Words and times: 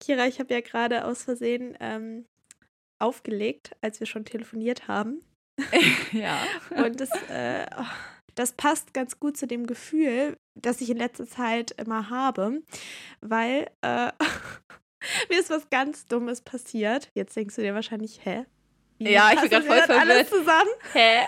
Kira, 0.00 0.26
ich 0.26 0.38
habe 0.38 0.52
ja 0.52 0.60
gerade 0.60 1.04
aus 1.04 1.22
Versehen 1.22 1.76
ähm, 1.80 2.26
aufgelegt, 2.98 3.72
als 3.80 4.00
wir 4.00 4.06
schon 4.06 4.24
telefoniert 4.24 4.88
haben. 4.88 5.22
ja. 6.12 6.38
Und 6.70 7.00
das, 7.00 7.10
äh, 7.28 7.66
das 8.34 8.52
passt 8.52 8.94
ganz 8.94 9.18
gut 9.18 9.36
zu 9.36 9.46
dem 9.46 9.66
Gefühl, 9.66 10.36
das 10.54 10.80
ich 10.80 10.90
in 10.90 10.98
letzter 10.98 11.26
Zeit 11.26 11.72
immer 11.72 12.10
habe, 12.10 12.62
weil 13.20 13.70
äh, 13.82 14.12
mir 15.30 15.40
ist 15.40 15.50
was 15.50 15.68
ganz 15.70 16.06
Dummes 16.06 16.40
passiert. 16.40 17.10
Jetzt 17.14 17.36
denkst 17.36 17.56
du 17.56 17.62
dir 17.62 17.74
wahrscheinlich, 17.74 18.24
hä? 18.24 18.44
Wie 18.98 19.10
ja, 19.10 19.30
ich 19.32 19.40
bin 19.40 19.50
gerade 19.50 19.66
voll 19.66 19.82
verwirrt. 19.82 20.00
alles 20.00 20.30
zusammen? 20.30 20.70
Hä? 20.92 21.20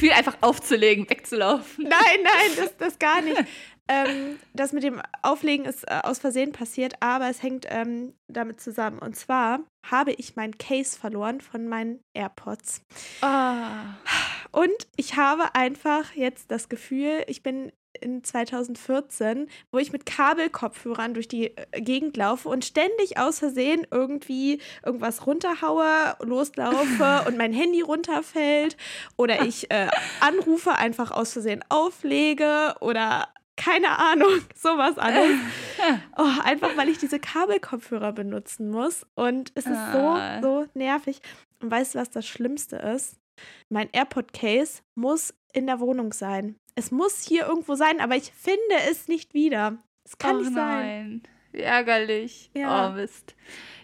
Gefühl, 0.00 0.16
einfach 0.16 0.38
aufzulegen, 0.40 1.10
wegzulaufen. 1.10 1.84
Nein, 1.84 2.22
nein, 2.22 2.50
das, 2.56 2.76
das 2.78 2.98
gar 2.98 3.20
nicht. 3.20 3.36
ähm, 3.88 4.38
das 4.54 4.72
mit 4.72 4.82
dem 4.82 5.02
Auflegen 5.20 5.66
ist 5.66 5.84
äh, 5.84 6.00
aus 6.02 6.18
Versehen 6.18 6.52
passiert, 6.52 6.94
aber 7.00 7.28
es 7.28 7.42
hängt 7.42 7.66
ähm, 7.68 8.14
damit 8.26 8.62
zusammen. 8.62 8.98
Und 8.98 9.14
zwar 9.16 9.60
habe 9.86 10.12
ich 10.12 10.36
mein 10.36 10.56
Case 10.56 10.98
verloren 10.98 11.42
von 11.42 11.68
meinen 11.68 12.00
AirPods. 12.14 12.82
Oh. 13.20 14.58
Und 14.58 14.88
ich 14.96 15.16
habe 15.16 15.54
einfach 15.54 16.14
jetzt 16.14 16.50
das 16.50 16.70
Gefühl, 16.70 17.24
ich 17.26 17.42
bin 17.42 17.70
in 18.00 18.24
2014, 18.24 19.48
wo 19.70 19.78
ich 19.78 19.92
mit 19.92 20.06
Kabelkopfhörern 20.06 21.14
durch 21.14 21.28
die 21.28 21.56
äh, 21.56 21.80
Gegend 21.80 22.16
laufe 22.16 22.48
und 22.48 22.64
ständig 22.64 23.18
aus 23.18 23.38
Versehen 23.38 23.86
irgendwie 23.90 24.60
irgendwas 24.84 25.26
runterhaue, 25.26 26.16
loslaufe 26.20 27.24
und 27.26 27.36
mein 27.36 27.52
Handy 27.52 27.80
runterfällt 27.80 28.76
oder 29.16 29.42
ich 29.46 29.70
äh, 29.70 29.88
Anrufe 30.20 30.72
einfach 30.72 31.10
aus 31.10 31.32
Versehen 31.32 31.64
auflege 31.68 32.74
oder 32.80 33.28
keine 33.56 33.98
Ahnung, 33.98 34.40
sowas 34.54 34.96
alles. 34.96 35.36
Oh, 36.16 36.40
einfach 36.44 36.76
weil 36.76 36.88
ich 36.88 36.98
diese 36.98 37.20
Kabelkopfhörer 37.20 38.12
benutzen 38.12 38.70
muss 38.70 39.06
und 39.14 39.52
es 39.54 39.66
ist 39.66 39.92
so, 39.92 39.98
ah. 39.98 40.40
so 40.40 40.66
nervig. 40.74 41.20
Und 41.60 41.70
weißt 41.70 41.94
du, 41.94 41.98
was 41.98 42.10
das 42.10 42.26
Schlimmste 42.26 42.76
ist? 42.76 43.18
Mein 43.68 43.88
AirPod-Case 43.92 44.82
muss 44.94 45.34
in 45.52 45.66
der 45.66 45.80
Wohnung 45.80 46.12
sein. 46.12 46.56
Es 46.80 46.90
muss 46.90 47.22
hier 47.22 47.46
irgendwo 47.46 47.74
sein, 47.74 48.00
aber 48.00 48.16
ich 48.16 48.32
finde 48.32 48.62
es 48.90 49.06
nicht 49.06 49.34
wieder. 49.34 49.76
Es 50.02 50.16
kann 50.16 50.36
oh, 50.36 50.40
nicht 50.40 50.54
sein. 50.54 51.22
Wie 51.52 51.60
ärgerlich. 51.60 52.50
Ja. 52.54 52.88
Oh, 52.88 52.92
Mist. 52.94 53.34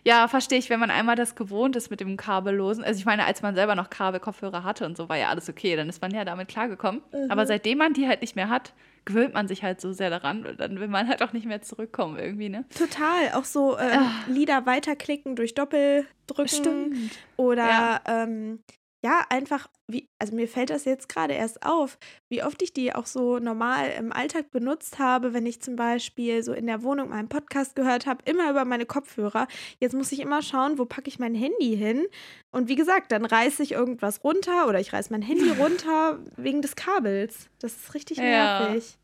Ja, 0.03 0.29
verstehe 0.29 0.59
ich, 0.59 0.71
wenn 0.71 0.81
man 0.81 0.91
einmal 0.91 1.15
das 1.15 1.35
gewohnt 1.35 1.77
ist 1.77 1.91
mit 1.91 2.01
dem 2.01 2.17
Kabellosen. 2.17 2.83
Also 2.83 2.99
ich 2.99 3.05
meine, 3.05 3.27
als 3.27 3.43
man 3.43 3.55
selber 3.55 3.75
noch 3.75 3.91
Kabelkopfhörer 3.91 4.65
hatte 4.65 4.87
und 4.87 4.97
so, 4.97 5.11
war 5.11 5.19
ja 5.19 5.29
alles 5.29 5.51
okay. 5.51 5.77
Dann 5.77 5.91
ist 5.91 6.01
man 6.01 6.11
ja 6.11 6.25
damit 6.25 6.49
klargekommen. 6.49 7.03
Mhm. 7.13 7.31
Aber 7.31 7.45
seitdem 7.45 7.77
man 7.77 7.93
die 7.93 8.09
halt 8.09 8.23
nicht 8.23 8.35
mehr 8.35 8.49
hat, 8.49 8.73
gewöhnt 9.05 9.35
man 9.35 9.47
sich 9.47 9.63
halt 9.63 9.79
so 9.79 9.93
sehr 9.93 10.09
daran 10.09 10.47
und 10.47 10.59
dann 10.59 10.81
will 10.81 10.89
man 10.89 11.07
halt 11.07 11.23
auch 11.23 11.35
nicht 11.35 11.45
mehr 11.45 11.61
zurückkommen 11.61 12.19
irgendwie, 12.19 12.49
ne? 12.49 12.65
Total. 12.79 13.33
Auch 13.35 13.45
so 13.45 13.77
ah. 13.77 14.11
Lieder 14.27 14.65
weiterklicken 14.65 15.37
durch 15.37 15.55
Doppeldrücken. 15.55 16.49
Stimmt. 16.49 17.19
Oder 17.37 17.67
ja. 17.69 18.01
ähm, 18.07 18.61
ja, 19.07 19.25
einfach, 19.29 19.69
wie, 19.87 20.09
also 20.19 20.35
mir 20.35 20.49
fällt 20.49 20.71
das 20.71 20.85
jetzt 20.85 21.09
gerade 21.09 21.33
erst 21.35 21.65
auf, 21.65 21.97
wie 22.29 22.43
oft 22.43 22.61
ich 22.61 22.73
die 22.73 22.93
auch 22.93 23.07
so 23.07 23.39
normal 23.39 23.93
im 23.97 24.13
Alltag 24.13 24.51
benutzt 24.51 24.99
habe, 24.99 25.33
wenn 25.33 25.47
ich 25.47 25.63
zum 25.63 25.77
Beispiel 25.77 26.43
so 26.43 26.53
in 26.53 26.67
der 26.67 26.83
Wohnung 26.83 27.11
meinen 27.11 27.29
Podcast 27.29 27.77
gehört 27.77 28.07
habe, 28.07 28.25
immer 28.25 28.51
über 28.51 28.65
meine 28.65 28.85
Kopfhörer. 28.85 29.47
Jetzt 29.79 29.95
muss 29.95 30.11
ich 30.11 30.19
immer 30.19 30.43
schauen, 30.43 30.77
wo 30.79 30.87
packe 30.87 31.07
ich 31.07 31.21
mein 31.21 31.37
Handy 31.37 31.77
hin. 31.77 32.05
Und 32.51 32.67
wie 32.69 32.75
gesagt, 32.75 33.13
dann 33.13 33.25
reiße 33.25 33.63
ich 33.63 33.73
irgendwas 33.73 34.25
runter 34.25 34.67
oder 34.67 34.81
ich 34.81 34.93
reiße 34.93 35.13
mein 35.13 35.23
Handy 35.23 35.51
runter 35.61 36.19
wegen 36.37 36.63
des 36.63 36.75
Kabels. 36.75 37.49
Das 37.61 37.77
ist 37.77 37.95
richtig 37.95 38.19
nervig. 38.19 38.99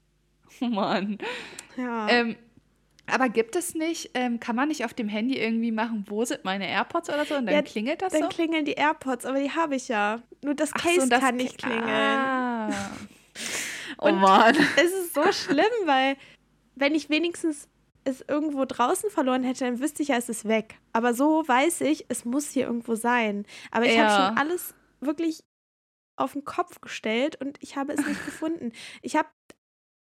Ja. 0.59 0.69
Mann. 0.69 1.19
Ja. 1.77 2.09
Ähm, 2.09 2.35
aber 3.07 3.29
gibt 3.29 3.57
es 3.57 3.75
nicht, 3.75 4.11
ähm, 4.15 4.41
kann 4.41 4.57
man 4.57 4.69
nicht 4.69 4.85
auf 4.85 4.95
dem 4.95 5.09
Handy 5.09 5.37
irgendwie 5.39 5.73
machen, 5.73 6.05
wo 6.09 6.25
sind 6.25 6.45
meine 6.45 6.69
AirPods 6.69 7.09
oder 7.09 7.25
so 7.25 7.35
und 7.35 7.47
dann 7.47 7.55
ja, 7.55 7.63
klingelt 7.63 8.01
das 8.01 8.13
dann 8.13 8.23
so? 8.23 8.29
Dann 8.29 8.35
klingeln 8.35 8.65
die 8.65 8.73
AirPods, 8.73 9.27
aber 9.27 9.41
die 9.41 9.51
habe 9.51 9.77
ich 9.77 9.89
ja. 9.89 10.23
Nur 10.43 10.55
das 10.55 10.73
Case 10.73 11.03
so, 11.03 11.09
das 11.09 11.21
kann 11.21 11.37
nicht 11.37 11.59
klingeln. 11.59 11.89
Ah. 11.89 12.71
oh 13.99 14.11
Mann. 14.13 14.57
Es 14.77 14.93
ist 14.93 15.15
so 15.15 15.33
schlimm, 15.33 15.65
weil 15.85 16.17
wenn 16.75 16.95
ich 16.95 17.11
wenigstens 17.11 17.69
es 18.05 18.25
irgendwo 18.27 18.65
draußen 18.65 19.11
verloren 19.11 19.45
hätte, 19.45 19.65
dann 19.65 19.81
wüsste 19.81 20.03
ich 20.03 20.09
ja, 20.09 20.17
es 20.17 20.29
ist 20.29 20.47
weg. 20.47 20.79
Aber 20.93 21.15
so 21.15 21.47
weiß 21.47 21.83
ich, 21.83 22.07
es 22.09 22.25
muss 22.25 22.51
hier 22.51 22.67
irgendwo 22.67 22.95
sein. 22.95 23.47
Aber 23.71 23.87
ich 23.87 23.95
ja. 23.95 24.09
habe 24.09 24.29
schon 24.29 24.39
alles 24.39 24.75
wirklich 25.01 25.45
auf 26.17 26.33
den 26.33 26.45
Kopf 26.45 26.81
gestellt 26.81 27.41
und 27.41 27.59
ich 27.61 27.77
habe 27.77 27.93
es 27.93 28.07
nicht 28.07 28.25
gefunden. 28.25 28.73
Ich 29.03 29.17
habe 29.17 29.29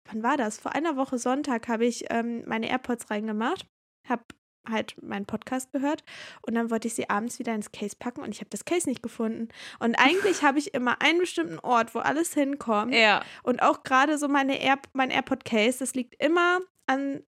wann 0.05 0.23
war 0.23 0.37
das? 0.37 0.59
Vor 0.59 0.73
einer 0.73 0.95
Woche 0.95 1.17
Sonntag 1.17 1.67
habe 1.67 1.85
ich 1.85 2.05
ähm, 2.09 2.43
meine 2.45 2.69
AirPods 2.69 3.09
reingemacht, 3.09 3.65
habe 4.07 4.23
halt 4.69 4.95
meinen 5.01 5.25
Podcast 5.25 5.71
gehört 5.71 6.03
und 6.41 6.55
dann 6.55 6.71
wollte 6.71 6.87
ich 6.87 6.95
sie 6.95 7.09
abends 7.09 7.39
wieder 7.39 7.53
ins 7.53 7.71
Case 7.71 7.95
packen 7.97 8.21
und 8.21 8.31
ich 8.31 8.39
habe 8.39 8.49
das 8.49 8.65
Case 8.65 8.89
nicht 8.89 9.03
gefunden. 9.03 9.49
Und 9.79 9.95
eigentlich 9.95 10.43
habe 10.43 10.59
ich 10.59 10.73
immer 10.73 11.01
einen 11.01 11.19
bestimmten 11.19 11.59
Ort, 11.59 11.93
wo 11.93 11.99
alles 11.99 12.33
hinkommt. 12.33 12.93
Ja. 12.93 13.23
Und 13.43 13.61
auch 13.61 13.83
gerade 13.83 14.17
so 14.17 14.27
meine 14.27 14.61
Air 14.61 14.79
mein 14.93 15.11
AirPod 15.11 15.45
Case, 15.45 15.79
das 15.79 15.93
liegt 15.93 16.15
immer 16.23 16.59
an 16.87 17.23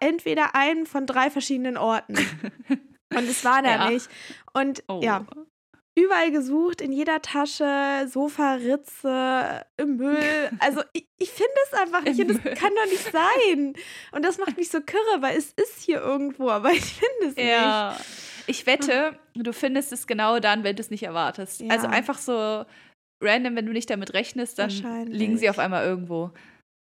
entweder 0.00 0.54
einen 0.54 0.86
von 0.86 1.06
drei 1.06 1.30
verschiedenen 1.30 1.76
Orten. 1.76 2.14
und 3.14 3.28
es 3.28 3.44
war 3.44 3.62
da 3.62 3.70
ja. 3.70 3.90
nicht. 3.90 4.08
Und 4.52 4.82
oh. 4.88 5.00
ja, 5.02 5.26
überall 6.00 6.30
gesucht, 6.30 6.80
in 6.80 6.92
jeder 6.92 7.22
Tasche, 7.22 8.08
Sofaritze, 8.08 9.64
im 9.76 9.96
Müll. 9.96 10.50
Also 10.58 10.82
ich, 10.92 11.06
ich 11.18 11.30
finde 11.30 11.52
es 11.66 11.78
einfach 11.78 12.02
nicht. 12.02 12.18
das 12.18 12.58
kann 12.58 12.72
doch 12.74 12.90
nicht 12.90 13.12
sein. 13.12 13.74
Und 14.12 14.24
das 14.24 14.38
macht 14.38 14.56
mich 14.56 14.70
so 14.70 14.80
kirre, 14.80 15.20
weil 15.20 15.36
es 15.36 15.52
ist 15.52 15.82
hier 15.82 16.00
irgendwo, 16.00 16.50
aber 16.50 16.72
ich 16.72 16.94
finde 16.94 17.28
es 17.28 17.36
ja. 17.36 17.92
nicht. 17.92 18.04
Ich 18.46 18.66
wette, 18.66 19.18
du 19.34 19.52
findest 19.52 19.92
es 19.92 20.06
genau 20.06 20.40
dann, 20.40 20.64
wenn 20.64 20.76
du 20.76 20.80
es 20.80 20.90
nicht 20.90 21.04
erwartest. 21.04 21.60
Ja. 21.60 21.70
Also 21.70 21.86
einfach 21.86 22.18
so 22.18 22.64
random, 23.20 23.56
wenn 23.56 23.66
du 23.66 23.72
nicht 23.72 23.90
damit 23.90 24.12
rechnest, 24.14 24.58
dann 24.58 25.06
liegen 25.06 25.38
sie 25.38 25.48
auf 25.50 25.58
einmal 25.58 25.84
irgendwo. 25.84 26.32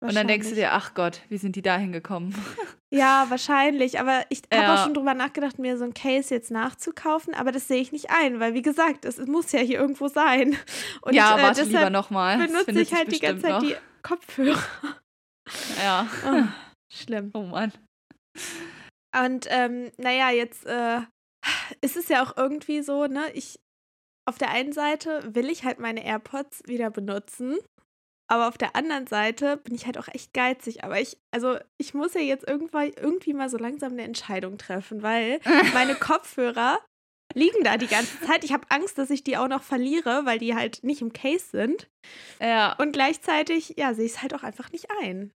Und 0.08 0.14
dann 0.14 0.28
denkst 0.28 0.50
du 0.50 0.54
dir, 0.54 0.72
ach 0.72 0.94
Gott, 0.94 1.22
wie 1.28 1.38
sind 1.38 1.56
die 1.56 1.62
da 1.62 1.76
hingekommen? 1.76 2.34
Ja, 2.90 3.26
wahrscheinlich. 3.28 3.98
Aber 3.98 4.24
ich 4.28 4.42
habe 4.52 4.62
ja. 4.62 4.74
auch 4.74 4.84
schon 4.84 4.94
drüber 4.94 5.14
nachgedacht, 5.14 5.58
mir 5.58 5.76
so 5.76 5.82
ein 5.82 5.94
Case 5.94 6.32
jetzt 6.32 6.52
nachzukaufen. 6.52 7.34
Aber 7.34 7.50
das 7.50 7.66
sehe 7.66 7.80
ich 7.80 7.90
nicht 7.90 8.10
ein, 8.10 8.38
weil 8.38 8.54
wie 8.54 8.62
gesagt, 8.62 9.04
es, 9.04 9.18
es 9.18 9.26
muss 9.26 9.50
ja 9.50 9.58
hier 9.58 9.80
irgendwo 9.80 10.06
sein. 10.06 10.56
Und, 11.02 11.12
ja, 11.12 11.36
äh, 11.36 11.42
warte 11.42 11.64
lieber 11.64 11.90
nochmal. 11.90 12.38
benutze 12.38 12.80
ich 12.80 12.94
halt 12.94 13.10
die 13.10 13.18
ganze 13.18 13.42
Zeit 13.42 13.50
noch. 13.50 13.62
die 13.62 13.74
Kopfhörer. 14.04 14.62
Ja. 15.82 16.06
Oh, 16.24 16.42
schlimm. 16.92 17.32
Oh 17.34 17.42
Mann. 17.42 17.72
Und 19.12 19.48
ähm, 19.50 19.90
naja, 19.96 20.30
jetzt 20.30 20.64
äh, 20.64 21.00
ist 21.80 21.96
es 21.96 22.06
ja 22.06 22.22
auch 22.22 22.36
irgendwie 22.36 22.82
so, 22.82 23.06
ne? 23.06 23.24
Ich 23.32 23.58
auf 24.24 24.38
der 24.38 24.50
einen 24.50 24.72
Seite 24.72 25.34
will 25.34 25.50
ich 25.50 25.64
halt 25.64 25.80
meine 25.80 26.04
AirPods 26.04 26.62
wieder 26.66 26.90
benutzen. 26.90 27.58
Aber 28.26 28.48
auf 28.48 28.56
der 28.56 28.74
anderen 28.74 29.06
Seite 29.06 29.58
bin 29.58 29.74
ich 29.74 29.86
halt 29.86 29.98
auch 29.98 30.08
echt 30.08 30.32
geizig. 30.32 30.82
Aber 30.82 31.00
ich, 31.00 31.18
also 31.30 31.58
ich 31.78 31.94
muss 31.94 32.14
ja 32.14 32.20
jetzt 32.20 32.48
irgendwann, 32.48 32.92
irgendwie 32.96 33.34
mal 33.34 33.50
so 33.50 33.58
langsam 33.58 33.92
eine 33.92 34.02
Entscheidung 34.02 34.56
treffen, 34.58 35.02
weil 35.02 35.40
meine 35.74 35.94
Kopfhörer 35.94 36.78
liegen 37.34 37.64
da 37.64 37.76
die 37.76 37.86
ganze 37.86 38.20
Zeit. 38.20 38.44
Ich 38.44 38.52
habe 38.52 38.66
Angst, 38.70 38.96
dass 38.98 39.10
ich 39.10 39.24
die 39.24 39.36
auch 39.36 39.48
noch 39.48 39.62
verliere, 39.62 40.22
weil 40.24 40.38
die 40.38 40.54
halt 40.54 40.82
nicht 40.82 41.02
im 41.02 41.12
Case 41.12 41.46
sind. 41.50 41.88
Ja. 42.40 42.74
Und 42.78 42.92
gleichzeitig, 42.92 43.74
ja, 43.76 43.92
sehe 43.94 44.06
ich 44.06 44.12
es 44.12 44.22
halt 44.22 44.34
auch 44.34 44.42
einfach 44.42 44.72
nicht 44.72 44.88
ein. 45.02 45.32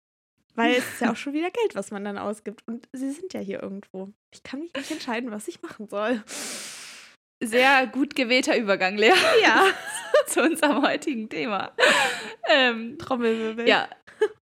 Weil 0.55 0.73
es 0.73 0.87
ist 0.93 1.01
ja 1.01 1.11
auch 1.11 1.15
schon 1.15 1.33
wieder 1.33 1.51
Geld, 1.51 1.75
was 1.75 1.91
man 1.91 2.03
dann 2.03 2.17
ausgibt. 2.17 2.63
Und 2.65 2.87
sie 2.91 3.11
sind 3.11 3.33
ja 3.33 3.39
hier 3.39 3.61
irgendwo. 3.61 4.09
Ich 4.33 4.41
kann 4.41 4.61
mich 4.61 4.73
nicht 4.73 4.89
entscheiden, 4.89 5.29
was 5.29 5.47
ich 5.47 5.61
machen 5.61 5.87
soll. 5.87 6.23
Sehr 7.43 7.85
gut 7.85 8.15
gewählter 8.15 8.57
Übergang, 8.57 8.97
Lea. 8.97 9.13
Ja. 9.43 9.67
zu 10.27 10.41
unserem 10.41 10.81
heutigen 10.81 11.29
Thema. 11.29 11.73
Ähm, 12.49 12.97
Trommelwirbel. 12.97 13.67
Ja. 13.67 13.89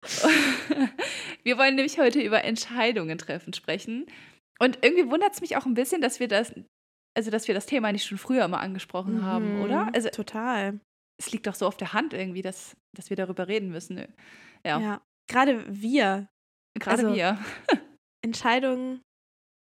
wir 1.42 1.58
wollen 1.58 1.74
nämlich 1.74 1.98
heute 1.98 2.20
über 2.20 2.44
Entscheidungen 2.44 3.18
treffen 3.18 3.52
sprechen. 3.52 4.06
Und 4.58 4.78
irgendwie 4.82 5.10
wundert 5.10 5.34
es 5.34 5.40
mich 5.40 5.56
auch 5.56 5.66
ein 5.66 5.74
bisschen, 5.74 6.00
dass 6.00 6.20
wir 6.20 6.28
das, 6.28 6.52
also 7.16 7.30
dass 7.30 7.48
wir 7.48 7.54
das 7.54 7.66
Thema 7.66 7.92
nicht 7.92 8.06
schon 8.06 8.18
früher 8.18 8.48
mal 8.48 8.60
angesprochen 8.60 9.18
mhm, 9.18 9.22
haben, 9.22 9.62
oder? 9.62 9.90
Also, 9.94 10.08
total. 10.10 10.80
Es 11.20 11.32
liegt 11.32 11.46
doch 11.46 11.54
so 11.54 11.66
auf 11.66 11.76
der 11.76 11.92
Hand 11.92 12.12
irgendwie, 12.12 12.42
dass, 12.42 12.76
dass 12.96 13.10
wir 13.10 13.16
darüber 13.16 13.48
reden 13.48 13.70
müssen. 13.70 13.98
Ja. 14.64 14.80
ja. 14.80 15.02
Gerade 15.28 15.64
wir. 15.68 16.28
Gerade 16.78 17.06
also, 17.06 17.14
wir. 17.14 17.38
Entscheidungen 18.24 19.02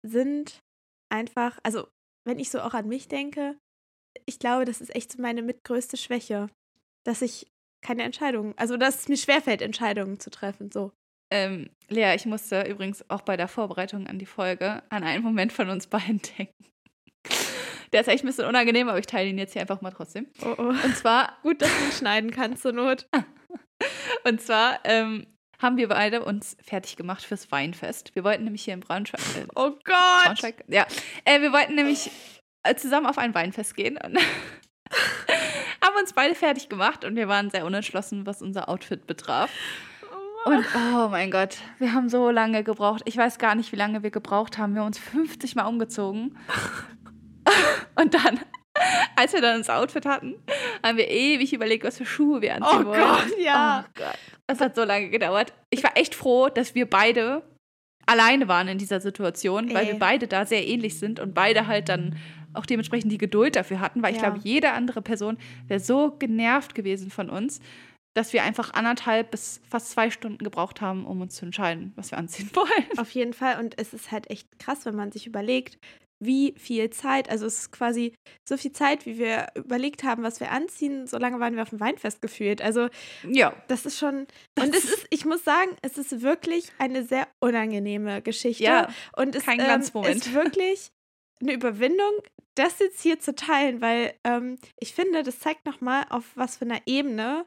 sind 0.06 0.60
einfach, 1.12 1.58
also 1.62 1.88
wenn 2.26 2.38
ich 2.38 2.50
so 2.50 2.60
auch 2.60 2.74
an 2.74 2.88
mich 2.88 3.08
denke, 3.08 3.56
ich 4.26 4.38
glaube, 4.38 4.64
das 4.64 4.80
ist 4.80 4.94
echt 4.94 5.12
so 5.12 5.20
meine 5.20 5.42
mitgrößte 5.42 5.96
Schwäche, 5.96 6.48
dass 7.04 7.22
ich 7.22 7.46
keine 7.82 8.02
Entscheidungen, 8.02 8.54
also 8.56 8.76
dass 8.76 9.00
es 9.00 9.08
mir 9.08 9.16
schwerfällt, 9.16 9.62
Entscheidungen 9.62 10.18
zu 10.18 10.30
treffen, 10.30 10.70
so. 10.70 10.92
Ähm, 11.30 11.70
Lea, 11.88 12.14
ich 12.14 12.26
musste 12.26 12.62
übrigens 12.62 13.08
auch 13.10 13.22
bei 13.22 13.36
der 13.36 13.48
Vorbereitung 13.48 14.06
an 14.06 14.18
die 14.18 14.26
Folge 14.26 14.82
an 14.88 15.02
einen 15.02 15.22
Moment 15.22 15.52
von 15.52 15.68
uns 15.68 15.86
beiden 15.86 16.20
denken. 16.38 16.64
Der 17.92 18.00
ist 18.00 18.08
echt 18.08 18.24
ein 18.24 18.26
bisschen 18.26 18.46
unangenehm, 18.46 18.88
aber 18.88 18.98
ich 18.98 19.06
teile 19.06 19.28
ihn 19.28 19.38
jetzt 19.38 19.52
hier 19.52 19.62
einfach 19.62 19.80
mal 19.80 19.90
trotzdem. 19.90 20.26
Oh, 20.42 20.54
oh. 20.58 20.62
Und 20.62 20.96
zwar, 20.96 21.38
Gut, 21.42 21.62
dass 21.62 21.70
du 21.70 21.84
ihn 21.84 21.92
schneiden 21.92 22.30
kannst 22.30 22.62
zur 22.62 22.72
Not. 22.72 23.06
und 24.24 24.40
zwar 24.40 24.80
ähm, 24.84 25.26
haben 25.60 25.76
wir 25.76 25.88
beide 25.88 26.24
uns 26.24 26.56
fertig 26.62 26.96
gemacht 26.96 27.24
fürs 27.24 27.52
Weinfest. 27.52 28.14
Wir 28.14 28.24
wollten 28.24 28.44
nämlich 28.44 28.64
hier 28.64 28.74
in 28.74 28.80
Braunschweig. 28.80 29.20
Äh, 29.36 29.46
Oh 29.54 29.70
Gott! 29.84 30.24
Braunschweig 30.24 30.64
ja. 30.68 30.86
Äh, 31.24 31.40
wir 31.40 31.52
wollten 31.52 31.74
nämlich 31.74 32.10
zusammen 32.76 33.06
auf 33.06 33.18
ein 33.18 33.34
Weinfest 33.34 33.76
gehen 33.76 33.98
und 34.04 34.16
haben 35.82 35.96
uns 36.00 36.12
beide 36.12 36.34
fertig 36.34 36.68
gemacht 36.68 37.04
und 37.04 37.16
wir 37.16 37.28
waren 37.28 37.50
sehr 37.50 37.64
unentschlossen, 37.64 38.26
was 38.26 38.42
unser 38.42 38.68
Outfit 38.68 39.06
betraf. 39.06 39.50
Und 40.46 40.64
oh 40.76 41.08
mein 41.08 41.30
Gott, 41.30 41.56
wir 41.78 41.94
haben 41.94 42.10
so 42.10 42.30
lange 42.30 42.64
gebraucht. 42.64 43.02
Ich 43.06 43.16
weiß 43.16 43.38
gar 43.38 43.54
nicht, 43.54 43.72
wie 43.72 43.76
lange 43.76 44.02
wir 44.02 44.10
gebraucht 44.10 44.58
haben. 44.58 44.74
Wir 44.74 44.80
haben 44.80 44.88
uns 44.88 44.98
50 44.98 45.54
Mal 45.54 45.64
umgezogen. 45.64 46.36
Und 47.94 48.12
dann, 48.12 48.40
als 49.16 49.32
wir 49.32 49.40
dann 49.40 49.58
das 49.58 49.70
Outfit 49.70 50.04
hatten, 50.04 50.34
haben 50.84 50.98
wir 50.98 51.08
ewig 51.08 51.54
überlegt, 51.54 51.84
was 51.84 51.96
für 51.96 52.04
Schuhe 52.04 52.42
wir 52.42 52.56
anziehen 52.56 52.82
Oh 52.82 52.86
wollen. 52.86 53.00
Gott, 53.00 53.38
ja. 53.38 53.86
Oh 53.86 53.90
Gott. 53.94 54.18
Das 54.46 54.60
hat 54.60 54.74
so 54.76 54.84
lange 54.84 55.08
gedauert. 55.08 55.54
Ich 55.70 55.82
war 55.82 55.96
echt 55.96 56.14
froh, 56.14 56.50
dass 56.50 56.74
wir 56.74 56.90
beide 56.90 57.42
alleine 58.04 58.46
waren 58.48 58.68
in 58.68 58.76
dieser 58.76 59.00
Situation, 59.00 59.72
weil 59.72 59.86
Ey. 59.86 59.92
wir 59.92 59.98
beide 59.98 60.26
da 60.26 60.44
sehr 60.44 60.66
ähnlich 60.66 60.98
sind 60.98 61.20
und 61.20 61.34
beide 61.34 61.66
halt 61.66 61.88
dann 61.88 62.16
auch 62.54 62.66
dementsprechend 62.66 63.12
die 63.12 63.18
Geduld 63.18 63.56
dafür 63.56 63.80
hatten, 63.80 64.02
weil 64.02 64.14
ich 64.14 64.20
Ja. 64.20 64.30
glaube, 64.30 64.40
jede 64.44 64.72
andere 64.72 65.02
Person 65.02 65.38
wäre 65.68 65.80
so 65.80 66.12
genervt 66.18 66.74
gewesen 66.74 67.10
von 67.10 67.30
uns, 67.30 67.60
dass 68.16 68.32
wir 68.32 68.44
einfach 68.44 68.72
anderthalb 68.74 69.30
bis 69.32 69.60
fast 69.68 69.90
zwei 69.90 70.08
Stunden 70.10 70.38
gebraucht 70.38 70.80
haben, 70.80 71.04
um 71.04 71.20
uns 71.20 71.34
zu 71.34 71.44
entscheiden, 71.44 71.92
was 71.96 72.10
wir 72.12 72.18
anziehen 72.18 72.48
wollen. 72.54 72.98
Auf 72.98 73.10
jeden 73.10 73.32
Fall. 73.32 73.58
Und 73.58 73.78
es 73.78 73.92
ist 73.92 74.12
halt 74.12 74.30
echt 74.30 74.46
krass, 74.58 74.86
wenn 74.86 74.94
man 74.94 75.10
sich 75.10 75.26
überlegt, 75.26 75.78
wie 76.22 76.54
viel 76.56 76.88
Zeit, 76.90 77.28
also 77.28 77.44
es 77.44 77.58
ist 77.58 77.72
quasi 77.72 78.14
so 78.48 78.56
viel 78.56 78.70
Zeit, 78.72 79.04
wie 79.04 79.18
wir 79.18 79.48
überlegt 79.56 80.04
haben, 80.04 80.22
was 80.22 80.38
wir 80.38 80.52
anziehen, 80.52 81.08
so 81.08 81.18
lange 81.18 81.40
waren 81.40 81.56
wir 81.56 81.62
auf 81.62 81.70
dem 81.70 81.80
Weinfest 81.80 82.22
gefühlt. 82.22 82.62
Also 82.62 82.88
Ja. 83.28 83.52
das 83.66 83.84
ist 83.84 83.98
schon, 83.98 84.26
und 84.58 84.74
es 84.74 84.84
ist, 84.84 85.06
ich 85.10 85.24
muss 85.26 85.42
sagen, 85.44 85.72
es 85.82 85.98
ist 85.98 86.22
wirklich 86.22 86.70
eine 86.78 87.02
sehr 87.02 87.26
unangenehme 87.40 88.22
Geschichte. 88.22 88.62
Ja, 88.62 88.88
und 89.16 89.34
es 89.34 89.44
kein 89.44 89.58
ähm, 89.60 89.80
ist 89.80 90.32
wirklich 90.32 90.88
eine 91.42 91.52
Überwindung, 91.52 92.12
das 92.54 92.78
jetzt 92.78 93.00
hier 93.02 93.18
zu 93.20 93.34
teilen, 93.34 93.80
weil 93.80 94.14
ähm, 94.24 94.58
ich 94.80 94.94
finde, 94.94 95.22
das 95.22 95.38
zeigt 95.40 95.66
nochmal, 95.66 96.06
auf 96.10 96.24
was 96.34 96.56
für 96.58 96.64
einer 96.64 96.80
Ebene 96.86 97.46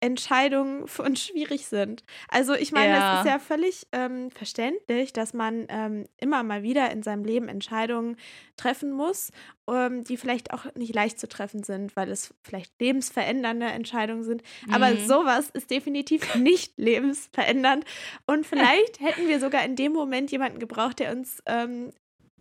Entscheidungen 0.00 0.86
für 0.88 1.02
uns 1.02 1.22
schwierig 1.24 1.66
sind. 1.68 2.04
Also 2.28 2.54
ich 2.54 2.70
meine, 2.70 2.92
Ja. 2.92 3.12
es 3.14 3.20
ist 3.20 3.26
ja 3.26 3.38
völlig 3.38 3.86
ähm, 3.92 4.30
verständlich, 4.30 5.12
dass 5.14 5.32
man 5.32 5.66
ähm, 5.70 6.04
immer 6.18 6.42
mal 6.42 6.62
wieder 6.62 6.90
in 6.90 7.02
seinem 7.02 7.24
Leben 7.24 7.48
Entscheidungen 7.48 8.16
treffen 8.58 8.92
muss, 8.92 9.30
ähm, 9.68 10.04
die 10.04 10.18
vielleicht 10.18 10.52
auch 10.52 10.66
nicht 10.74 10.94
leicht 10.94 11.18
zu 11.18 11.28
treffen 11.28 11.62
sind, 11.62 11.96
weil 11.96 12.10
es 12.10 12.34
vielleicht 12.42 12.78
lebensverändernde 12.80 13.66
Entscheidungen 13.66 14.22
sind. 14.22 14.42
Aber 14.70 14.92
Mhm. 14.92 14.98
sowas 14.98 15.48
ist 15.54 15.70
definitiv 15.70 16.34
nicht 16.34 16.74
lebensverändernd. 16.76 17.84
Und 18.26 18.46
vielleicht 18.46 19.00
hätten 19.00 19.28
wir 19.28 19.40
sogar 19.40 19.64
in 19.64 19.76
dem 19.76 19.92
Moment 19.92 20.30
jemanden 20.30 20.58
gebraucht, 20.58 20.98
der 20.98 21.12
uns 21.12 21.42
ähm, 21.46 21.90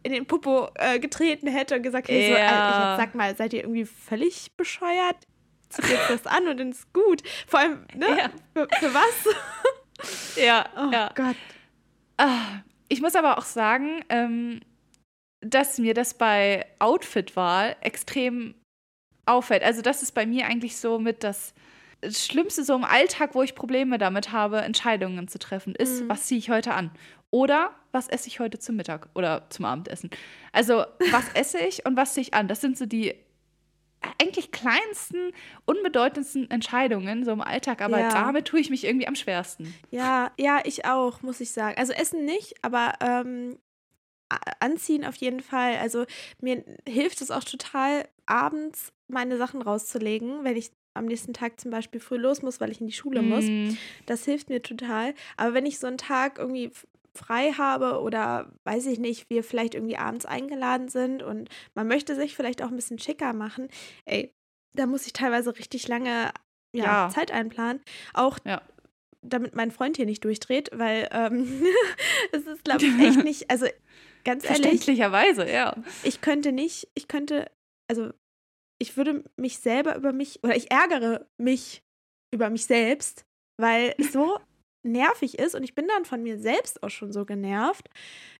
in 0.05 0.11
den 0.13 0.25
Popo 0.27 0.69
äh, 0.75 0.99
getreten 0.99 1.47
hätte 1.47 1.75
und 1.75 1.81
gesagt 1.83 2.07
hätte, 2.09 2.25
so, 2.27 2.31
Ja. 2.33 2.37
äh, 2.37 2.91
jetzt 2.91 3.01
sag 3.01 3.15
mal, 3.15 3.35
seid 3.35 3.53
ihr 3.53 3.61
irgendwie 3.61 3.85
völlig 3.85 4.51
bescheuert? 4.55 5.17
Zieht 5.69 5.89
jetzt 5.89 6.09
das 6.09 6.27
an 6.27 6.47
und 6.47 6.57
dann 6.59 6.69
ist 6.71 6.93
gut. 6.93 7.23
Vor 7.47 7.59
allem, 7.59 7.85
ne? 7.95 8.05
Ja. 8.17 8.29
Für, 8.53 8.67
für 8.79 8.93
was? 8.93 10.35
Ja, 10.37 10.65
Oh 10.77 10.91
ja. 10.91 11.11
Gott. 11.15 11.35
Ah, 12.17 12.61
Ich 12.87 13.01
muss 13.01 13.15
aber 13.15 13.37
auch 13.39 13.45
sagen, 13.45 14.03
ähm, 14.09 14.59
dass 15.41 15.79
mir 15.79 15.93
das 15.95 16.13
bei 16.13 16.65
Outfitwahl 16.79 17.75
extrem 17.81 18.53
auffällt. 19.25 19.63
Also 19.63 19.81
das 19.81 20.03
ist 20.03 20.11
bei 20.13 20.25
mir 20.27 20.45
eigentlich 20.45 20.77
so 20.77 20.99
mit 20.99 21.23
das 21.23 21.53
Schlimmste 22.11 22.63
so 22.63 22.75
im 22.75 22.83
Alltag, 22.83 23.33
wo 23.33 23.41
ich 23.41 23.55
Probleme 23.55 23.97
damit 23.97 24.31
habe, 24.31 24.61
Entscheidungen 24.61 25.27
zu 25.27 25.39
treffen, 25.39 25.73
ist, 25.73 26.03
Mhm. 26.03 26.09
was 26.09 26.25
ziehe 26.27 26.37
ich 26.37 26.51
heute 26.51 26.73
an? 26.75 26.91
Oder 27.35 27.71
was 27.91 28.07
esse 28.07 28.29
ich 28.29 28.39
heute 28.39 28.59
zum 28.59 28.77
Mittag 28.77 29.09
oder 29.13 29.45
zum 29.49 29.65
Abendessen? 29.65 30.09
Also 30.53 30.85
was 31.11 31.27
esse 31.33 31.59
ich 31.59 31.85
und 31.85 31.97
was 31.97 32.13
ziehe 32.13 32.21
ich 32.21 32.33
an? 32.33 32.47
Das 32.47 32.61
sind 32.61 32.77
so 32.77 32.85
die 32.85 33.13
eigentlich 34.21 34.53
kleinsten, 34.53 35.33
unbedeutendsten 35.65 36.49
Entscheidungen 36.49 37.25
so 37.25 37.33
im 37.33 37.41
Alltag, 37.41 37.81
aber 37.81 37.99
Ja. 37.99 38.09
damit 38.09 38.45
tue 38.45 38.61
ich 38.61 38.69
mich 38.69 38.85
irgendwie 38.85 39.09
am 39.09 39.15
schwersten. 39.15 39.73
Ja, 39.91 40.31
ja, 40.39 40.61
ich 40.63 40.85
auch, 40.85 41.23
muss 41.23 41.41
ich 41.41 41.51
sagen. 41.51 41.77
Also 41.77 41.91
Essen 41.91 42.23
nicht, 42.23 42.55
aber 42.63 42.93
ähm, 43.01 43.57
anziehen 44.61 45.03
auf 45.03 45.17
jeden 45.17 45.41
Fall. 45.41 45.75
Also 45.79 46.05
mir 46.39 46.63
hilft 46.87 47.19
es 47.19 47.31
auch 47.31 47.43
total, 47.43 48.07
abends 48.25 48.93
meine 49.09 49.35
Sachen 49.35 49.61
rauszulegen, 49.61 50.45
wenn 50.45 50.55
ich 50.55 50.71
am 50.93 51.03
nächsten 51.03 51.33
Tag 51.33 51.59
zum 51.59 51.69
Beispiel 51.69 51.99
früh 51.99 52.15
los 52.15 52.41
muss, 52.43 52.61
weil 52.61 52.71
ich 52.71 52.79
in 52.79 52.87
die 52.87 52.93
Schule 52.93 53.21
muss. 53.21 53.43
Mm. 53.49 53.77
Das 54.05 54.23
hilft 54.23 54.47
mir 54.47 54.61
total. 54.61 55.13
Aber 55.35 55.53
wenn 55.53 55.65
ich 55.65 55.79
so 55.79 55.87
einen 55.87 55.97
Tag 55.97 56.39
irgendwie 56.39 56.71
frei 57.15 57.51
habe 57.53 58.01
oder 58.01 58.51
weiß 58.63 58.85
ich 58.87 58.99
nicht, 58.99 59.29
wir 59.29 59.43
vielleicht 59.43 59.73
irgendwie 59.75 59.97
abends 59.97 60.25
eingeladen 60.25 60.87
sind 60.89 61.23
und 61.23 61.49
man 61.73 61.87
möchte 61.87 62.15
sich 62.15 62.35
vielleicht 62.35 62.61
auch 62.61 62.69
ein 62.69 62.75
bisschen 62.75 62.99
schicker 62.99 63.33
machen, 63.33 63.69
ey, 64.05 64.33
da 64.75 64.85
muss 64.85 65.05
ich 65.07 65.13
teilweise 65.13 65.55
richtig 65.57 65.87
lange 65.87 66.31
ja, 66.73 66.83
Ja. 66.83 67.09
Zeit 67.09 67.31
einplanen. 67.31 67.81
Auch 68.13 68.37
Ja. 68.45 68.61
damit 69.21 69.55
mein 69.55 69.71
Freund 69.71 69.95
hier 69.97 70.05
nicht 70.05 70.23
durchdreht, 70.23 70.69
weil 70.73 71.07
ähm, 71.11 71.63
es 72.31 72.45
ist, 72.45 72.63
glaube 72.63 72.85
ich, 72.99 72.99
echt 72.99 73.23
nicht, 73.23 73.49
also 73.49 73.65
ganz 74.23 74.43
ehrlich, 74.43 74.57
Verständlicherweise, 74.57 75.49
ja. 75.49 75.75
ich 76.03 76.21
könnte 76.21 76.51
nicht, 76.51 76.89
ich 76.95 77.07
könnte, 77.07 77.49
also 77.89 78.11
ich 78.77 78.97
würde 78.97 79.23
mich 79.37 79.59
selber 79.59 79.95
über 79.95 80.11
mich, 80.11 80.43
oder 80.43 80.55
ich 80.55 80.69
ärgere 80.71 81.25
mich 81.37 81.81
über 82.33 82.49
mich 82.49 82.65
selbst, 82.65 83.25
weil 83.57 83.95
so 84.11 84.37
nervig 84.85 85.37
ist 85.39 85.55
und 85.55 85.63
ich 85.63 85.75
bin 85.75 85.87
dann 85.87 86.05
von 86.05 86.21
mir 86.23 86.39
selbst 86.39 86.81
auch 86.83 86.89
schon 86.89 87.11
so 87.11 87.25
genervt. 87.25 87.89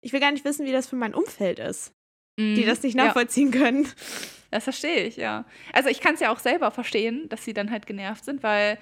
Ich 0.02 0.14
will 0.14 0.20
gar 0.20 0.32
nicht 0.32 0.46
wissen, 0.46 0.66
wie 0.66 0.72
das 0.72 0.88
für 0.88 0.96
mein 0.96 1.14
Umfeld 1.14 1.60
ist, 1.60 1.94
die 2.40 2.62
Mhm. 2.62 2.66
das 2.66 2.84
nicht 2.84 2.96
Ja, 2.98 3.06
nachvollziehen 3.06 3.52
können. 3.52 3.88
das 4.52 4.64
verstehe 4.64 5.06
ich, 5.06 5.18
ja. 5.18 5.46
Also 5.74 5.90
ich 5.90 6.00
kann 6.00 6.14
es 6.14 6.20
ja 6.22 6.32
auch 6.32 6.40
selber 6.40 6.72
verstehen, 6.72 7.28
dass 7.30 7.44
sie 7.44 7.54
dann 7.54 7.72
halt 7.72 7.86
genervt 7.88 8.24
sind, 8.26 8.44
weil 8.44 8.78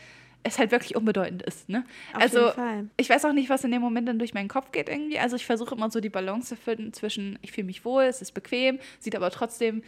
es 0.46 0.60
halt 0.60 0.72
wirklich 0.72 0.96
unbedeutend 0.98 1.42
ist, 1.44 1.70
ne? 1.70 1.86
Auf 2.14 2.22
Also. 2.22 2.52
Ich 2.98 3.10
weiß 3.10 3.24
auch 3.24 3.32
nicht, 3.32 3.50
was 3.50 3.64
in 3.64 3.72
dem 3.72 3.82
Moment 3.82 4.10
dann 4.10 4.20
durch 4.20 4.34
meinen 4.34 4.50
Kopf 4.50 4.72
geht 4.74 4.90
irgendwie. 4.90 5.18
Also 5.18 5.38
ich 5.38 5.46
versuche 5.46 5.74
immer 5.74 5.90
so 5.90 6.02
die 6.02 6.10
Balance 6.10 6.50
zu 6.50 6.56
finden 6.58 6.92
zwischen, 6.92 7.40
ich 7.42 7.54
fühle 7.54 7.66
mich 7.68 7.86
wohl, 7.86 8.04
es 8.04 8.22
ist 8.22 8.34
bequem, 8.34 8.78
sieht 9.00 9.16
aber 9.16 9.32
trotzdem 9.32 9.84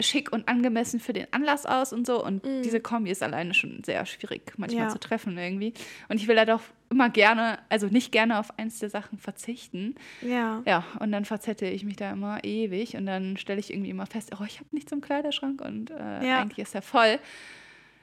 schick 0.00 0.32
und 0.32 0.48
angemessen 0.48 1.00
für 1.00 1.12
den 1.12 1.26
Anlass 1.32 1.66
aus 1.66 1.92
und 1.92 2.06
so. 2.06 2.24
Und 2.24 2.44
Mhm. 2.44 2.62
diese 2.62 2.80
Kombi 2.80 3.10
ist 3.10 3.22
alleine 3.22 3.54
schon 3.54 3.82
sehr 3.84 4.04
schwierig 4.06 4.52
manchmal 4.56 4.84
Ja. 4.84 4.88
zu 4.88 4.98
treffen 5.00 5.36
irgendwie. 5.38 5.74
Und 6.08 6.16
ich 6.20 6.28
will 6.28 6.36
da 6.36 6.44
doch 6.44 6.62
immer 6.90 7.08
gerne, 7.10 7.58
also 7.68 7.86
nicht 7.86 8.10
gerne 8.12 8.38
auf 8.38 8.58
eins 8.58 8.78
der 8.80 8.90
Sachen 8.90 9.18
verzichten. 9.18 9.94
Ja. 10.22 10.62
Ja, 10.66 10.84
und 10.98 11.12
dann 11.12 11.24
verzettel 11.24 11.72
ich 11.72 11.84
mich 11.84 11.96
da 11.96 12.10
immer 12.10 12.42
ewig 12.44 12.96
und 12.96 13.06
dann 13.06 13.36
stelle 13.36 13.60
ich 13.60 13.72
irgendwie 13.72 13.90
immer 13.90 14.06
fest, 14.06 14.32
oh, 14.40 14.44
ich 14.44 14.58
habe 14.58 14.68
nichts 14.72 14.90
im 14.92 15.00
Kleiderschrank 15.00 15.60
und 15.60 15.90
äh, 15.90 16.26
Ja. 16.26 16.40
eigentlich 16.40 16.58
ist 16.58 16.74
er 16.74 16.82
voll. 16.82 17.18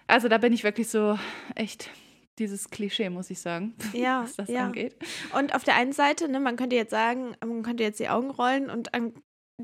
Also 0.07 0.29
da 0.29 0.37
bin 0.37 0.53
ich 0.53 0.63
wirklich 0.63 0.87
so 0.87 1.19
echt 1.55 1.89
dieses 2.39 2.69
Klischee, 2.69 3.09
muss 3.09 3.29
ich 3.29 3.39
sagen, 3.39 3.73
Ja, 3.93 4.21
was 4.23 4.35
das 4.35 4.47
ja. 4.47 4.65
angeht. 4.65 4.95
Und 5.37 5.53
auf 5.55 5.63
der 5.63 5.75
einen 5.75 5.91
Seite, 5.91 6.29
ne, 6.29 6.39
man 6.39 6.55
könnte 6.55 6.75
jetzt 6.75 6.91
sagen, 6.91 7.35
man 7.41 7.63
könnte 7.63 7.83
jetzt 7.83 7.99
die 7.99 8.09
Augen 8.09 8.29
rollen 8.29 8.69
und 8.69 8.93
an 8.93 9.11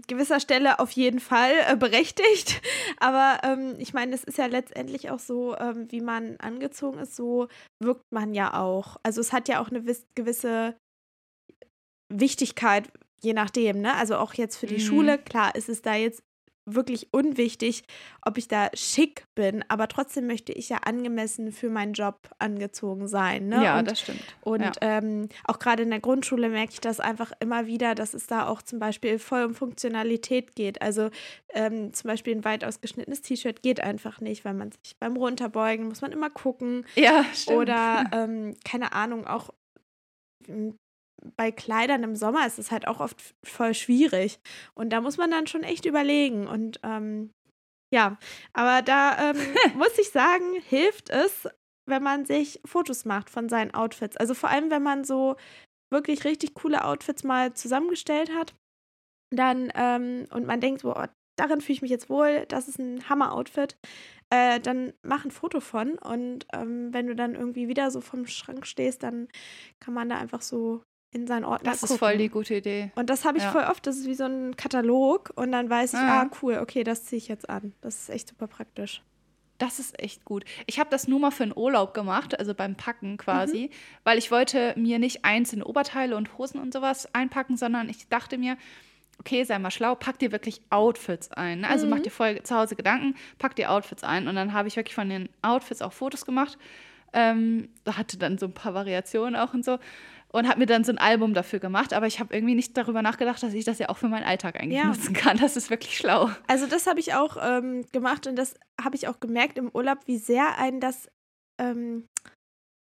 gewisser 0.07 0.39
Stelle 0.39 0.79
auf 0.79 0.91
jeden 0.91 1.19
Fall 1.19 1.51
äh, 1.67 1.75
berechtigt. 1.75 2.61
Aber 2.99 3.39
ähm, 3.43 3.75
ich 3.77 3.93
meine, 3.93 4.13
es 4.15 4.23
ist 4.23 4.37
ja 4.37 4.47
letztendlich 4.47 5.09
auch 5.11 5.19
so, 5.19 5.55
ähm, 5.57 5.91
wie 5.91 6.01
man 6.01 6.37
angezogen 6.37 6.99
ist, 6.99 7.15
so 7.15 7.47
wirkt 7.81 8.05
man 8.11 8.33
ja 8.33 8.59
auch. 8.59 8.97
Also 9.03 9.21
es 9.21 9.31
hat 9.33 9.47
ja 9.47 9.61
auch 9.61 9.69
eine 9.69 9.85
wiss- 9.85 10.07
gewisse 10.15 10.75
Wichtigkeit, 12.11 12.91
je 13.21 13.33
nachdem, 13.33 13.81
ne? 13.81 13.95
Also 13.95 14.17
auch 14.17 14.33
jetzt 14.33 14.57
für 14.57 14.67
die 14.67 14.75
Mhm. 14.75 14.79
Schule, 14.79 15.17
klar 15.17 15.55
ist 15.55 15.69
es 15.69 15.81
da 15.81 15.95
jetzt 15.95 16.21
wirklich 16.65 17.09
unwichtig, 17.11 17.83
ob 18.25 18.37
ich 18.37 18.47
da 18.47 18.69
schick 18.73 19.25
bin, 19.35 19.65
aber 19.67 19.87
trotzdem 19.87 20.27
möchte 20.27 20.53
ich 20.53 20.69
ja 20.69 20.77
angemessen 20.77 21.51
für 21.51 21.69
meinen 21.69 21.93
Job 21.93 22.29
angezogen 22.39 23.07
sein. 23.07 23.47
Ne? 23.47 23.63
Ja, 23.63 23.79
und 23.79 23.91
das 23.91 23.99
stimmt. 23.99 24.21
und 24.41 24.61
ja. 24.61 24.71
ähm, 24.81 25.27
auch 25.43 25.59
gerade 25.59 25.83
in 25.83 25.89
der 25.89 25.99
Grundschule 25.99 26.49
merke 26.49 26.73
ich 26.73 26.81
das 26.81 26.99
einfach 26.99 27.31
immer 27.39 27.65
wieder, 27.65 27.95
dass 27.95 28.13
es 28.13 28.27
da 28.27 28.47
auch 28.47 28.61
zum 28.61 28.79
Beispiel 28.79 29.19
voll 29.19 29.43
um 29.43 29.55
Funktionalität 29.55 30.55
geht. 30.55 30.81
Also 30.81 31.09
ähm, 31.53 31.93
zum 31.93 32.07
Beispiel 32.07 32.35
ein 32.35 32.45
weit 32.45 32.63
ausgeschnittenes 32.63 33.21
T-Shirt 33.21 33.61
geht 33.61 33.81
einfach 33.81 34.21
nicht, 34.21 34.45
weil 34.45 34.53
man 34.53 34.71
sich 34.71 34.97
beim 34.99 35.17
Runterbeugen 35.17 35.87
muss 35.87 36.01
man 36.01 36.11
immer 36.11 36.29
gucken. 36.29 36.85
ja, 36.95 37.25
stimmt. 37.33 37.57
Oder 37.57 38.05
ähm, 38.13 38.55
keine 38.63 38.93
Ahnung, 38.93 39.27
auch 39.27 39.49
m, 40.47 40.77
bei 41.37 41.51
Kleidern 41.51 42.03
im 42.03 42.15
Sommer 42.15 42.45
ist 42.45 42.59
es 42.59 42.71
halt 42.71 42.87
auch 42.87 42.99
oft 42.99 43.35
voll 43.43 43.73
schwierig. 43.73 44.39
Und 44.75 44.91
da 44.91 45.01
muss 45.01 45.17
man 45.17 45.31
dann 45.31 45.47
schon 45.47 45.63
echt 45.63 45.85
überlegen. 45.85 46.47
Und 46.47 46.79
ähm, 46.83 47.31
ja, 47.93 48.17
aber 48.53 48.81
da 48.81 49.29
ähm, 49.29 49.37
muss 49.77 49.97
ich 49.97 50.09
sagen, 50.09 50.53
hilft 50.67 51.09
es, 51.09 51.47
wenn 51.85 52.03
man 52.03 52.25
sich 52.25 52.59
Fotos 52.65 53.05
macht 53.05 53.29
von 53.29 53.49
seinen 53.49 53.73
Outfits. 53.73 54.17
Also 54.17 54.33
vor 54.33 54.49
allem, 54.49 54.71
wenn 54.71 54.83
man 54.83 55.03
so 55.03 55.35
wirklich 55.91 56.25
richtig 56.25 56.55
coole 56.55 56.83
Outfits 56.83 57.23
mal 57.23 57.53
zusammengestellt 57.53 58.33
hat. 58.33 58.55
Dann, 59.31 59.71
ähm, 59.75 60.25
und 60.31 60.45
man 60.45 60.59
denkt 60.59 60.81
so, 60.81 60.95
oh, 60.95 61.05
darin 61.37 61.61
fühle 61.61 61.75
ich 61.75 61.81
mich 61.81 61.91
jetzt 61.91 62.09
wohl, 62.09 62.45
das 62.47 62.67
ist 62.67 62.79
ein 62.79 63.09
Hammer-Outfit, 63.09 63.77
äh, 64.29 64.59
dann 64.59 64.93
mach 65.03 65.25
ein 65.25 65.31
Foto 65.31 65.59
von 65.59 65.97
und 65.97 66.45
ähm, 66.53 66.93
wenn 66.93 67.07
du 67.07 67.15
dann 67.15 67.35
irgendwie 67.35 67.67
wieder 67.67 67.91
so 67.91 68.01
vom 68.01 68.25
Schrank 68.27 68.65
stehst, 68.67 69.03
dann 69.03 69.27
kann 69.79 69.93
man 69.93 70.09
da 70.09 70.17
einfach 70.17 70.41
so 70.41 70.83
in 71.13 71.27
seinen 71.27 71.45
Ordner 71.45 71.71
Das 71.71 71.81
gucken. 71.81 71.93
ist 71.95 71.99
voll 71.99 72.17
die 72.17 72.29
gute 72.29 72.55
Idee. 72.55 72.91
Und 72.95 73.09
das 73.09 73.23
habe 73.25 73.37
ich 73.37 73.43
Ja. 73.43 73.51
voll 73.51 73.63
oft, 73.63 73.85
das 73.87 73.97
ist 73.97 74.07
wie 74.07 74.15
so 74.15 74.25
ein 74.25 74.55
Katalog 74.57 75.31
und 75.35 75.51
dann 75.51 75.69
weiß 75.69 75.93
ich, 75.93 75.99
Ja. 75.99 76.23
ah, 76.23 76.29
cool, 76.41 76.57
okay, 76.61 76.83
das 76.83 77.05
ziehe 77.05 77.17
ich 77.17 77.27
jetzt 77.27 77.49
an. 77.49 77.73
Das 77.81 77.95
ist 77.95 78.09
echt 78.09 78.29
super 78.29 78.47
praktisch. 78.47 79.01
Das 79.59 79.79
ist 79.79 80.01
echt 80.01 80.25
gut. 80.25 80.43
Ich 80.65 80.79
habe 80.79 80.89
das 80.89 81.07
nur 81.07 81.19
mal 81.19 81.31
für 81.31 81.43
einen 81.43 81.55
Urlaub 81.55 81.93
gemacht, 81.93 82.37
also 82.37 82.53
beim 82.55 82.75
Packen 82.75 83.17
quasi, 83.17 83.69
weil 84.03 84.17
ich 84.17 84.31
wollte 84.31 84.73
mir 84.75 84.97
nicht 84.99 85.23
einzelne 85.23 85.63
Oberteile 85.65 86.17
und 86.17 86.37
Hosen 86.37 86.59
und 86.59 86.73
sowas 86.73 87.07
einpacken, 87.13 87.55
sondern 87.55 87.87
ich 87.87 88.07
dachte 88.09 88.37
mir, 88.37 88.57
okay, 89.19 89.43
sei 89.43 89.59
mal 89.59 89.69
schlau, 89.71 89.93
pack 89.95 90.17
dir 90.19 90.31
wirklich 90.31 90.59
Outfits 90.71 91.31
ein. 91.31 91.61
ne? 91.61 91.69
Also 91.69 91.85
mach 91.85 91.99
dir 91.99 92.09
voll 92.09 92.41
zu 92.41 92.55
Hause 92.55 92.75
Gedanken, 92.75 93.15
pack 93.37 93.55
dir 93.55 93.71
Outfits 93.71 94.03
ein. 94.03 94.27
Und 94.27 94.35
dann 94.35 94.53
habe 94.53 94.67
ich 94.67 94.75
wirklich 94.75 94.95
von 94.95 95.07
den 95.07 95.29
Outfits 95.43 95.83
auch 95.83 95.93
Fotos 95.93 96.25
gemacht. 96.25 96.57
Ähm, 97.13 97.69
da 97.83 97.95
hatte 97.95 98.17
dann 98.17 98.39
so 98.39 98.47
ein 98.47 98.53
paar 98.53 98.73
Variationen 98.73 99.35
auch 99.35 99.53
und 99.53 99.63
so. 99.63 99.77
Und 100.35 100.47
habe 100.47 100.59
mir 100.59 100.65
dann 100.65 100.83
so 100.83 100.91
ein 100.91 100.97
Album 100.97 101.35
dafür 101.35 101.59
gemacht. 101.59 101.93
Aber 101.93 102.07
ich 102.07 102.19
habe 102.19 102.33
irgendwie 102.35 102.55
nicht 102.55 102.75
darüber 102.75 103.03
nachgedacht, 103.03 103.41
dass 103.43 103.53
ich 103.53 103.65
das 103.65 103.77
ja 103.77 103.89
auch 103.89 103.97
für 103.97 104.07
meinen 104.09 104.23
Alltag 104.23 104.59
eigentlich 104.59 104.79
Ja. 104.79 104.87
nutzen 104.87 105.13
kann. 105.13 105.37
Das 105.37 105.55
ist 105.55 105.69
wirklich 105.69 105.95
schlau. 105.95 106.31
Also 106.47 106.65
das 106.65 106.87
habe 106.87 106.99
ich 106.99 107.13
auch 107.13 107.37
ähm, 107.39 107.85
gemacht 107.91 108.25
und 108.25 108.35
das 108.35 108.55
habe 108.81 108.95
ich 108.95 109.07
auch 109.07 109.19
gemerkt 109.19 109.59
im 109.59 109.69
Urlaub, 109.71 109.99
wie 110.07 110.17
sehr 110.17 110.57
einen 110.57 110.79
das, 110.79 111.07
ähm, 111.61 112.07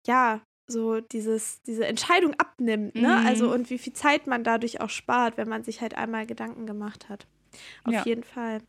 ja, 0.07 0.41
so 0.71 1.01
dieses, 1.01 1.61
diese 1.63 1.87
Entscheidung 1.87 2.35
abnimmt, 2.35 2.95
ne? 2.95 3.19
Mhm. 3.21 3.27
Also 3.27 3.53
und 3.53 3.69
wie 3.69 3.79
viel 3.79 3.93
Zeit 3.93 4.27
man 4.29 4.45
dadurch 4.45 4.81
auch 4.81 4.89
spart, 4.91 5.37
wenn 5.37 5.49
man 5.49 5.65
sich 5.65 5.81
halt 5.81 5.97
einmal 5.97 6.27
Gedanken 6.27 6.67
gemacht 6.67 7.09
hat. 7.09 7.27
Auf 7.85 7.93
Ja. 7.95 8.03
jeden 8.05 8.25
Fall. 8.25 8.61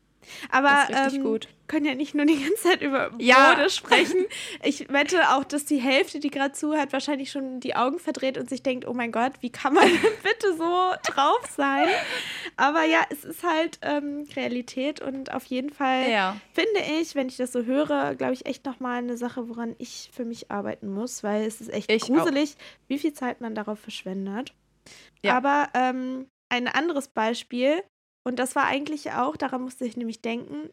Aber 0.50 0.86
ähm, 0.90 1.22
gut. 1.22 1.48
können 1.68 1.86
ja 1.86 1.94
nicht 1.94 2.14
nur 2.14 2.24
die 2.26 2.40
ganze 2.42 2.62
Zeit 2.62 2.82
über 2.82 3.10
Ja. 3.18 3.54
Mode 3.56 3.70
sprechen. 3.70 4.24
Ich 4.62 4.88
wette 4.88 5.30
auch, 5.30 5.44
dass 5.44 5.64
die 5.64 5.78
Hälfte, 5.78 6.20
die 6.20 6.30
gerade 6.30 6.52
zuhört, 6.52 6.92
wahrscheinlich 6.92 7.30
schon 7.30 7.60
die 7.60 7.74
Augen 7.76 7.98
verdreht 7.98 8.38
und 8.38 8.48
sich 8.48 8.62
denkt, 8.62 8.86
oh 8.86 8.92
mein 8.94 9.12
Gott, 9.12 9.32
wie 9.40 9.50
kann 9.50 9.74
man 9.74 9.84
denn 9.84 10.00
bitte 10.22 10.56
so 10.56 10.92
drauf 11.12 11.40
sein? 11.56 11.86
Aber 12.56 12.84
ja, 12.84 13.00
es 13.10 13.24
ist 13.24 13.42
halt 13.44 13.78
ähm, 13.82 14.26
Realität 14.36 15.00
und 15.00 15.32
auf 15.32 15.44
jeden 15.46 15.70
Fall 15.70 16.10
Ja. 16.10 16.36
finde 16.52 16.80
ich, 17.00 17.14
wenn 17.14 17.28
ich 17.28 17.36
das 17.36 17.52
so 17.52 17.64
höre, 17.64 18.14
glaube 18.14 18.32
ich, 18.34 18.46
echt 18.46 18.64
nochmal 18.64 18.98
eine 18.98 19.16
Sache, 19.16 19.48
woran 19.48 19.74
ich 19.78 20.10
für 20.14 20.24
mich 20.24 20.50
arbeiten 20.50 20.88
muss, 20.92 21.22
weil 21.22 21.44
es 21.46 21.60
ist 21.60 21.72
echt 21.72 21.90
Ich 21.90 22.04
auch. 22.04 22.08
gruselig, 22.08 22.56
wie 22.88 22.98
viel 22.98 23.12
Zeit 23.12 23.40
man 23.40 23.54
darauf 23.54 23.78
verschwendet. 23.78 24.52
Ja. 25.22 25.36
Aber 25.36 25.68
ähm, 25.74 26.26
ein 26.48 26.68
anderes 26.68 27.08
Beispiel, 27.08 27.82
und 28.26 28.38
das 28.38 28.56
war 28.56 28.64
eigentlich 28.66 29.12
auch, 29.12 29.36
daran 29.36 29.62
musste 29.62 29.84
ich 29.86 29.96
nämlich 29.96 30.20
denken, 30.20 30.70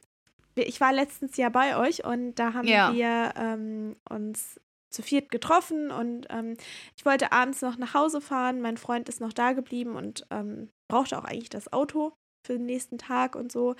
ich 0.55 0.81
war 0.81 0.91
letztens 0.93 1.37
ja 1.37 1.49
bei 1.49 1.77
euch 1.77 2.03
und 2.05 2.35
da 2.35 2.53
haben 2.53 2.67
Ja. 2.67 2.93
wir 2.93 3.33
ähm, 3.37 3.95
uns 4.09 4.59
zu 4.89 5.01
viert 5.01 5.31
getroffen 5.31 5.89
und 5.91 6.27
ähm, 6.29 6.55
ich 6.95 7.05
wollte 7.05 7.31
abends 7.31 7.61
noch 7.61 7.77
nach 7.77 7.93
Hause 7.95 8.21
fahren. 8.21 8.61
Mein 8.61 8.77
Freund 8.77 9.09
ist 9.09 9.21
noch 9.21 9.33
da 9.33 9.53
geblieben 9.53 9.95
und 9.95 10.25
ähm, 10.29 10.69
brauchte 10.87 11.17
auch 11.17 11.23
eigentlich 11.25 11.49
das 11.49 11.73
Auto 11.73 12.13
für 12.45 12.53
den 12.53 12.65
nächsten 12.67 12.97
Tag 12.99 13.35
und 13.35 13.51
so. 13.51 13.75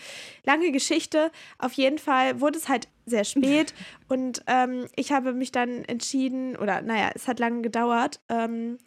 Lange 0.45 0.71
Geschichte. 0.71 1.31
Auf 1.59 1.73
jeden 1.73 1.99
Fall 1.99 2.41
wurde 2.41 2.57
es 2.57 2.69
halt 2.69 2.87
sehr 3.05 3.23
spät 3.25 3.73
und 4.07 4.43
ähm, 4.47 4.87
ich 4.95 5.11
habe 5.11 5.33
mich 5.33 5.51
dann 5.51 5.83
entschieden, 5.85 6.55
oder 6.55 6.81
naja, 6.81 7.11
es 7.13 7.27
hat 7.27 7.39
lange 7.39 7.61
gedauert, 7.61 8.19
ähm, 8.29 8.77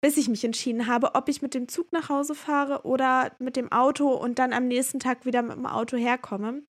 bis 0.00 0.16
ich 0.16 0.28
mich 0.28 0.44
entschieden 0.44 0.86
habe, 0.86 1.14
ob 1.14 1.28
ich 1.28 1.42
mit 1.42 1.54
dem 1.54 1.68
Zug 1.68 1.92
nach 1.92 2.08
Hause 2.08 2.34
fahre 2.34 2.82
oder 2.84 3.32
mit 3.38 3.56
dem 3.56 3.72
Auto 3.72 4.08
und 4.12 4.38
dann 4.38 4.52
am 4.52 4.66
nächsten 4.68 5.00
Tag 5.00 5.26
wieder 5.26 5.42
mit 5.42 5.56
dem 5.56 5.66
Auto 5.66 5.96
herkomme. 5.96 6.62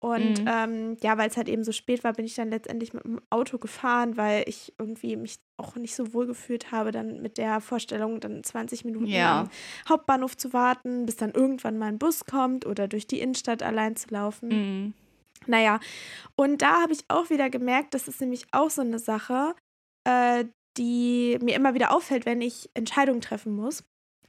Und 0.00 0.40
Mhm. 0.40 0.44
ähm, 0.46 0.96
ja, 1.02 1.16
weil 1.16 1.30
es 1.30 1.36
halt 1.38 1.48
eben 1.48 1.64
so 1.64 1.72
spät 1.72 2.04
war, 2.04 2.12
bin 2.12 2.26
ich 2.26 2.34
dann 2.34 2.50
letztendlich 2.50 2.92
mit 2.92 3.04
dem 3.04 3.20
Auto 3.30 3.56
gefahren, 3.58 4.18
weil 4.18 4.44
ich 4.46 4.74
irgendwie 4.78 5.16
mich 5.16 5.38
auch 5.56 5.76
nicht 5.76 5.94
so 5.94 6.12
wohl 6.12 6.26
gefühlt 6.26 6.72
habe, 6.72 6.90
dann 6.90 7.22
mit 7.22 7.38
der 7.38 7.60
Vorstellung, 7.62 8.20
dann 8.20 8.44
20 8.44 8.84
Minuten 8.84 9.08
Ja. 9.14 9.42
am 9.42 9.48
Hauptbahnhof 9.88 10.36
zu 10.36 10.52
warten, 10.52 11.06
bis 11.06 11.16
dann 11.16 11.30
irgendwann 11.30 11.78
mal 11.78 11.86
ein 11.86 11.98
Bus 11.98 12.26
kommt 12.26 12.66
oder 12.66 12.86
durch 12.86 13.06
die 13.06 13.20
Innenstadt 13.20 13.62
allein 13.62 13.96
zu 13.96 14.08
laufen. 14.10 14.50
Mhm. 14.50 14.94
Naja, 15.46 15.80
und 16.36 16.62
da 16.62 16.82
habe 16.82 16.92
ich 16.92 17.04
auch 17.08 17.30
wieder 17.30 17.48
gemerkt, 17.50 17.94
das 17.94 18.08
ist 18.08 18.20
nämlich 18.20 18.46
auch 18.52 18.70
so 18.70 18.82
eine 18.82 18.98
Sache, 18.98 19.54
äh, 20.06 20.44
die 20.76 21.38
mir 21.42 21.54
immer 21.54 21.74
wieder 21.74 21.92
auffällt, 21.94 22.26
wenn 22.26 22.40
ich 22.40 22.70
Entscheidungen 22.74 23.20
treffen 23.20 23.54
muss. 23.54 23.84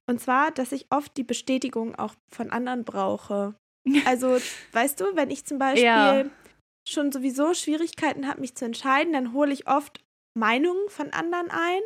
Und 0.07 0.21
zwar, 0.21 0.51
dass 0.51 0.71
ich 0.71 0.85
oft 0.91 1.15
die 1.17 1.23
Bestätigung 1.23 1.95
auch 1.95 2.13
von 2.31 2.51
anderen 2.51 2.83
brauche. 2.83 3.55
Also, 4.05 4.39
weißt 4.71 4.99
du, 4.99 5.15
wenn 5.15 5.29
ich 5.29 5.45
zum 5.45 5.59
Beispiel 5.59 5.85
Ja. 5.85 6.25
schon 6.87 7.11
sowieso 7.11 7.53
Schwierigkeiten 7.53 8.27
habe, 8.27 8.41
mich 8.41 8.55
zu 8.55 8.65
entscheiden, 8.65 9.13
dann 9.13 9.33
hole 9.33 9.53
ich 9.53 9.67
oft 9.67 10.03
Meinungen 10.37 10.89
von 10.89 11.11
anderen 11.13 11.49
ein. 11.51 11.81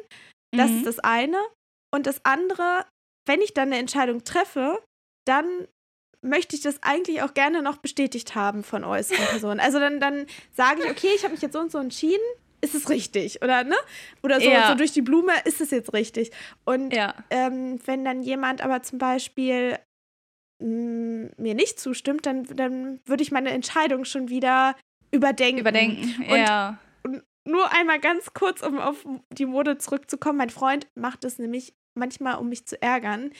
Das 0.56 0.72
Mhm. 0.72 0.78
ist 0.78 0.86
das 0.86 1.00
eine. 1.00 1.38
Und 1.94 2.08
das 2.08 2.24
andere, 2.25 2.86
wenn 3.28 3.42
ich 3.42 3.54
dann 3.54 3.68
eine 3.70 3.78
Entscheidung 3.80 4.24
treffe, 4.24 4.82
dann 5.28 5.68
möchte 6.22 6.56
ich 6.56 6.62
das 6.62 6.82
eigentlich 6.84 7.22
auch 7.22 7.34
gerne 7.34 7.62
noch 7.62 7.78
bestätigt 7.78 8.36
haben 8.36 8.63
von 8.63 8.84
äußeren 8.84 9.25
Personen. 9.28 9.60
Also 9.60 9.80
dann, 9.80 10.00
dann 10.00 10.25
sage 10.51 10.82
ich, 10.84 10.89
okay, 10.89 11.10
ich 11.16 11.24
habe 11.24 11.34
mich 11.34 11.42
jetzt 11.42 11.54
so 11.54 11.60
und 11.60 11.72
so 11.72 11.78
entschieden, 11.78 12.25
ist 12.62 12.75
es 12.75 12.89
richtig? 12.89 13.42
Oder 13.42 13.63
ne? 13.63 13.75
Oder 14.24 14.39
so, 14.42 14.50
Ja. 14.50 14.68
so 14.68 14.75
durch 14.75 14.92
die 14.92 15.01
Blume, 15.01 15.34
ist 15.46 15.62
es 15.62 15.72
jetzt 15.72 15.94
richtig? 15.94 16.32
Und 16.66 16.94
Ja. 16.94 17.13
ähm, 17.30 17.80
wenn 17.86 18.04
dann 18.06 18.22
jemand 18.22 18.62
aber 18.62 18.82
zum 18.84 19.00
Beispiel 19.00 19.78
mh, 20.62 21.30
mir 21.38 21.54
nicht 21.56 21.80
zustimmt, 21.80 22.25
dann, 22.25 22.44
dann 22.44 23.00
würde 23.06 23.24
ich 23.24 23.32
meine 23.32 23.51
Entscheidung 23.51 24.06
schon 24.06 24.30
wieder 24.30 24.75
überdenken. 25.12 25.60
Überdenken. 25.60 26.16
Und 26.30 26.38
ja. 26.38 26.78
nur 27.48 27.72
einmal 27.72 28.00
ganz 28.00 28.34
kurz, 28.34 28.62
um 28.62 28.78
auf 28.80 29.06
die 29.32 29.46
Mode 29.46 29.78
zurückzukommen. 29.78 30.38
Mein 30.38 30.50
Freund 30.50 30.88
macht 30.96 31.24
es 31.24 31.39
nämlich 31.39 31.74
manchmal, 31.98 32.36
um 32.38 32.50
mich 32.50 32.66
zu 32.66 32.82
ärgern. 32.82 33.32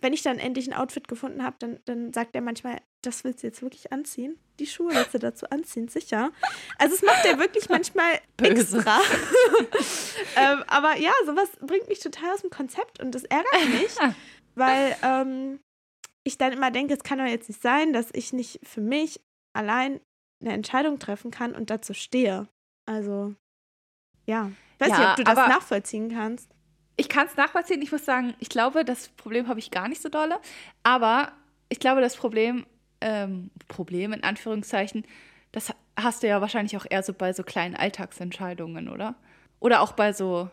Wenn 0.00 0.12
ich 0.12 0.22
dann 0.22 0.38
endlich 0.38 0.66
ein 0.68 0.76
Outfit 0.76 1.06
gefunden 1.06 1.44
habe, 1.44 1.56
dann, 1.60 1.78
dann 1.84 2.12
sagt 2.12 2.34
er 2.34 2.40
manchmal, 2.42 2.80
das 3.02 3.24
willst 3.24 3.42
du 3.42 3.48
jetzt 3.48 3.62
wirklich 3.62 3.92
anziehen? 3.92 4.38
Die 4.58 4.66
Schuhe 4.66 4.94
willst 4.94 5.12
du 5.14 5.18
dazu 5.18 5.46
anziehen, 5.50 5.88
sicher. 5.88 6.30
Also 6.78 6.94
es 6.94 7.02
macht 7.02 7.24
er 7.26 7.38
wirklich 7.38 7.68
manchmal 7.68 8.20
Böse. 8.36 8.78
extra. 8.78 9.00
ähm, 10.36 10.64
aber 10.66 10.96
ja, 10.98 11.12
sowas 11.26 11.48
bringt 11.60 11.88
mich 11.88 12.00
total 12.00 12.32
aus 12.32 12.42
dem 12.42 12.50
Konzept 12.50 13.00
und 13.02 13.14
das 13.14 13.24
ärgert 13.24 13.68
mich, 13.70 13.96
weil 14.54 14.96
ähm, 15.02 15.60
ich 16.24 16.38
dann 16.38 16.52
immer 16.52 16.70
denke, 16.70 16.94
es 16.94 17.02
kann 17.02 17.18
doch 17.18 17.26
jetzt 17.26 17.48
nicht 17.48 17.60
sein, 17.62 17.92
dass 17.92 18.08
ich 18.12 18.32
nicht 18.32 18.60
für 18.62 18.80
mich 18.80 19.20
allein 19.52 20.00
eine 20.40 20.52
Entscheidung 20.52 20.98
treffen 20.98 21.30
kann 21.30 21.54
und 21.54 21.70
dazu 21.70 21.94
stehe. 21.94 22.48
Also, 22.86 23.34
ja. 24.26 24.50
Ich 24.74 24.80
weiß 24.80 24.88
Ja, 24.90 24.98
nicht, 24.98 25.10
ob 25.10 25.16
du 25.16 25.24
das 25.24 25.36
nachvollziehen 25.36 26.10
kannst. 26.10 26.50
Ich 26.96 27.08
kann 27.08 27.26
es 27.26 27.36
nachvollziehen. 27.36 27.80
Ich 27.82 27.92
muss 27.92 28.04
sagen, 28.04 28.34
ich 28.38 28.48
glaube, 28.48 28.84
das 28.84 29.08
Problem 29.10 29.48
habe 29.48 29.58
ich 29.60 29.70
gar 29.70 29.88
nicht 29.88 30.02
so 30.02 30.08
dolle. 30.08 30.40
Aber 30.82 31.32
ich 31.68 31.80
glaube, 31.80 32.00
das 32.00 32.16
Problem, 32.16 32.66
ähm, 33.02 33.50
Problem 33.68 34.12
in 34.12 34.22
Anführungszeichen, 34.22 35.04
das 35.52 35.72
hast 35.98 36.22
du 36.22 36.28
ja 36.28 36.40
wahrscheinlich 36.40 36.76
auch 36.76 36.86
eher 36.88 37.02
so 37.02 37.12
bei 37.12 37.32
so 37.32 37.42
kleinen 37.42 37.76
Alltagsentscheidungen, 37.76 38.88
oder? 38.88 39.14
Oder 39.60 39.82
auch 39.82 39.92
bei 39.92 40.12
so 40.12 40.48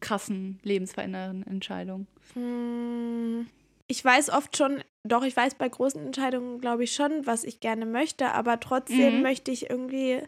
krassen, 0.00 0.58
lebensverändernden 0.64 1.46
Entscheidungen. 1.46 2.06
Hm, 2.34 3.46
Ich 3.88 4.04
weiß 4.04 4.30
oft 4.30 4.56
schon, 4.56 4.82
doch, 5.06 5.22
ich 5.22 5.36
weiß 5.36 5.54
bei 5.56 5.68
großen 5.68 6.04
Entscheidungen, 6.04 6.60
glaube 6.60 6.84
ich, 6.84 6.94
schon, 6.94 7.26
was 7.26 7.44
ich 7.44 7.60
gerne 7.60 7.86
möchte, 7.86 8.32
aber 8.32 8.58
trotzdem 8.58 9.16
Mhm. 9.16 9.22
möchte 9.22 9.50
ich 9.50 9.70
irgendwie 9.70 10.22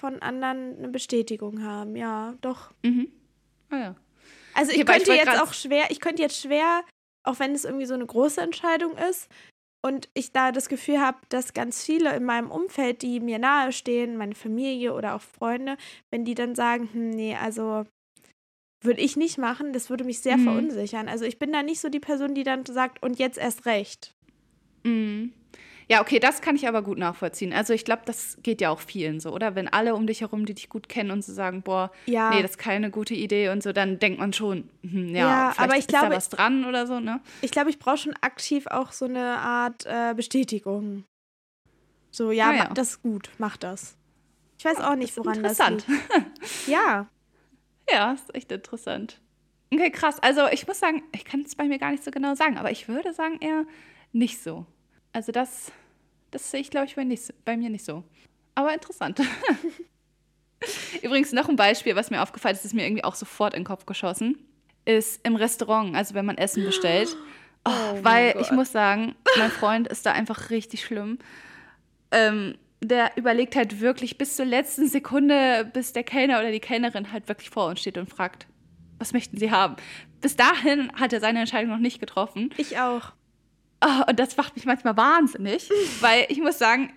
von 0.00 0.20
anderen 0.22 0.78
eine 0.78 0.88
Bestätigung 0.88 1.62
haben. 1.62 1.94
Ja, 1.94 2.34
doch. 2.40 2.72
Mhm. 2.82 3.12
Ah 3.70 3.78
ja. 3.78 3.96
Also 4.54 4.72
ich 4.72 4.80
Okay, 4.80 4.80
ich 4.80 4.86
könnte 4.86 5.10
wollte 5.10 5.30
jetzt 5.30 5.40
auch 5.40 5.52
schwer, 5.52 5.90
ich 5.90 6.00
könnte 6.00 6.22
jetzt 6.22 6.40
schwer, 6.40 6.82
auch 7.24 7.38
wenn 7.38 7.52
es 7.54 7.64
irgendwie 7.64 7.86
so 7.86 7.94
eine 7.94 8.06
große 8.06 8.40
Entscheidung 8.40 8.96
ist 8.96 9.28
und 9.82 10.08
ich 10.14 10.32
da 10.32 10.52
das 10.52 10.68
Gefühl 10.68 11.00
habe, 11.00 11.18
dass 11.28 11.52
ganz 11.52 11.84
viele 11.84 12.14
in 12.16 12.24
meinem 12.24 12.50
Umfeld, 12.50 13.02
die 13.02 13.20
mir 13.20 13.38
nahestehen, 13.38 14.16
meine 14.16 14.34
Familie 14.34 14.94
oder 14.94 15.14
auch 15.14 15.20
Freunde, 15.20 15.76
wenn 16.10 16.24
die 16.24 16.34
dann 16.34 16.54
sagen, 16.54 16.88
hm, 16.92 17.10
nee, 17.10 17.36
also 17.36 17.84
würde 18.80 19.00
ich 19.00 19.16
nicht 19.16 19.38
machen, 19.38 19.72
das 19.72 19.90
würde 19.90 20.04
mich 20.04 20.20
sehr 20.20 20.38
Mhm. 20.38 20.44
verunsichern. 20.44 21.08
Also 21.08 21.24
ich 21.24 21.38
bin 21.38 21.52
da 21.52 21.62
nicht 21.62 21.80
so 21.80 21.88
die 21.88 22.00
Person, 22.00 22.34
die 22.34 22.44
dann 22.44 22.64
sagt, 22.64 23.02
und 23.02 23.18
jetzt 23.18 23.38
erst 23.38 23.66
recht. 23.66 24.14
Mhm. 24.84 25.32
Ja, 25.88 26.00
okay, 26.00 26.18
das 26.18 26.40
kann 26.40 26.56
ich 26.56 26.66
aber 26.68 26.82
gut 26.82 26.98
nachvollziehen. 26.98 27.52
Also 27.52 27.72
ich 27.74 27.84
glaube, 27.84 28.02
das 28.06 28.38
geht 28.42 28.60
ja 28.60 28.70
auch 28.70 28.80
vielen 28.80 29.20
so, 29.20 29.30
oder? 29.32 29.54
Wenn 29.54 29.68
alle 29.68 29.94
um 29.94 30.06
dich 30.06 30.20
herum, 30.22 30.46
die 30.46 30.54
dich 30.54 30.68
gut 30.68 30.88
kennen 30.88 31.10
und 31.10 31.24
so 31.24 31.32
sagen, 31.32 31.62
boah, 31.62 31.90
Ja. 32.06 32.30
nee, 32.30 32.42
das 32.42 32.52
ist 32.52 32.58
keine 32.58 32.90
gute 32.90 33.14
Idee 33.14 33.48
und 33.50 33.62
so, 33.62 33.72
dann 33.72 33.98
denkt 33.98 34.18
man 34.18 34.32
schon, 34.32 34.68
hm, 34.82 35.08
ja, 35.08 35.14
Ja, 35.14 35.50
vielleicht 35.52 35.60
aber 35.60 35.72
ich 35.74 35.78
ist 35.80 35.88
glaube- 35.88 36.10
da 36.10 36.16
was 36.16 36.28
dran 36.28 36.64
oder 36.64 36.86
so, 36.86 37.00
ne? 37.00 37.20
Ich 37.40 37.50
glaube, 37.50 37.70
ich 37.70 37.78
brauche 37.78 37.98
schon 37.98 38.14
aktiv 38.20 38.66
auch 38.68 38.92
so 38.92 39.04
eine 39.04 39.38
Art 39.38 39.84
äh, 39.86 40.14
Bestätigung. 40.14 41.04
So, 42.10 42.30
ja, 42.30 42.50
Ah, 42.50 42.54
ja. 42.54 42.64
das 42.74 42.90
ist 42.90 43.02
gut, 43.02 43.30
mach 43.38 43.56
das. 43.56 43.96
Ich 44.58 44.64
weiß 44.64 44.78
auch 44.80 44.94
nicht, 44.94 45.10
Das 45.10 45.18
ist 45.18 45.24
woran 45.24 45.42
das 45.42 45.58
interessant. 45.58 45.86
liegt. 45.88 46.02
Ja. 46.68 47.06
Ja, 47.90 48.12
ist 48.12 48.34
echt 48.34 48.52
interessant. 48.52 49.20
Okay, 49.72 49.90
krass. 49.90 50.18
Also 50.22 50.46
ich 50.52 50.66
muss 50.68 50.78
sagen, 50.78 51.02
ich 51.12 51.24
kann 51.24 51.40
es 51.40 51.56
bei 51.56 51.64
mir 51.64 51.78
gar 51.78 51.90
nicht 51.90 52.04
so 52.04 52.10
genau 52.10 52.34
sagen, 52.34 52.58
aber 52.58 52.70
ich 52.70 52.86
würde 52.88 53.12
sagen 53.14 53.38
eher 53.40 53.64
nicht 54.12 54.42
so. 54.42 54.66
Also 55.12 55.32
das, 55.32 55.70
Das 56.30 56.50
sehe 56.50 56.60
ich, 56.60 56.70
glaube 56.70 56.86
ich, 56.86 56.96
bei, 56.96 57.04
nicht, 57.04 57.32
bei 57.44 57.56
mir 57.56 57.70
nicht 57.70 57.84
so. 57.84 58.04
Aber 58.54 58.72
interessant. 58.72 59.20
Übrigens 61.02 61.32
noch 61.32 61.48
ein 61.48 61.56
Beispiel, 61.56 61.96
was 61.96 62.10
mir 62.10 62.22
aufgefallen 62.22 62.54
ist, 62.54 62.64
ist 62.64 62.74
mir 62.74 62.84
irgendwie 62.84 63.04
auch 63.04 63.14
sofort 63.14 63.54
in 63.54 63.60
den 63.60 63.66
Kopf 63.66 63.86
geschossen, 63.86 64.38
ist 64.84 65.20
im 65.26 65.36
Restaurant, 65.36 65.94
also 65.94 66.14
wenn 66.14 66.26
man 66.26 66.38
Essen 66.38 66.64
bestellt. 66.64 67.16
Oh, 67.64 67.70
oh 67.70 67.98
weil 68.02 68.34
ich 68.40 68.50
muss 68.50 68.72
sagen, 68.72 69.14
mein 69.38 69.52
Freund 69.52 69.86
ist 69.86 70.04
da 70.04 70.10
einfach 70.10 70.50
richtig 70.50 70.84
schlimm. 70.84 71.20
Ähm, 72.10 72.56
der 72.80 73.16
überlegt 73.16 73.54
halt 73.54 73.80
wirklich 73.80 74.18
bis 74.18 74.34
zur 74.34 74.46
letzten 74.46 74.88
Sekunde, 74.88 75.70
bis 75.72 75.92
der 75.92 76.02
Kellner 76.02 76.40
oder 76.40 76.50
die 76.50 76.58
Kellnerin 76.58 77.12
halt 77.12 77.28
wirklich 77.28 77.50
vor 77.50 77.68
uns 77.68 77.78
steht 77.78 77.98
und 77.98 78.10
fragt, 78.10 78.48
was 78.98 79.12
möchten 79.12 79.36
Sie 79.36 79.52
haben? 79.52 79.76
Bis 80.20 80.34
dahin 80.34 80.90
hat 80.94 81.12
er 81.12 81.20
seine 81.20 81.38
Entscheidung 81.38 81.70
noch 81.70 81.78
nicht 81.78 82.00
getroffen. 82.00 82.50
Ich 82.56 82.78
auch. 82.78 83.12
Oh, 83.82 84.04
und 84.08 84.18
das 84.18 84.36
macht 84.36 84.54
mich 84.54 84.64
manchmal 84.64 84.96
wahnsinnig, 84.96 85.68
weil 86.00 86.26
ich 86.28 86.40
muss 86.40 86.58
sagen, 86.58 86.92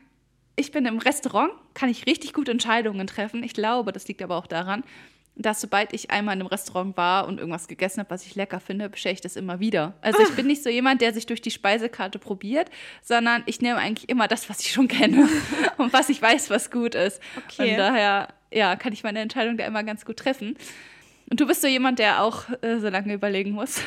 ich 0.56 0.72
bin 0.72 0.86
im 0.86 1.00
Restaurant, 1.00 1.51
kann 1.74 1.89
ich 1.89 2.06
richtig 2.06 2.34
gute 2.34 2.51
Entscheidungen 2.51 3.08
treffen. 3.08 3.44
Ich 3.44 3.54
glaube, 3.54 3.92
das 3.92 4.08
liegt 4.08 4.22
aber 4.22 4.38
auch 4.38 4.48
daran, 4.48 4.84
dass 5.36 5.60
sobald 5.60 5.94
ich 5.94 6.12
einmal 6.12 6.36
in 6.36 6.42
einem 6.42 6.48
Restaurant 6.48 6.96
war 6.96 7.27
und 7.27 7.39
irgendwas 7.39 7.68
gegessen 7.68 8.00
habe, 8.00 8.10
was 8.10 8.25
ich 8.25 8.36
lecker 8.36 8.60
finde, 8.60 8.89
bestelle 8.89 9.13
ich 9.13 9.22
das 9.22 9.36
immer 9.36 9.60
wieder. 9.60 9.94
Also 10.01 10.22
ich 10.22 10.34
bin 10.36 10.48
nicht 10.48 10.63
so 10.63 10.70
jemand, 10.70 11.01
der 11.01 11.13
sich 11.13 11.25
durch 11.25 11.42
die 11.42 11.51
Speisekarte 11.51 12.20
probiert, 12.20 12.70
sondern 13.01 13.44
ich 13.46 13.62
nehme 13.62 13.77
eigentlich 13.77 14.08
immer 14.08 14.27
das, 14.27 14.50
was 14.50 14.62
ich 14.62 14.72
schon 14.72 14.88
kenne 14.88 15.27
und 15.77 15.92
was 15.92 16.10
ich 16.10 16.22
weiß, 16.22 16.50
was 16.50 16.72
gut 16.72 16.96
ist. 16.96 17.22
Okay. 17.46 17.72
Und 17.72 17.77
daher, 17.77 18.30
ja, 18.51 18.75
kann 18.77 18.94
ich 18.94 19.04
meine 19.04 19.20
Entscheidung 19.20 19.58
da 19.58 19.65
immer 19.65 19.84
ganz 19.84 20.06
gut 20.06 20.18
treffen. 20.18 20.58
Und 21.30 21.39
du 21.39 21.48
bist 21.48 21.62
so 21.62 21.68
jemand, 21.68 22.00
der 22.00 22.22
auch 22.22 22.46
äh, 22.62 22.77
so 22.80 22.88
lange 22.88 23.13
überlegen 23.13 23.51
muss. 23.51 23.82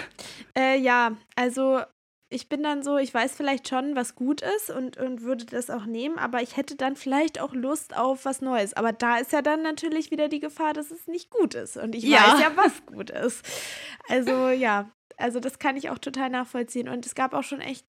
Äh, 0.56 0.78
ja, 0.80 1.12
also 1.36 1.80
ich 2.30 2.48
bin 2.48 2.62
dann 2.62 2.82
so, 2.82 2.98
ich 2.98 3.12
weiß 3.14 3.34
vielleicht 3.34 3.68
schon, 3.68 3.96
was 3.96 4.14
gut 4.14 4.42
ist 4.42 4.70
und, 4.70 4.98
und 4.98 5.22
würde 5.22 5.46
das 5.46 5.70
auch 5.70 5.86
nehmen, 5.86 6.18
aber 6.18 6.42
ich 6.42 6.56
hätte 6.56 6.76
dann 6.76 6.94
vielleicht 6.94 7.40
auch 7.40 7.54
Lust 7.54 7.96
auf 7.96 8.24
was 8.24 8.42
Neues. 8.42 8.74
Aber 8.74 8.92
da 8.92 9.16
ist 9.16 9.32
ja 9.32 9.40
dann 9.40 9.62
natürlich 9.62 10.10
wieder 10.10 10.28
die 10.28 10.40
Gefahr, 10.40 10.74
dass 10.74 10.90
es 10.90 11.06
nicht 11.06 11.30
gut 11.30 11.54
ist. 11.54 11.78
Und 11.78 11.94
ich 11.94 12.04
ja. 12.04 12.18
weiß 12.18 12.40
ja, 12.40 12.52
was 12.56 12.86
gut 12.86 13.10
ist. 13.10 13.46
Also 14.08 14.48
ja, 14.48 14.90
also 15.16 15.40
das 15.40 15.58
kann 15.58 15.76
ich 15.76 15.88
auch 15.88 15.98
total 15.98 16.28
nachvollziehen. 16.28 16.88
Und 16.88 17.06
es 17.06 17.14
gab 17.14 17.32
auch 17.32 17.42
schon 17.42 17.60
echt 17.60 17.86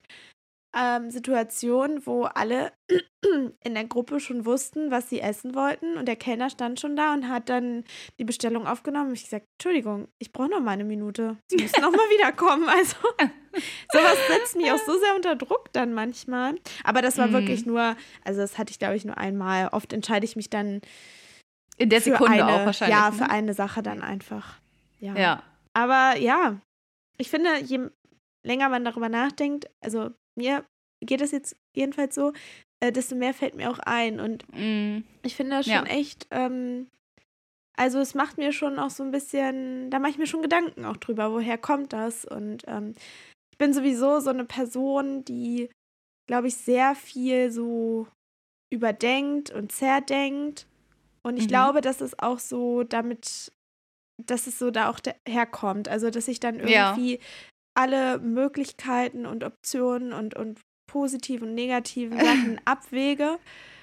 ähm, 0.76 1.10
Situation, 1.10 2.06
wo 2.06 2.24
alle 2.24 2.72
in 3.64 3.74
der 3.74 3.84
Gruppe 3.84 4.20
schon 4.20 4.44
wussten, 4.44 4.90
was 4.90 5.08
sie 5.08 5.20
essen 5.20 5.54
wollten 5.54 5.96
und 5.96 6.06
der 6.06 6.16
Kellner 6.16 6.48
stand 6.50 6.78
schon 6.78 6.96
da 6.96 7.12
und 7.12 7.28
hat 7.28 7.48
dann 7.48 7.84
die 8.18 8.24
Bestellung 8.24 8.66
aufgenommen. 8.66 9.12
Ich 9.14 9.24
gesagt, 9.24 9.46
Entschuldigung, 9.58 10.08
ich 10.18 10.32
brauche 10.32 10.48
noch 10.48 10.60
mal 10.60 10.72
eine 10.72 10.84
Minute. 10.84 11.36
Sie 11.50 11.56
müssen 11.56 11.80
noch 11.80 11.90
mal 11.90 11.98
wiederkommen. 12.18 12.68
Also 12.68 12.96
sowas 13.92 14.16
setzt 14.28 14.56
mich 14.56 14.70
auch 14.70 14.78
so 14.78 14.98
sehr 14.98 15.16
unter 15.16 15.34
Druck 15.34 15.72
dann 15.72 15.92
manchmal. 15.92 16.54
Aber 16.84 17.02
das 17.02 17.18
war 17.18 17.26
mhm. 17.26 17.32
wirklich 17.32 17.66
nur, 17.66 17.96
also 18.24 18.40
das 18.40 18.58
hatte 18.58 18.70
ich 18.70 18.78
glaube 18.78 18.96
ich 18.96 19.04
nur 19.04 19.18
einmal. 19.18 19.68
Oft 19.68 19.92
entscheide 19.92 20.24
ich 20.24 20.36
mich 20.36 20.50
dann 20.50 20.80
in 21.76 21.88
der 21.88 22.00
Sekunde 22.00 22.44
eine, 22.44 22.46
auch 22.46 22.66
wahrscheinlich. 22.66 22.96
Ja, 22.96 23.10
für 23.10 23.24
ne? 23.24 23.30
eine 23.30 23.54
Sache 23.54 23.82
dann 23.82 24.02
einfach. 24.02 24.60
Ja. 25.00 25.16
ja. 25.16 25.42
Aber 25.72 26.16
ja, 26.18 26.60
ich 27.16 27.30
finde, 27.30 27.58
je 27.58 27.88
länger 28.44 28.68
man 28.68 28.84
darüber 28.84 29.08
nachdenkt, 29.08 29.70
also 29.80 30.10
mir 30.40 30.64
geht 31.04 31.20
es 31.20 31.30
jetzt 31.30 31.56
jedenfalls 31.74 32.14
so, 32.14 32.32
äh, 32.80 32.92
desto 32.92 33.14
mehr 33.14 33.34
fällt 33.34 33.54
mir 33.54 33.70
auch 33.70 33.78
ein. 33.80 34.20
Und 34.20 34.44
mm. 34.52 35.04
ich 35.22 35.36
finde 35.36 35.56
das 35.56 35.66
schon 35.66 35.74
ja. 35.74 35.84
echt, 35.84 36.26
ähm, 36.30 36.88
also 37.76 37.98
es 37.98 38.14
macht 38.14 38.38
mir 38.38 38.52
schon 38.52 38.78
auch 38.78 38.90
so 38.90 39.02
ein 39.02 39.10
bisschen, 39.10 39.90
da 39.90 39.98
mache 39.98 40.12
ich 40.12 40.18
mir 40.18 40.26
schon 40.26 40.42
Gedanken 40.42 40.84
auch 40.84 40.96
drüber, 40.96 41.32
woher 41.32 41.58
kommt 41.58 41.92
das? 41.92 42.24
Und 42.24 42.64
ähm, 42.66 42.94
ich 43.52 43.58
bin 43.58 43.72
sowieso 43.72 44.20
so 44.20 44.30
eine 44.30 44.44
Person, 44.44 45.24
die, 45.24 45.70
glaube 46.26 46.48
ich, 46.48 46.56
sehr 46.56 46.94
viel 46.94 47.50
so 47.50 48.06
überdenkt 48.72 49.50
und 49.50 49.72
zerdenkt. 49.72 50.66
Und 51.22 51.36
ich 51.36 51.44
mhm. 51.44 51.48
glaube, 51.48 51.80
dass 51.80 52.00
es 52.00 52.18
auch 52.18 52.38
so 52.38 52.82
damit, 52.82 53.52
dass 54.26 54.46
es 54.46 54.58
so 54.58 54.70
da 54.70 54.90
auch 54.90 55.00
herkommt. 55.26 55.88
Also, 55.88 56.10
dass 56.10 56.28
ich 56.28 56.40
dann 56.40 56.60
irgendwie 56.60 57.14
ja 57.14 57.18
alle 57.80 58.18
Möglichkeiten 58.18 59.24
und 59.24 59.42
Optionen 59.42 60.12
und, 60.12 60.36
und 60.36 60.60
positiven 60.86 61.48
und 61.48 61.54
negativen 61.54 62.20
Sachen 62.20 62.60
abwäge. 62.66 63.38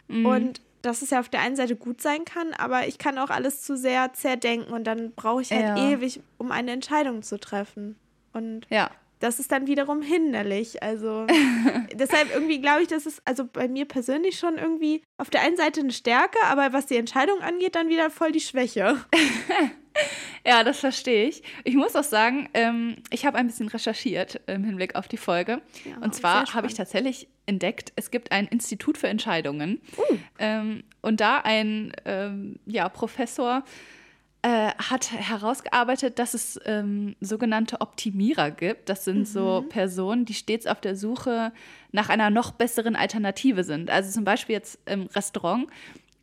Mhm. 0.07 0.25
Und 0.25 0.61
dass 0.83 1.01
es 1.01 1.09
ja 1.09 1.19
auf 1.19 1.29
der 1.29 1.41
einen 1.41 1.55
Seite 1.55 1.75
gut 1.75 1.99
sein 1.99 2.23
kann, 2.23 2.53
aber 2.53 2.87
ich 2.87 2.99
kann 2.99 3.17
auch 3.17 3.31
alles 3.31 3.63
zu 3.63 3.75
sehr 3.75 4.13
zerdenken 4.13 4.71
und 4.71 4.85
dann 4.85 5.11
brauche 5.13 5.41
ich 5.41 5.51
halt 5.51 5.77
ja. 5.77 5.89
ewig, 5.89 6.21
um 6.37 6.51
eine 6.51 6.71
Entscheidung 6.71 7.23
zu 7.23 7.39
treffen. 7.39 7.97
Und 8.33 8.67
ja. 8.69 8.91
das 9.19 9.39
ist 9.39 9.51
dann 9.51 9.65
wiederum 9.65 10.03
hinderlich. 10.03 10.83
Also 10.83 11.25
deshalb 11.95 12.31
irgendwie 12.31 12.61
glaube 12.61 12.83
ich, 12.83 12.87
dass 12.87 13.07
es 13.07 13.19
also 13.25 13.45
bei 13.45 13.67
mir 13.67 13.85
persönlich 13.85 14.37
schon 14.37 14.57
irgendwie 14.57 15.01
auf 15.17 15.31
der 15.31 15.41
einen 15.41 15.57
Seite 15.57 15.79
eine 15.79 15.91
Stärke, 15.91 16.37
aber 16.45 16.71
was 16.71 16.85
die 16.85 16.97
Entscheidung 16.97 17.39
angeht, 17.41 17.75
dann 17.75 17.89
wieder 17.89 18.11
voll 18.11 18.31
die 18.31 18.39
Schwäche. 18.39 19.03
Ja, 20.45 20.63
das 20.63 20.79
verstehe 20.79 21.27
ich. 21.27 21.43
Ich 21.65 21.75
muss 21.75 21.95
auch 21.95 22.05
sagen, 22.05 22.47
ähm, 22.53 22.95
ich 23.09 23.25
habe 23.25 23.37
ein 23.37 23.47
bisschen 23.47 23.67
recherchiert 23.67 24.39
im 24.47 24.63
Hinblick 24.63 24.95
auf 24.95 25.09
die 25.09 25.17
Folge. 25.17 25.61
Ja, 25.83 25.97
und 25.99 26.15
zwar 26.15 26.53
habe 26.53 26.67
ich 26.67 26.73
tatsächlich 26.73 27.27
entdeckt, 27.45 27.91
es 27.97 28.11
gibt 28.11 28.31
ein 28.31 28.47
Institut 28.47 28.97
für 28.97 29.07
Entscheidungen. 29.07 29.81
Uh. 29.97 30.17
Ähm, 30.39 30.83
und 31.01 31.19
da 31.19 31.39
ein 31.39 31.91
ähm, 32.05 32.59
ja, 32.65 32.87
Professor 32.87 33.63
äh, 34.41 34.71
hat 34.77 35.11
herausgearbeitet, 35.11 36.19
dass 36.19 36.33
es 36.33 36.59
ähm, 36.65 37.15
sogenannte 37.19 37.81
Optimierer 37.81 38.51
gibt. 38.51 38.87
Das 38.87 39.03
sind 39.03 39.19
mhm. 39.19 39.25
so 39.25 39.65
Personen, 39.67 40.25
die 40.25 40.33
stets 40.33 40.67
auf 40.67 40.79
der 40.79 40.95
Suche 40.95 41.51
nach 41.91 42.09
einer 42.09 42.29
noch 42.29 42.51
besseren 42.51 42.95
Alternative 42.95 43.63
sind. 43.63 43.89
Also 43.89 44.11
zum 44.11 44.23
Beispiel 44.23 44.53
jetzt 44.53 44.79
im 44.85 45.07
Restaurant, 45.07 45.67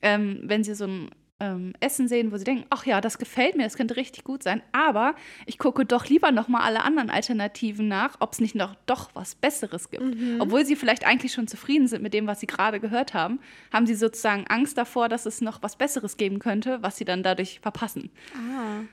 ähm, 0.01 0.41
wenn 0.45 0.65
Sie 0.65 0.75
so 0.75 0.87
ein 0.87 1.11
ähm, 1.45 1.73
Essen 1.81 2.09
sehen, 2.09 2.33
wo 2.33 2.37
sie 2.37 2.45
denken, 2.45 2.65
ach 2.71 2.87
ja, 2.87 3.01
das 3.01 3.19
gefällt 3.19 3.57
mir, 3.57 3.65
das 3.65 3.77
könnte 3.77 3.97
richtig 3.97 4.25
gut 4.25 4.43
sein, 4.43 4.63
aber 4.73 5.15
ich 5.47 5.59
gucke 5.59 5.85
doch 5.85 6.07
lieber 6.07 6.31
noch 6.31 6.49
mal 6.49 6.61
alle 6.61 6.83
anderen 6.83 7.11
Alternativen 7.11 7.89
nach, 7.89 8.17
ob 8.21 8.33
es 8.33 8.41
nicht 8.41 8.55
noch 8.55 8.75
doch 8.87 9.11
was 9.15 9.35
Besseres 9.35 9.91
gibt. 9.91 10.03
Mhm. 10.03 10.37
Obwohl 10.41 10.65
sie 10.65 10.77
vielleicht 10.77 11.07
eigentlich 11.07 11.33
schon 11.33 11.47
zufrieden 11.47 11.87
sind 11.87 12.03
mit 12.03 12.15
dem, 12.15 12.27
was 12.27 12.41
sie 12.41 12.47
gerade 12.47 12.81
gehört 12.81 13.15
haben, 13.15 13.41
haben 13.73 13.87
sie 13.87 13.95
sozusagen 13.95 14.47
Angst 14.49 14.79
davor, 14.79 15.09
dass 15.09 15.27
es 15.27 15.41
noch 15.41 15.63
was 15.63 15.77
Besseres 15.77 16.17
geben 16.17 16.39
könnte, 16.39 16.83
was 16.83 16.97
sie 16.97 17.05
dann 17.05 17.23
dadurch 17.23 17.61
verpassen. 17.61 18.11
Ah. 18.35 18.85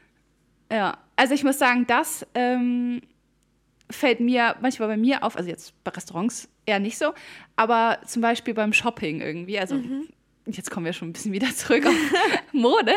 Ja, 0.73 0.97
also 1.15 1.33
ich 1.33 1.43
muss 1.43 1.59
sagen, 1.59 1.85
das 1.87 2.25
ähm, 2.33 3.01
fällt 3.89 4.19
mir 4.19 4.55
manchmal 4.61 4.87
bei 4.87 4.97
mir 4.97 5.23
auf, 5.23 5.37
also 5.37 5.49
jetzt 5.49 5.73
bei 5.83 5.91
Restaurants 5.91 6.49
eher 6.65 6.79
nicht 6.79 6.97
so, 6.97 7.13
aber 7.55 7.99
zum 8.05 8.21
Beispiel 8.21 8.53
beim 8.53 8.73
Shopping 8.73 9.21
irgendwie, 9.21 9.59
also 9.59 9.75
mhm 9.75 10.07
jetzt 10.57 10.71
kommen 10.71 10.85
wir 10.85 10.93
schon 10.93 11.09
ein 11.09 11.13
bisschen 11.13 11.33
wieder 11.33 11.53
zurück 11.55 11.85
auf 11.85 11.93
Mode, 12.51 12.93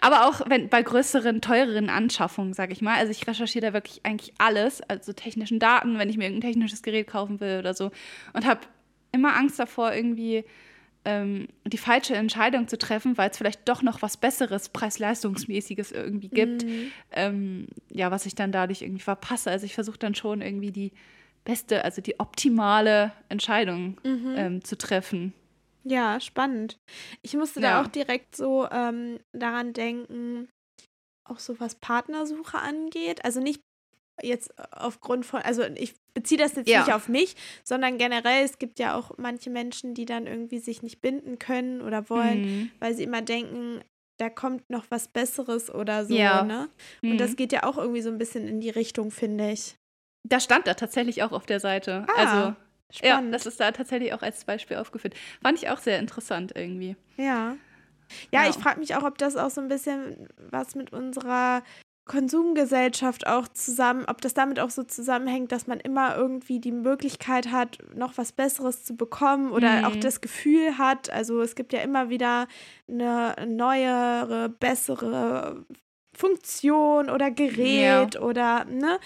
aber 0.00 0.26
auch 0.26 0.42
wenn 0.48 0.68
bei 0.68 0.82
größeren, 0.82 1.40
teureren 1.40 1.90
Anschaffungen, 1.90 2.54
sage 2.54 2.72
ich 2.72 2.82
mal. 2.82 2.96
Also 2.96 3.10
ich 3.10 3.26
recherchiere 3.26 3.66
da 3.66 3.72
wirklich 3.72 4.00
eigentlich 4.04 4.32
alles, 4.38 4.80
also 4.82 5.12
technischen 5.12 5.58
Daten, 5.58 5.98
wenn 5.98 6.08
ich 6.08 6.16
mir 6.16 6.24
irgendein 6.24 6.50
technisches 6.50 6.82
Gerät 6.82 7.06
kaufen 7.06 7.40
will 7.40 7.58
oder 7.58 7.74
so 7.74 7.90
und 8.32 8.46
habe 8.46 8.60
immer 9.12 9.36
Angst 9.36 9.58
davor, 9.58 9.92
irgendwie 9.92 10.44
ähm, 11.04 11.48
die 11.64 11.78
falsche 11.78 12.14
Entscheidung 12.14 12.68
zu 12.68 12.76
treffen, 12.76 13.16
weil 13.16 13.30
es 13.30 13.38
vielleicht 13.38 13.68
doch 13.68 13.82
noch 13.82 14.02
was 14.02 14.16
Besseres, 14.16 14.68
preis-leistungsmäßiges 14.68 15.92
irgendwie 15.92 16.28
gibt, 16.28 16.64
mhm. 16.64 16.92
ähm, 17.12 17.66
ja, 17.88 18.10
was 18.10 18.26
ich 18.26 18.34
dann 18.34 18.52
dadurch 18.52 18.82
irgendwie 18.82 19.02
verpasse. 19.02 19.50
Also 19.50 19.64
ich 19.66 19.74
versuche 19.74 19.98
dann 19.98 20.14
schon 20.14 20.42
irgendwie 20.42 20.72
die 20.72 20.92
beste, 21.44 21.84
also 21.84 22.02
die 22.02 22.20
optimale 22.20 23.12
Entscheidung 23.28 23.98
mhm. 24.04 24.34
ähm, 24.36 24.64
zu 24.64 24.76
treffen. 24.76 25.32
Ja, 25.84 26.20
spannend. 26.20 26.78
Ich 27.22 27.34
musste 27.34 27.60
da 27.60 27.82
auch 27.82 27.86
direkt 27.86 28.36
so 28.36 28.68
ähm, 28.70 29.18
daran 29.32 29.72
denken, 29.72 30.48
auch 31.28 31.38
so 31.38 31.58
was 31.60 31.74
Partnersuche 31.74 32.58
angeht. 32.58 33.24
Also 33.24 33.40
nicht 33.40 33.60
jetzt 34.22 34.52
aufgrund 34.72 35.24
von, 35.24 35.40
also 35.40 35.62
ich 35.62 35.94
beziehe 36.14 36.38
das 36.38 36.54
jetzt 36.56 36.68
ja. 36.68 36.80
nicht 36.80 36.92
auf 36.92 37.08
mich, 37.08 37.36
sondern 37.64 37.98
generell, 37.98 38.44
es 38.44 38.58
gibt 38.58 38.78
ja 38.78 38.94
auch 38.94 39.12
manche 39.16 39.48
Menschen, 39.48 39.94
die 39.94 40.04
dann 40.04 40.26
irgendwie 40.26 40.58
sich 40.58 40.82
nicht 40.82 41.00
binden 41.00 41.38
können 41.38 41.80
oder 41.80 42.10
wollen, 42.10 42.42
mhm. 42.42 42.70
weil 42.80 42.94
sie 42.94 43.04
immer 43.04 43.22
denken, 43.22 43.80
da 44.18 44.28
kommt 44.28 44.68
noch 44.68 44.84
was 44.90 45.08
Besseres 45.08 45.72
oder 45.72 46.04
so, 46.04 46.14
ja. 46.14 46.42
ne? 46.42 46.68
Und 47.02 47.12
mhm. 47.12 47.18
das 47.18 47.36
geht 47.36 47.52
ja 47.52 47.64
auch 47.64 47.78
irgendwie 47.78 48.02
so 48.02 48.10
ein 48.10 48.18
bisschen 48.18 48.46
in 48.46 48.60
die 48.60 48.68
Richtung, 48.68 49.10
finde 49.10 49.52
ich. 49.52 49.76
Da 50.28 50.40
stand 50.40 50.66
da 50.66 50.74
tatsächlich 50.74 51.22
auch 51.22 51.32
auf 51.32 51.46
der 51.46 51.60
Seite. 51.60 52.04
Ah. 52.08 52.12
Also 52.16 52.56
Spannend. 52.90 53.26
Ja, 53.26 53.32
das 53.32 53.46
ist 53.46 53.60
da 53.60 53.70
tatsächlich 53.72 54.12
auch 54.12 54.22
als 54.22 54.44
Beispiel 54.44 54.76
aufgeführt. 54.76 55.14
Fand 55.42 55.58
ich 55.58 55.68
auch 55.68 55.78
sehr 55.78 55.98
interessant 55.98 56.52
irgendwie. 56.54 56.96
Ja. 57.16 57.56
Ja, 58.32 58.42
ja. 58.42 58.50
ich 58.50 58.56
frage 58.56 58.80
mich 58.80 58.96
auch, 58.96 59.04
ob 59.04 59.18
das 59.18 59.36
auch 59.36 59.50
so 59.50 59.60
ein 59.60 59.68
bisschen 59.68 60.28
was 60.50 60.74
mit 60.74 60.92
unserer 60.92 61.62
Konsumgesellschaft 62.10 63.28
auch 63.28 63.46
zusammen, 63.46 64.04
ob 64.08 64.20
das 64.20 64.34
damit 64.34 64.58
auch 64.58 64.70
so 64.70 64.82
zusammenhängt, 64.82 65.52
dass 65.52 65.68
man 65.68 65.78
immer 65.78 66.16
irgendwie 66.16 66.58
die 66.58 66.72
Möglichkeit 66.72 67.52
hat, 67.52 67.78
noch 67.94 68.18
was 68.18 68.32
Besseres 68.32 68.82
zu 68.82 68.96
bekommen 68.96 69.52
oder 69.52 69.78
mhm. 69.78 69.84
auch 69.84 69.96
das 69.96 70.20
Gefühl 70.20 70.76
hat, 70.76 71.10
also 71.10 71.40
es 71.40 71.54
gibt 71.54 71.72
ja 71.72 71.80
immer 71.82 72.10
wieder 72.10 72.48
eine 72.88 73.36
neuere, 73.46 74.48
bessere 74.48 75.64
Funktion 76.16 77.10
oder 77.10 77.30
Gerät 77.30 78.16
ja. 78.16 78.20
oder, 78.20 78.64
ne, 78.64 78.98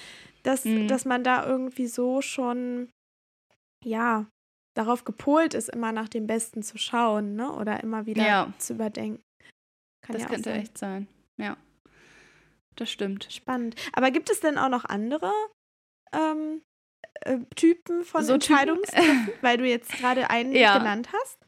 dass, 0.43 0.65
mhm. 0.65 0.89
dass 0.89 1.05
man 1.05 1.23
da 1.25 1.47
irgendwie 1.47 1.89
so 1.89 2.23
schon 2.23 2.89
ja, 3.85 4.27
darauf 4.75 5.05
gepolt 5.05 5.55
ist, 5.55 5.69
immer 5.69 5.93
nach 5.93 6.09
dem 6.09 6.27
Besten 6.27 6.63
zu 6.63 6.79
schauen, 6.79 7.37
ne? 7.37 7.53
Oder 7.53 7.83
immer 7.83 8.07
wieder 8.07 8.27
ja. 8.27 8.53
zu 8.59 8.75
überdenken. 8.75 9.23
Kann 10.03 10.15
das 10.15 10.23
ja 10.23 10.29
könnte 10.29 10.51
sein. 10.51 10.61
echt 10.61 10.79
sein. 10.79 11.09
Ja. 11.37 11.57
Das 12.77 12.91
stimmt. 12.91 13.29
Spannend. 13.31 13.77
Aber 13.93 14.11
gibt 14.11 14.31
es 14.31 14.41
denn 14.41 14.59
auch 14.59 14.69
noch 14.69 14.85
andere 14.85 15.33
ähm, 16.13 16.61
äh, 17.21 17.39
Typen 17.55 18.05
von 18.05 18.25
so 18.25 18.35
Entscheidungstreffen, 18.35 19.31
weil 19.41 19.59
du 19.59 19.67
jetzt 19.67 19.93
gerade 19.93 20.29
einen 20.31 20.53
ja. 20.53 20.79
genannt 20.79 21.11
hast? 21.13 21.39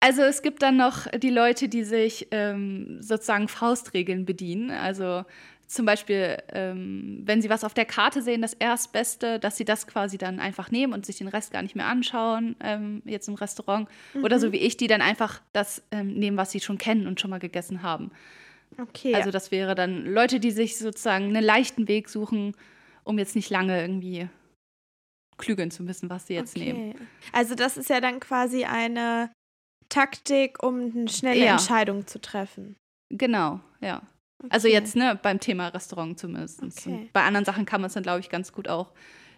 Also 0.00 0.22
es 0.22 0.42
gibt 0.42 0.62
dann 0.62 0.76
noch 0.76 1.06
die 1.06 1.30
Leute, 1.30 1.68
die 1.68 1.84
sich 1.84 2.26
ähm, 2.32 3.00
sozusagen 3.00 3.46
Faustregeln 3.46 4.24
bedienen. 4.24 4.72
Also 4.72 5.24
zum 5.72 5.86
Beispiel, 5.86 6.36
ähm, 6.52 7.22
wenn 7.24 7.40
sie 7.40 7.48
was 7.48 7.64
auf 7.64 7.72
der 7.72 7.86
Karte 7.86 8.20
sehen, 8.20 8.42
das 8.42 8.52
Erstbeste, 8.52 9.38
dass 9.38 9.56
sie 9.56 9.64
das 9.64 9.86
quasi 9.86 10.18
dann 10.18 10.38
einfach 10.38 10.70
nehmen 10.70 10.92
und 10.92 11.06
sich 11.06 11.16
den 11.16 11.28
Rest 11.28 11.50
gar 11.50 11.62
nicht 11.62 11.74
mehr 11.74 11.86
anschauen, 11.86 12.56
ähm, 12.60 13.00
jetzt 13.06 13.26
im 13.26 13.34
Restaurant. 13.34 13.88
Mhm. 14.12 14.22
Oder 14.22 14.38
so 14.38 14.52
wie 14.52 14.58
ich, 14.58 14.76
die 14.76 14.86
dann 14.86 15.00
einfach 15.00 15.40
das 15.54 15.82
ähm, 15.90 16.12
nehmen, 16.12 16.36
was 16.36 16.50
sie 16.50 16.60
schon 16.60 16.76
kennen 16.76 17.06
und 17.06 17.20
schon 17.20 17.30
mal 17.30 17.38
gegessen 17.38 17.82
haben. 17.82 18.10
Okay. 18.78 19.14
Also 19.14 19.30
das 19.30 19.50
wäre 19.50 19.74
dann 19.74 20.04
Leute, 20.04 20.40
die 20.40 20.50
sich 20.50 20.76
sozusagen 20.76 21.24
einen 21.24 21.44
leichten 21.44 21.88
Weg 21.88 22.10
suchen, 22.10 22.54
um 23.04 23.18
jetzt 23.18 23.34
nicht 23.34 23.48
lange 23.48 23.80
irgendwie 23.80 24.28
klügeln 25.38 25.70
zu 25.70 25.82
müssen, 25.82 26.10
was 26.10 26.26
sie 26.26 26.34
jetzt 26.34 26.54
okay. 26.54 26.72
nehmen. 26.72 27.08
Also 27.32 27.54
das 27.54 27.78
ist 27.78 27.88
ja 27.88 28.02
dann 28.02 28.20
quasi 28.20 28.64
eine 28.64 29.32
Taktik, 29.88 30.62
um 30.62 30.92
eine 30.94 31.08
schnelle 31.08 31.44
ja. 31.44 31.52
Entscheidung 31.52 32.06
zu 32.06 32.20
treffen. 32.20 32.76
Genau, 33.10 33.60
ja. 33.80 34.02
Also 34.50 34.68
okay. 34.68 34.76
Also 34.76 34.84
jetzt, 34.84 34.96
ne, 34.96 35.18
beim 35.20 35.40
Thema 35.40 35.68
Restaurant 35.68 36.18
zumindest. 36.18 36.62
Okay. 36.62 37.08
bei 37.12 37.22
anderen 37.22 37.44
Sachen 37.44 37.64
kann 37.64 37.80
man 37.80 37.88
es 37.88 37.94
dann, 37.94 38.02
glaube 38.02 38.20
ich, 38.20 38.28
ganz 38.28 38.52
gut 38.52 38.68
auch 38.68 38.92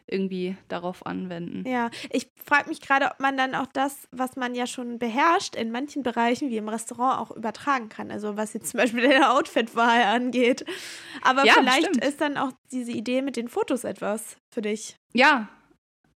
irgendwie 0.07 0.57
darauf 0.69 1.07
anwenden. 1.07 1.67
Ja, 1.67 1.91
ich 2.11 2.29
frage 2.45 2.69
mich 2.69 2.81
gerade, 2.81 3.07
ob 3.07 3.21
man 3.21 3.37
dann 3.37 3.55
auch 3.55 3.67
das, 3.67 4.07
was 4.11 4.37
man 4.37 4.55
ja 4.55 4.67
schon 4.67 4.99
beherrscht, 4.99 5.57
in 5.57 5.71
manchen 5.71 6.03
Bereichen 6.03 6.51
wie 6.51 6.59
im 6.59 6.69
Restaurant 6.69 7.21
auch 7.21 7.35
übertragen 7.35 7.89
kann. 7.89 8.11
Also 8.11 8.37
was 8.37 8.53
jetzt 8.53 8.71
zum 8.71 8.79
Beispiel 8.79 9.09
deine 9.09 9.31
Outfitwahl 9.31 10.03
angeht. 10.03 10.65
Aber 11.23 11.45
ja, 11.45 11.55
vielleicht 11.55 11.89
bestimmt. 11.89 12.05
ist 12.05 12.21
dann 12.21 12.37
auch 12.37 12.53
diese 12.71 12.93
Idee 12.93 13.23
mit 13.23 13.37
den 13.37 13.49
Fotos 13.49 13.85
etwas 13.85 14.37
für 14.53 14.63
dich. 14.63 14.97
Ja, 15.15 15.49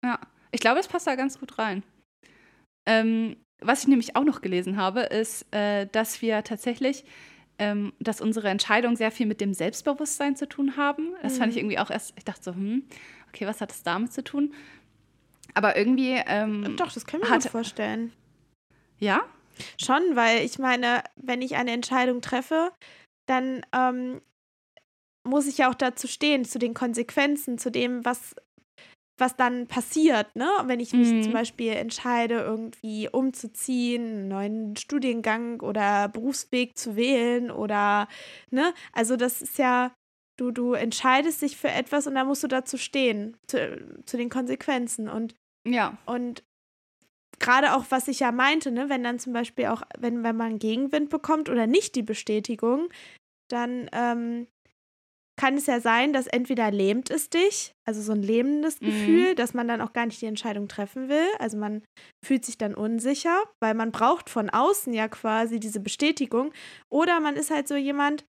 ja. 0.03 0.19
Ich 0.51 0.59
glaube, 0.59 0.79
es 0.79 0.87
passt 0.87 1.07
da 1.07 1.15
ganz 1.15 1.39
gut 1.39 1.57
rein. 1.57 1.83
Ähm, 2.85 3.37
was 3.61 3.81
ich 3.81 3.87
nämlich 3.87 4.15
auch 4.15 4.23
noch 4.23 4.41
gelesen 4.41 4.77
habe, 4.77 5.01
ist, 5.01 5.45
äh, 5.53 5.87
dass 5.87 6.21
wir 6.21 6.43
tatsächlich, 6.43 7.05
ähm, 7.59 7.93
dass 7.99 8.21
unsere 8.21 8.49
Entscheidungen 8.49 8.95
sehr 8.95 9.11
viel 9.11 9.25
mit 9.25 9.41
dem 9.41 9.53
Selbstbewusstsein 9.53 10.35
zu 10.35 10.47
tun 10.47 10.77
haben. 10.77 11.15
Das 11.21 11.35
mhm. 11.35 11.37
fand 11.37 11.49
ich 11.51 11.55
mhm. 11.55 11.61
irgendwie 11.61 11.79
auch 11.79 11.89
erst, 11.89 12.13
ich 12.17 12.25
dachte 12.25 12.43
so, 12.43 12.53
hm, 12.53 12.83
okay, 13.29 13.45
was 13.47 13.61
hat 13.61 13.71
das 13.71 13.83
damit 13.83 14.13
zu 14.13 14.23
tun? 14.23 14.53
Aber 15.53 15.75
irgendwie. 15.75 16.21
Ähm, 16.27 16.75
Doch, 16.77 16.91
das 16.91 17.05
können 17.05 17.23
wir 17.23 17.33
uns 17.33 17.47
vorstellen. 17.47 18.13
Ja? 18.99 19.23
Schon, 19.81 20.15
weil 20.15 20.45
ich 20.45 20.59
meine, 20.59 21.03
wenn 21.15 21.41
ich 21.41 21.55
eine 21.55 21.71
Entscheidung 21.71 22.21
treffe, 22.21 22.71
dann 23.25 23.65
ähm, 23.73 24.21
muss 25.23 25.47
ich 25.47 25.57
ja 25.57 25.69
auch 25.69 25.75
dazu 25.75 26.07
stehen, 26.07 26.45
zu 26.45 26.59
den 26.59 26.73
Konsequenzen, 26.73 27.57
zu 27.57 27.71
dem, 27.71 28.05
was 28.05 28.35
was 29.17 29.35
dann 29.35 29.67
passiert, 29.67 30.35
ne? 30.35 30.49
Wenn 30.65 30.79
ich 30.79 30.93
mich 30.93 31.11
mhm. 31.11 31.23
zum 31.23 31.33
Beispiel 31.33 31.73
entscheide, 31.73 32.35
irgendwie 32.35 33.09
umzuziehen, 33.09 34.03
einen 34.03 34.27
neuen 34.27 34.75
Studiengang 34.75 35.61
oder 35.61 36.07
Berufsweg 36.09 36.77
zu 36.77 36.95
wählen 36.95 37.49
oder, 37.49 38.07
ne? 38.51 38.73
Also 38.93 39.15
das 39.15 39.41
ist 39.41 39.57
ja, 39.57 39.91
du, 40.37 40.51
du 40.51 40.73
entscheidest 40.73 41.41
dich 41.41 41.57
für 41.57 41.69
etwas 41.69 42.07
und 42.07 42.15
da 42.15 42.23
musst 42.23 42.43
du 42.43 42.47
dazu 42.47 42.77
stehen, 42.77 43.37
zu, 43.47 44.01
zu 44.05 44.17
den 44.17 44.29
Konsequenzen. 44.29 45.09
Und, 45.09 45.35
ja. 45.65 45.97
Und 46.05 46.43
gerade 47.39 47.75
auch, 47.75 47.85
was 47.89 48.07
ich 48.07 48.19
ja 48.19 48.31
meinte, 48.31 48.71
ne, 48.71 48.89
wenn 48.89 49.03
dann 49.03 49.19
zum 49.19 49.33
Beispiel 49.33 49.67
auch, 49.67 49.81
wenn, 49.97 50.23
wenn 50.23 50.37
man 50.37 50.59
Gegenwind 50.59 51.09
bekommt 51.09 51.49
oder 51.49 51.67
nicht 51.67 51.95
die 51.95 52.03
Bestätigung, 52.03 52.89
dann 53.49 53.89
ähm, 53.93 54.47
kann 55.37 55.55
es 55.55 55.67
ja 55.67 55.79
sein, 55.79 56.13
dass 56.13 56.27
entweder 56.27 56.71
lähmt 56.71 57.09
es 57.11 57.29
dich, 57.29 57.73
also 57.85 58.01
so 58.01 58.11
ein 58.11 58.23
lähmendes 58.23 58.81
mhm. 58.81 58.85
Gefühl, 58.87 59.35
dass 59.35 59.53
man 59.53 59.67
dann 59.67 59.81
auch 59.81 59.93
gar 59.93 60.05
nicht 60.05 60.21
die 60.21 60.25
Entscheidung 60.25 60.67
treffen 60.67 61.09
will. 61.09 61.27
Also 61.39 61.57
man 61.57 61.83
fühlt 62.25 62.43
sich 62.43 62.57
dann 62.57 62.73
unsicher, 62.73 63.43
weil 63.61 63.75
man 63.75 63.91
braucht 63.91 64.29
von 64.29 64.49
außen 64.49 64.93
ja 64.93 65.07
quasi 65.07 65.59
diese 65.59 65.79
Bestätigung. 65.79 66.51
Oder 66.89 67.19
man 67.19 67.35
ist 67.35 67.51
halt 67.51 67.67
so 67.67 67.75
jemand, 67.75 68.25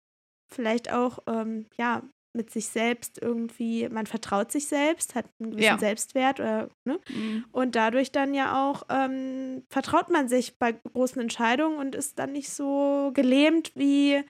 vielleicht 0.53 0.93
auch, 0.93 1.21
ähm, 1.27 1.67
ja, 1.77 2.03
mit 2.37 2.51
sich 2.51 2.67
selbst 2.69 3.19
irgendwie, 3.21 3.89
man 3.89 4.07
vertraut 4.07 4.53
sich 4.53 4.67
selbst, 4.67 5.15
hat 5.15 5.27
einen 5.41 5.53
gewissen 5.53 5.65
ja. 5.65 5.79
Selbstwert 5.79 6.39
oder, 6.39 6.69
ne? 6.85 7.01
Mhm. 7.09 7.47
Und 7.51 7.75
dadurch 7.75 8.13
dann 8.13 8.35
ja 8.35 8.69
auch 8.69 8.83
ähm, 8.91 9.65
vertraut 9.71 10.11
man 10.11 10.29
sich 10.29 10.59
bei 10.59 10.73
großen 10.73 11.21
Entscheidungen 11.21 11.79
und 11.79 11.95
ist 11.95 12.19
dann 12.19 12.33
nicht 12.33 12.51
so 12.51 13.11
gelähmt 13.15 13.73
wie 13.75 14.23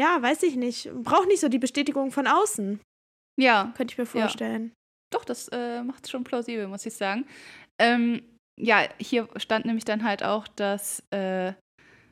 ja, 0.00 0.22
weiß 0.22 0.42
ich 0.44 0.56
nicht, 0.56 0.90
braucht 0.94 1.28
nicht 1.28 1.40
so 1.40 1.50
die 1.50 1.58
Bestätigung 1.58 2.10
von 2.10 2.26
außen. 2.26 2.80
Ja. 3.38 3.74
Könnte 3.76 3.92
ich 3.92 3.98
mir 3.98 4.06
vorstellen. 4.06 4.68
Ja. 4.68 4.72
Doch, 5.12 5.26
das 5.26 5.48
äh, 5.48 5.82
macht 5.82 6.04
es 6.04 6.10
schon 6.10 6.24
plausibel, 6.24 6.66
muss 6.68 6.86
ich 6.86 6.94
sagen. 6.94 7.26
Ähm, 7.78 8.22
ja, 8.58 8.88
hier 8.98 9.28
stand 9.36 9.66
nämlich 9.66 9.84
dann 9.84 10.02
halt 10.02 10.22
auch, 10.22 10.48
dass 10.48 11.02
äh, 11.10 11.52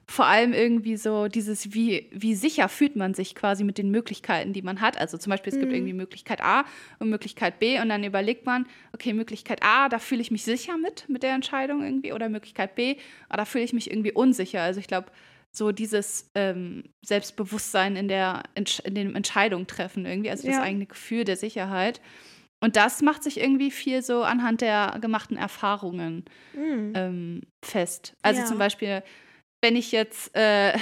vor 0.06 0.26
allem 0.26 0.52
irgendwie 0.52 0.96
so 0.96 1.28
dieses, 1.28 1.72
wie, 1.72 2.10
wie 2.12 2.34
sicher 2.34 2.68
fühlt 2.68 2.94
man 2.96 3.14
sich 3.14 3.34
quasi 3.34 3.64
mit 3.64 3.78
den 3.78 3.90
Möglichkeiten, 3.90 4.52
die 4.52 4.62
man 4.62 4.82
hat. 4.82 4.98
Also 4.98 5.16
zum 5.16 5.30
Beispiel, 5.30 5.52
es 5.52 5.56
mhm. 5.56 5.60
gibt 5.60 5.72
irgendwie 5.72 5.94
Möglichkeit 5.94 6.42
A 6.42 6.66
und 6.98 7.08
Möglichkeit 7.08 7.58
B 7.58 7.80
und 7.80 7.88
dann 7.88 8.04
überlegt 8.04 8.44
man, 8.44 8.66
okay, 8.92 9.14
Möglichkeit 9.14 9.62
A, 9.62 9.88
da 9.88 9.98
fühle 9.98 10.20
ich 10.20 10.30
mich 10.30 10.44
sicher 10.44 10.76
mit, 10.76 11.08
mit 11.08 11.22
der 11.22 11.32
Entscheidung 11.32 11.82
irgendwie, 11.82 12.12
oder 12.12 12.28
Möglichkeit 12.28 12.74
B, 12.74 12.96
aber 13.30 13.38
da 13.38 13.44
fühle 13.46 13.64
ich 13.64 13.72
mich 13.72 13.90
irgendwie 13.90 14.12
unsicher. 14.12 14.60
Also 14.60 14.78
ich 14.78 14.88
glaube, 14.88 15.08
so 15.50 15.72
dieses 15.72 16.30
ähm, 16.34 16.84
Selbstbewusstsein 17.04 17.96
in, 17.96 18.08
der, 18.08 18.44
in 18.54 18.94
dem 18.94 19.16
Entscheidung 19.16 19.66
treffen 19.66 20.06
irgendwie, 20.06 20.30
also 20.30 20.46
das 20.46 20.56
ja. 20.56 20.62
eigene 20.62 20.86
Gefühl 20.86 21.24
der 21.24 21.36
Sicherheit. 21.36 22.00
Und 22.60 22.76
das 22.76 23.02
macht 23.02 23.22
sich 23.22 23.40
irgendwie 23.40 23.70
viel 23.70 24.02
so 24.02 24.22
anhand 24.22 24.60
der 24.60 24.98
gemachten 25.00 25.36
Erfahrungen 25.36 26.24
mhm. 26.54 26.92
ähm, 26.94 27.40
fest. 27.62 28.14
Also 28.22 28.40
ja. 28.40 28.46
zum 28.46 28.58
Beispiel, 28.58 29.02
wenn 29.60 29.76
ich 29.76 29.92
jetzt 29.92 30.34
äh, 30.34 30.76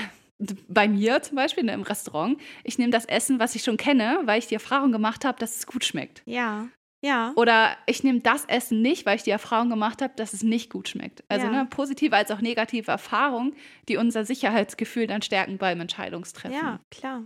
bei 0.68 0.88
mir 0.88 1.22
zum 1.22 1.36
Beispiel 1.36 1.64
ne, 1.64 1.72
im 1.72 1.82
Restaurant, 1.82 2.38
ich 2.64 2.78
nehme 2.78 2.90
das 2.90 3.04
Essen, 3.06 3.38
was 3.38 3.54
ich 3.54 3.62
schon 3.62 3.76
kenne, 3.76 4.20
weil 4.24 4.38
ich 4.38 4.46
die 4.46 4.54
Erfahrung 4.54 4.92
gemacht 4.92 5.24
habe, 5.24 5.38
dass 5.38 5.56
es 5.56 5.66
gut 5.66 5.84
schmeckt. 5.84 6.22
Ja. 6.26 6.68
Ja. 7.04 7.32
Oder 7.36 7.76
ich 7.86 8.02
nehme 8.04 8.20
das 8.20 8.44
Essen 8.46 8.82
nicht, 8.82 9.06
weil 9.06 9.16
ich 9.16 9.22
die 9.22 9.30
Erfahrung 9.30 9.68
gemacht 9.68 10.02
habe, 10.02 10.14
dass 10.16 10.32
es 10.32 10.42
nicht 10.42 10.70
gut 10.70 10.88
schmeckt. 10.88 11.24
Also 11.28 11.46
ja. 11.46 11.52
ne, 11.52 11.66
positive 11.66 12.16
als 12.16 12.30
auch 12.30 12.40
negative 12.40 12.90
Erfahrungen, 12.90 13.54
die 13.88 13.96
unser 13.96 14.24
Sicherheitsgefühl 14.24 15.06
dann 15.06 15.22
stärken 15.22 15.58
beim 15.58 15.80
Entscheidungstreffen. 15.80 16.56
Ja, 16.56 16.80
klar. 16.90 17.24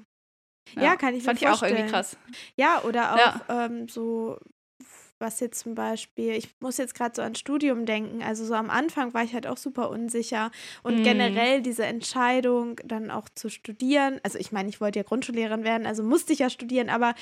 Ja, 0.74 0.82
ja 0.82 0.96
kann 0.96 1.14
ich 1.14 1.22
Fand 1.22 1.40
mir 1.40 1.48
Fand 1.48 1.56
ich 1.56 1.62
auch 1.62 1.66
irgendwie 1.66 1.90
krass. 1.90 2.16
Ja, 2.56 2.82
oder 2.82 3.14
auch 3.14 3.18
ja. 3.18 3.66
Ähm, 3.66 3.88
so, 3.88 4.38
was 5.18 5.40
jetzt 5.40 5.60
zum 5.60 5.74
Beispiel, 5.74 6.32
ich 6.32 6.48
muss 6.60 6.78
jetzt 6.78 6.94
gerade 6.94 7.14
so 7.14 7.22
an 7.22 7.34
Studium 7.34 7.86
denken. 7.86 8.22
Also 8.22 8.44
so 8.44 8.54
am 8.54 8.70
Anfang 8.70 9.14
war 9.14 9.22
ich 9.22 9.34
halt 9.34 9.46
auch 9.46 9.56
super 9.56 9.90
unsicher. 9.90 10.50
Und 10.82 11.00
mm. 11.00 11.02
generell 11.04 11.62
diese 11.62 11.84
Entscheidung, 11.84 12.80
dann 12.84 13.10
auch 13.10 13.28
zu 13.34 13.50
studieren. 13.50 14.20
Also 14.22 14.38
ich 14.38 14.50
meine, 14.50 14.68
ich 14.68 14.80
wollte 14.80 14.98
ja 14.98 15.02
Grundschullehrerin 15.04 15.64
werden, 15.64 15.86
also 15.86 16.02
musste 16.02 16.32
ich 16.32 16.40
ja 16.40 16.50
studieren, 16.50 16.88
aber 16.88 17.14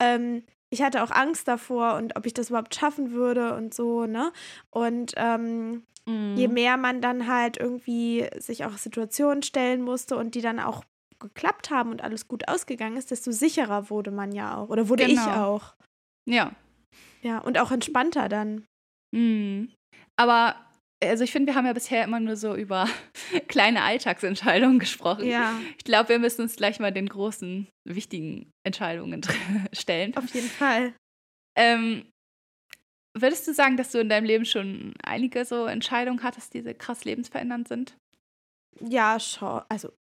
ähm, 0.00 0.44
ich 0.72 0.82
hatte 0.82 1.02
auch 1.02 1.10
Angst 1.10 1.46
davor 1.48 1.96
und 1.96 2.16
ob 2.16 2.24
ich 2.24 2.32
das 2.32 2.48
überhaupt 2.48 2.74
schaffen 2.74 3.12
würde 3.12 3.54
und 3.54 3.74
so, 3.74 4.06
ne? 4.06 4.32
Und 4.70 5.12
ähm, 5.16 5.82
mm. 6.06 6.34
je 6.34 6.48
mehr 6.48 6.78
man 6.78 7.02
dann 7.02 7.26
halt 7.26 7.58
irgendwie 7.58 8.26
sich 8.38 8.64
auch 8.64 8.78
Situationen 8.78 9.42
stellen 9.42 9.82
musste 9.82 10.16
und 10.16 10.34
die 10.34 10.40
dann 10.40 10.58
auch 10.58 10.82
geklappt 11.20 11.70
haben 11.70 11.90
und 11.90 12.02
alles 12.02 12.26
gut 12.26 12.48
ausgegangen 12.48 12.96
ist, 12.96 13.10
desto 13.10 13.32
sicherer 13.32 13.90
wurde 13.90 14.10
man 14.10 14.32
ja 14.32 14.56
auch. 14.56 14.70
Oder 14.70 14.88
wurde 14.88 15.06
genau. 15.06 15.20
ich 15.20 15.28
auch. 15.28 15.74
Ja. 16.24 16.52
Ja, 17.20 17.38
und 17.38 17.58
auch 17.58 17.70
entspannter 17.70 18.30
dann. 18.30 18.64
Mm. 19.14 19.66
Aber 20.16 20.56
also 21.08 21.24
ich 21.24 21.32
finde, 21.32 21.48
wir 21.48 21.54
haben 21.54 21.66
ja 21.66 21.72
bisher 21.72 22.04
immer 22.04 22.20
nur 22.20 22.36
so 22.36 22.54
über 22.54 22.88
kleine 23.48 23.82
Alltagsentscheidungen 23.82 24.78
gesprochen. 24.78 25.26
Ja. 25.26 25.60
Ich 25.78 25.84
glaube, 25.84 26.10
wir 26.10 26.18
müssen 26.18 26.42
uns 26.42 26.56
gleich 26.56 26.80
mal 26.80 26.92
den 26.92 27.08
großen, 27.08 27.68
wichtigen 27.84 28.50
Entscheidungen 28.64 29.22
stellen. 29.72 30.16
Auf 30.16 30.32
jeden 30.34 30.48
Fall. 30.48 30.94
Ähm, 31.56 32.06
würdest 33.16 33.46
du 33.46 33.54
sagen, 33.54 33.76
dass 33.76 33.92
du 33.92 33.98
in 34.00 34.08
deinem 34.08 34.24
Leben 34.24 34.44
schon 34.44 34.94
einige 35.02 35.44
so 35.44 35.66
Entscheidungen 35.66 36.22
hattest, 36.22 36.54
die 36.54 36.62
krass 36.74 37.04
lebensverändernd 37.04 37.68
sind? 37.68 37.96
Ja, 38.80 39.20
schon. 39.20 39.62
Also 39.68 39.92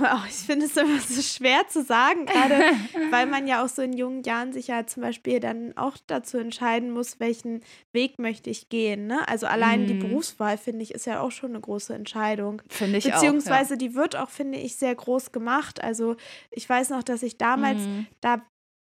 auch, 0.00 0.26
ich 0.26 0.34
finde 0.34 0.66
es 0.66 0.76
immer 0.76 1.00
so 1.00 1.22
schwer 1.22 1.68
zu 1.68 1.82
sagen, 1.82 2.26
gerade 2.26 2.54
weil 3.10 3.26
man 3.26 3.46
ja 3.46 3.64
auch 3.64 3.68
so 3.68 3.82
in 3.82 3.92
jungen 3.92 4.22
Jahren 4.22 4.52
sich 4.52 4.68
ja 4.68 4.86
zum 4.86 5.02
Beispiel 5.02 5.40
dann 5.40 5.76
auch 5.76 5.96
dazu 6.06 6.38
entscheiden 6.38 6.90
muss, 6.90 7.20
welchen 7.20 7.62
Weg 7.92 8.18
möchte 8.18 8.50
ich 8.50 8.68
gehen. 8.68 9.06
Ne? 9.06 9.26
Also 9.28 9.46
allein 9.46 9.84
mm. 9.84 9.86
die 9.86 9.94
mhm. 9.94 9.98
Berufswahl, 10.00 10.58
finde 10.58 10.82
ich, 10.82 10.92
ist 10.92 11.06
ja 11.06 11.20
auch 11.20 11.30
schon 11.30 11.50
eine 11.50 11.60
große 11.60 11.94
Entscheidung. 11.94 12.62
Finde 12.68 12.98
ich 12.98 13.04
Beziehungsweise 13.04 13.74
auch, 13.74 13.80
ja. 13.80 13.88
die 13.88 13.94
wird 13.94 14.16
auch, 14.16 14.30
finde 14.30 14.58
ich, 14.58 14.76
sehr 14.76 14.94
groß 14.94 15.32
gemacht. 15.32 15.82
Also 15.82 16.16
ich 16.50 16.68
weiß 16.68 16.90
noch, 16.90 17.02
dass 17.02 17.22
ich 17.22 17.38
damals, 17.38 17.80
mm. 17.80 18.06
da, 18.20 18.42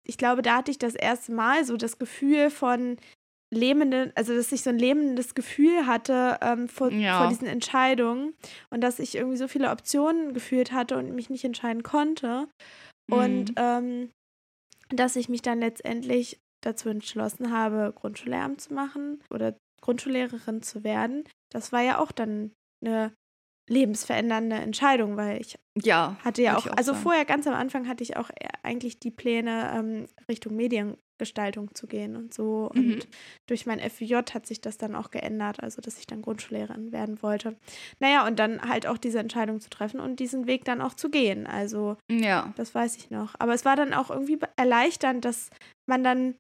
ich 0.05 0.19
glaube, 0.19 0.43
da 0.43 0.57
hatte 0.57 0.71
ich 0.71 0.79
das 0.79 0.95
erste 0.95 1.33
Mal 1.33 1.65
so 1.65 1.77
das 1.77 1.99
Gefühl 1.99 2.51
von, 2.51 2.97
lähmenden, 3.55 4.13
also 4.15 4.35
dass 4.35 4.53
ich 4.53 4.63
so 4.63 4.71
ein 4.71 4.79
lähmendes 4.79 5.35
Gefühl 5.35 5.87
hatte 5.87 6.39
ähm, 6.43 6.69
vor, 6.69 6.91
Ja. 6.91 7.19
vor 7.19 7.29
diesen 7.29 7.47
Entscheidungen 7.49 8.35
und 8.71 8.81
dass 8.83 8.99
ich 8.99 9.15
irgendwie 9.15 9.37
so 9.37 9.49
viele 9.49 9.71
Optionen 9.71 10.35
gefühlt 10.35 10.73
hatte 10.73 10.97
und 10.97 11.15
mich 11.15 11.31
nicht 11.31 11.45
entscheiden 11.45 11.83
konnte. 11.83 12.49
Und 13.11 13.51
Mhm. 13.51 13.55
ähm, 13.57 14.11
dass 14.91 15.17
ich 15.17 15.29
mich 15.29 15.43
dann 15.43 15.61
letztendlich 15.61 16.39
dazu 16.63 16.89
entschlossen 16.89 17.51
habe, 17.53 17.93
Grundschullehramt 17.95 18.61
zu 18.61 18.73
machen 18.75 19.23
oder 19.31 19.57
Grundschullehrerin 19.83 20.63
zu 20.63 20.83
werden. 20.85 21.25
Das 21.53 21.73
war 21.73 21.83
ja 21.83 21.99
auch 21.99 22.13
dann 22.13 22.53
eine 22.83 23.13
lebensverändernde 23.69 24.57
Entscheidung, 24.57 25.17
weil 25.17 25.41
ich 25.41 25.57
ja. 25.83 26.17
hatte 26.25 26.43
ja 26.43 26.57
auch, 26.57 26.67
ich 26.67 26.73
also 26.79 26.93
sagen. 26.93 27.03
vorher 27.03 27.25
ganz 27.25 27.47
am 27.47 27.55
Anfang 27.55 27.89
hatte 27.89 28.03
ich 28.05 28.17
auch 28.17 28.31
eher 28.31 28.51
eigentlich 28.63 28.99
die 29.01 29.11
Pläne, 29.11 29.73
ähm, 29.75 30.07
Richtung 30.29 30.55
Mediengestaltung 30.57 31.75
zu 31.75 31.87
gehen 31.87 32.17
und 32.17 32.33
so. 32.35 32.71
Mhm. 32.75 32.93
Und 32.95 33.09
durch 33.47 33.67
mein 33.67 33.81
FJ 33.81 34.15
hat 34.33 34.47
sich 34.47 34.61
das 34.61 34.79
dann 34.79 34.95
auch 34.95 35.11
geändert, 35.11 35.63
also 35.63 35.81
dass 35.83 35.99
ich 35.99 36.07
dann 36.07 36.23
Grundschullehrerin 36.23 36.93
werden 36.93 37.23
wollte. 37.23 37.57
Naja, 38.01 38.27
und 38.27 38.39
dann 38.39 38.63
halt 38.63 38.87
auch 38.87 38.99
diese 38.99 39.19
Entscheidung 39.19 39.61
zu 39.61 39.71
treffen 39.71 40.01
und 40.01 40.21
diesen 40.21 40.47
Weg 40.47 40.65
dann 40.65 40.81
auch 40.81 40.95
zu 40.95 41.11
gehen. 41.11 41.47
Also 41.47 41.97
Ja. 42.11 42.53
das 42.57 42.75
weiß 42.75 42.97
ich 42.97 43.11
noch. 43.11 43.35
Aber 43.39 43.55
es 43.55 43.65
war 43.65 43.77
dann 43.77 43.93
auch 43.95 44.11
irgendwie 44.11 44.39
erleichternd, 44.57 45.25
dass 45.25 45.51
man 45.87 46.03
dann 46.05 46.35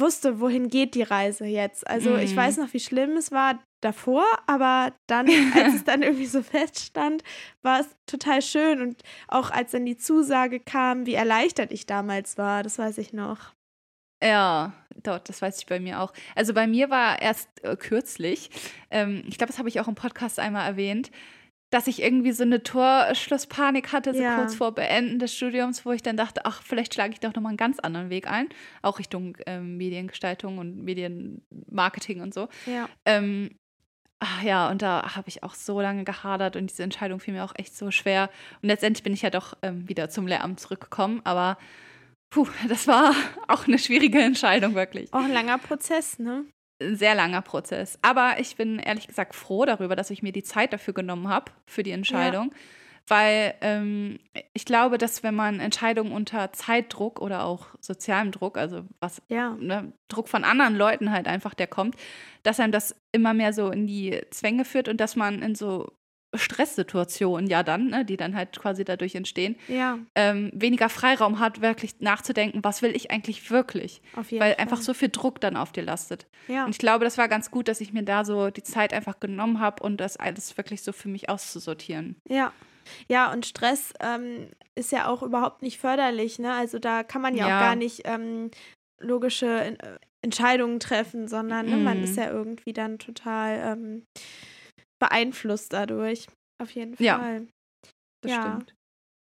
wusste, 0.00 0.40
wohin 0.40 0.68
geht 0.68 0.94
die 0.94 1.02
Reise 1.02 1.44
jetzt. 1.44 1.86
Also 1.86 2.16
ich 2.16 2.32
Mhm. 2.32 2.36
weiß 2.36 2.56
noch, 2.58 2.72
wie 2.72 2.80
schlimm 2.80 3.16
es 3.16 3.30
war 3.32 3.58
davor, 3.80 4.24
aber 4.46 4.92
dann, 5.06 5.26
als 5.54 5.74
es 5.74 5.84
dann 5.84 6.02
irgendwie 6.02 6.26
so 6.26 6.42
feststand, 6.42 7.22
war 7.62 7.80
es 7.80 7.88
total 8.06 8.42
schön. 8.42 8.80
Und 8.82 9.02
auch 9.28 9.50
als 9.50 9.72
dann 9.72 9.84
die 9.86 9.96
Zusage 9.96 10.60
kam, 10.60 11.06
wie 11.06 11.14
erleichtert 11.14 11.72
ich 11.72 11.86
damals 11.86 12.38
war, 12.38 12.62
das 12.62 12.78
weiß 12.78 12.98
ich 12.98 13.12
noch. 13.12 13.54
Ja, 14.22 14.74
dort, 15.02 15.28
das 15.30 15.40
weiß 15.40 15.58
ich 15.60 15.66
bei 15.66 15.80
mir 15.80 16.00
auch. 16.00 16.12
Also 16.34 16.52
bei 16.52 16.66
mir 16.66 16.90
war 16.90 17.22
erst 17.22 17.48
äh, 17.64 17.74
kürzlich, 17.76 18.50
ähm, 18.90 19.22
ich 19.26 19.38
glaube, 19.38 19.50
das 19.50 19.58
habe 19.58 19.68
ich 19.70 19.80
auch 19.80 19.88
im 19.88 19.94
Podcast 19.94 20.38
einmal 20.38 20.66
erwähnt, 20.66 21.10
dass 21.70 21.86
ich 21.86 22.02
irgendwie 22.02 22.32
so 22.32 22.42
eine 22.42 22.62
Torschlusspanik 22.62 23.92
hatte, 23.92 24.12
so 24.12 24.20
Ja. 24.22 24.36
kurz 24.36 24.54
vor 24.56 24.72
Beenden 24.74 25.18
des 25.20 25.34
Studiums, 25.34 25.86
wo 25.86 25.92
ich 25.92 26.02
dann 26.02 26.16
dachte, 26.16 26.44
ach, 26.44 26.62
vielleicht 26.64 26.94
schlage 26.94 27.12
ich 27.12 27.20
doch 27.20 27.32
nochmal 27.34 27.50
einen 27.50 27.56
ganz 27.56 27.78
anderen 27.78 28.10
Weg 28.10 28.28
ein, 28.28 28.48
auch 28.82 28.98
Richtung 28.98 29.36
ähm, 29.46 29.76
Mediengestaltung 29.76 30.58
und 30.58 30.82
Medienmarketing 30.84 32.20
und 32.22 32.34
so. 32.34 32.48
Ja. 32.66 32.88
Ähm, 33.04 33.50
ach 34.18 34.42
ja, 34.42 34.68
und 34.70 34.82
da 34.82 35.14
habe 35.14 35.28
ich 35.28 35.42
auch 35.42 35.54
so 35.54 35.80
lange 35.80 36.04
gehadert 36.04 36.56
und 36.56 36.70
diese 36.70 36.82
Entscheidung 36.82 37.20
fiel 37.20 37.34
mir 37.34 37.44
auch 37.44 37.54
echt 37.56 37.76
so 37.76 37.90
schwer. 37.90 38.30
Und 38.62 38.68
letztendlich 38.68 39.02
bin 39.02 39.12
ich 39.12 39.22
ja 39.22 39.30
doch 39.30 39.56
ähm, 39.62 39.88
wieder 39.88 40.10
zum 40.10 40.26
Lehramt 40.26 40.60
zurückgekommen, 40.60 41.20
aber 41.24 41.56
puh, 42.30 42.48
das 42.68 42.86
war 42.86 43.14
auch 43.48 43.66
eine 43.66 43.78
schwierige 43.78 44.20
Entscheidung, 44.20 44.74
wirklich. 44.74 45.12
Auch 45.12 45.22
ein 45.24 45.32
langer 45.32 45.58
Prozess, 45.58 46.18
ne? 46.18 46.44
Ein 46.80 46.96
sehr 46.96 47.14
langer 47.14 47.42
Prozess. 47.42 47.98
Aber 48.02 48.36
ich 48.38 48.56
bin 48.56 48.78
ehrlich 48.78 49.06
gesagt 49.06 49.34
froh 49.34 49.64
darüber, 49.64 49.96
dass 49.96 50.10
ich 50.10 50.22
mir 50.22 50.32
die 50.32 50.42
Zeit 50.42 50.72
dafür 50.72 50.94
genommen 50.94 51.28
habe, 51.28 51.52
für 51.66 51.82
die 51.82 51.90
Entscheidung. 51.90 52.52
Weil 53.06 53.54
ähm, 53.60 54.20
ich 54.52 54.64
glaube, 54.64 54.96
dass 54.96 55.22
wenn 55.22 55.34
man 55.34 55.58
Entscheidungen 55.58 56.12
unter 56.12 56.52
Zeitdruck 56.52 57.20
oder 57.20 57.44
auch 57.44 57.66
sozialem 57.80 58.30
Druck, 58.30 58.56
also 58.56 58.82
was 59.00 59.20
Ja. 59.28 59.56
ne, 59.58 59.92
Druck 60.08 60.28
von 60.28 60.44
anderen 60.44 60.76
Leuten 60.76 61.10
halt 61.10 61.26
einfach, 61.26 61.54
der 61.54 61.66
kommt, 61.66 61.96
dass 62.44 62.60
einem 62.60 62.72
das 62.72 62.94
immer 63.10 63.34
mehr 63.34 63.52
so 63.52 63.70
in 63.70 63.86
die 63.86 64.20
Zwänge 64.30 64.64
führt 64.64 64.88
und 64.88 65.00
dass 65.00 65.16
man 65.16 65.42
in 65.42 65.54
so 65.54 65.90
Stresssituationen 66.34 67.48
ja 67.48 67.62
dann, 67.62 67.88
ne, 67.88 68.04
die 68.04 68.16
dann 68.16 68.36
halt 68.36 68.58
quasi 68.58 68.84
dadurch 68.84 69.14
entstehen, 69.14 69.56
Ja, 69.68 69.98
ähm, 70.14 70.50
weniger 70.54 70.88
Freiraum 70.88 71.38
hat, 71.40 71.60
wirklich 71.60 72.00
nachzudenken, 72.00 72.62
was 72.62 72.82
will 72.82 72.94
ich 72.94 73.10
eigentlich 73.10 73.50
wirklich? 73.50 74.00
auf 74.16 74.30
jeden 74.30 74.42
Weil 74.44 74.52
Fall. 74.54 74.62
einfach 74.62 74.80
so 74.80 74.94
viel 74.94 75.08
Druck 75.08 75.40
dann 75.40 75.56
auf 75.56 75.72
dir 75.72 75.82
lastet. 75.82 76.26
Ja. 76.48 76.64
Und 76.64 76.70
ich 76.70 76.78
glaube, 76.78 77.04
das 77.04 77.18
war 77.18 77.28
ganz 77.28 77.50
gut, 77.50 77.68
dass 77.68 77.80
ich 77.80 77.92
mir 77.92 78.02
da 78.04 78.24
so 78.24 78.50
die 78.50 78.62
Zeit 78.62 78.92
einfach 78.92 79.18
genommen 79.20 79.60
habe 79.60 79.82
und 79.82 79.98
das 79.98 80.16
alles 80.16 80.56
wirklich 80.56 80.82
so 80.82 80.92
für 80.92 81.08
mich 81.08 81.28
auszusortieren. 81.28 82.16
Ja. 82.28 82.52
Ja, 83.08 83.32
und 83.32 83.46
Stress 83.46 83.92
ähm, 84.00 84.48
ist 84.74 84.90
ja 84.90 85.06
auch 85.08 85.22
überhaupt 85.22 85.62
nicht 85.62 85.78
förderlich, 85.78 86.38
ne? 86.38 86.52
Also 86.54 86.78
da 86.78 87.02
kann 87.04 87.22
man 87.22 87.36
ja, 87.36 87.46
Ja. 87.46 87.56
auch 87.56 87.60
gar 87.60 87.76
nicht 87.76 88.02
ähm, 88.04 88.50
logische 88.98 89.76
Entscheidungen 90.22 90.80
treffen, 90.80 91.28
sondern 91.28 91.66
ne, 91.66 91.76
man 91.76 91.98
Mhm. 91.98 92.04
ist 92.04 92.16
ja 92.16 92.30
irgendwie 92.30 92.72
dann 92.72 92.98
total 92.98 93.76
ähm, 93.78 94.02
beeinflusst 95.00 95.72
dadurch. 95.72 96.28
Auf 96.62 96.70
jeden 96.72 96.94
Ja. 97.02 97.18
Fall. 97.18 97.48
Das 98.22 98.32
Ja. 98.32 98.40
stimmt. 98.42 98.74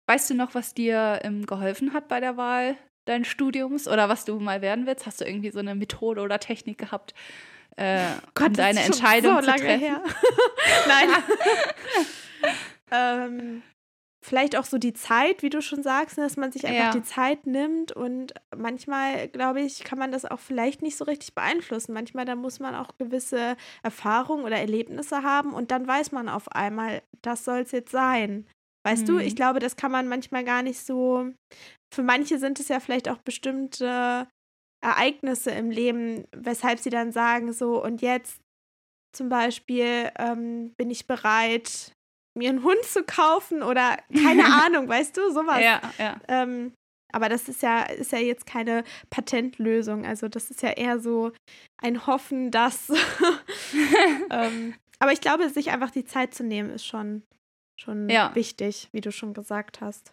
Weißt 0.06 0.30
du 0.30 0.34
noch, 0.34 0.54
was 0.54 0.74
dir 0.74 1.20
ähm, 1.22 1.46
geholfen 1.46 1.92
hat 1.94 2.06
bei 2.08 2.20
der 2.20 2.36
Wahl 2.36 2.76
deines 3.06 3.26
Studiums 3.28 3.88
oder 3.88 4.08
was 4.08 4.24
du 4.24 4.38
mal 4.38 4.60
werden 4.62 4.86
willst? 4.86 5.06
Hast 5.06 5.20
du 5.20 5.24
irgendwie 5.24 5.50
so 5.50 5.58
eine 5.58 5.74
Methode 5.74 6.20
oder 6.20 6.38
Technik 6.38 6.78
gehabt, 6.78 7.14
äh, 7.76 8.06
um 8.38 8.52
das 8.52 8.52
deine 8.56 8.80
ist 8.80 8.86
schon 8.86 8.92
Entscheidung 8.94 9.34
so 9.36 9.40
zu 9.40 9.46
lange 9.46 9.60
treffen? 9.62 9.80
Her. 9.80 10.02
Nein. 10.88 11.08
ähm, 12.90 13.62
vielleicht 14.24 14.56
auch 14.56 14.64
so 14.64 14.78
die 14.78 14.94
Zeit, 14.94 15.42
wie 15.42 15.50
du 15.50 15.60
schon 15.60 15.82
sagst, 15.82 16.16
ne, 16.16 16.24
dass 16.24 16.36
man 16.38 16.50
sich 16.50 16.66
einfach 16.66 16.86
Ja. 16.86 16.90
die 16.94 17.02
Zeit 17.02 17.46
nimmt 17.46 17.92
und 17.92 18.32
manchmal, 18.56 19.28
glaube 19.28 19.60
ich, 19.60 19.84
kann 19.84 19.98
man 19.98 20.12
das 20.12 20.24
auch 20.24 20.40
vielleicht 20.40 20.80
nicht 20.82 20.96
so 20.96 21.04
richtig 21.04 21.34
beeinflussen. 21.34 21.92
Manchmal, 21.92 22.24
da 22.24 22.34
muss 22.34 22.58
man 22.58 22.74
auch 22.74 22.96
gewisse 22.98 23.56
Erfahrungen 23.82 24.44
oder 24.44 24.56
Erlebnisse 24.56 25.22
haben 25.22 25.52
und 25.52 25.70
dann 25.70 25.86
weiß 25.86 26.12
man 26.12 26.28
auf 26.30 26.48
einmal, 26.52 27.02
das 27.22 27.44
soll 27.44 27.60
es 27.60 27.72
jetzt 27.72 27.90
sein. 27.92 28.46
Weißt 28.86 29.08
du, 29.08 29.18
Mhm. 29.18 29.20
ich 29.20 29.36
glaube, 29.36 29.60
das 29.60 29.76
kann 29.76 29.92
man 29.92 30.08
manchmal 30.08 30.44
gar 30.44 30.62
nicht 30.62 30.80
so. 30.80 31.30
Für 31.94 32.02
manche 32.02 32.38
sind 32.38 32.60
es 32.60 32.68
ja 32.68 32.80
vielleicht 32.80 33.08
auch 33.08 33.18
bestimmte 33.18 34.28
Ereignisse 34.82 35.50
im 35.50 35.70
Leben, 35.70 36.26
weshalb 36.36 36.78
sie 36.80 36.90
dann 36.90 37.12
sagen, 37.12 37.52
so, 37.52 37.82
und 37.82 38.02
jetzt 38.02 38.40
zum 39.14 39.28
Beispiel 39.28 40.10
ähm, 40.18 40.74
bin 40.76 40.90
ich 40.90 41.06
bereit, 41.06 41.92
mir 42.36 42.48
einen 42.50 42.62
Hund 42.64 42.82
zu 42.84 43.02
kaufen 43.04 43.62
oder 43.62 43.96
keine 44.12 44.44
Ahnung, 44.66 44.88
weißt 44.88 45.16
du, 45.16 45.30
sowas. 45.32 45.60
Ja, 45.62 45.80
ja. 45.98 46.20
Ähm, 46.28 46.72
aber 47.12 47.28
das 47.28 47.48
ist 47.48 47.62
ja, 47.62 47.82
ist 47.84 48.10
ja 48.12 48.18
jetzt 48.18 48.44
keine 48.46 48.82
Patentlösung. 49.10 50.04
Also 50.04 50.28
das 50.28 50.50
ist 50.50 50.62
ja 50.62 50.70
eher 50.70 50.98
so 50.98 51.30
ein 51.80 52.06
Hoffen, 52.08 52.50
dass. 52.50 52.90
ähm, 54.30 54.74
aber 54.98 55.12
ich 55.12 55.20
glaube, 55.20 55.48
sich 55.48 55.70
einfach 55.70 55.90
die 55.90 56.04
Zeit 56.04 56.34
zu 56.34 56.44
nehmen, 56.44 56.70
ist 56.70 56.86
schon, 56.86 57.22
schon 57.80 58.08
Ja. 58.08 58.34
wichtig, 58.34 58.88
wie 58.92 59.00
du 59.00 59.12
schon 59.12 59.34
gesagt 59.34 59.80
hast. 59.80 60.12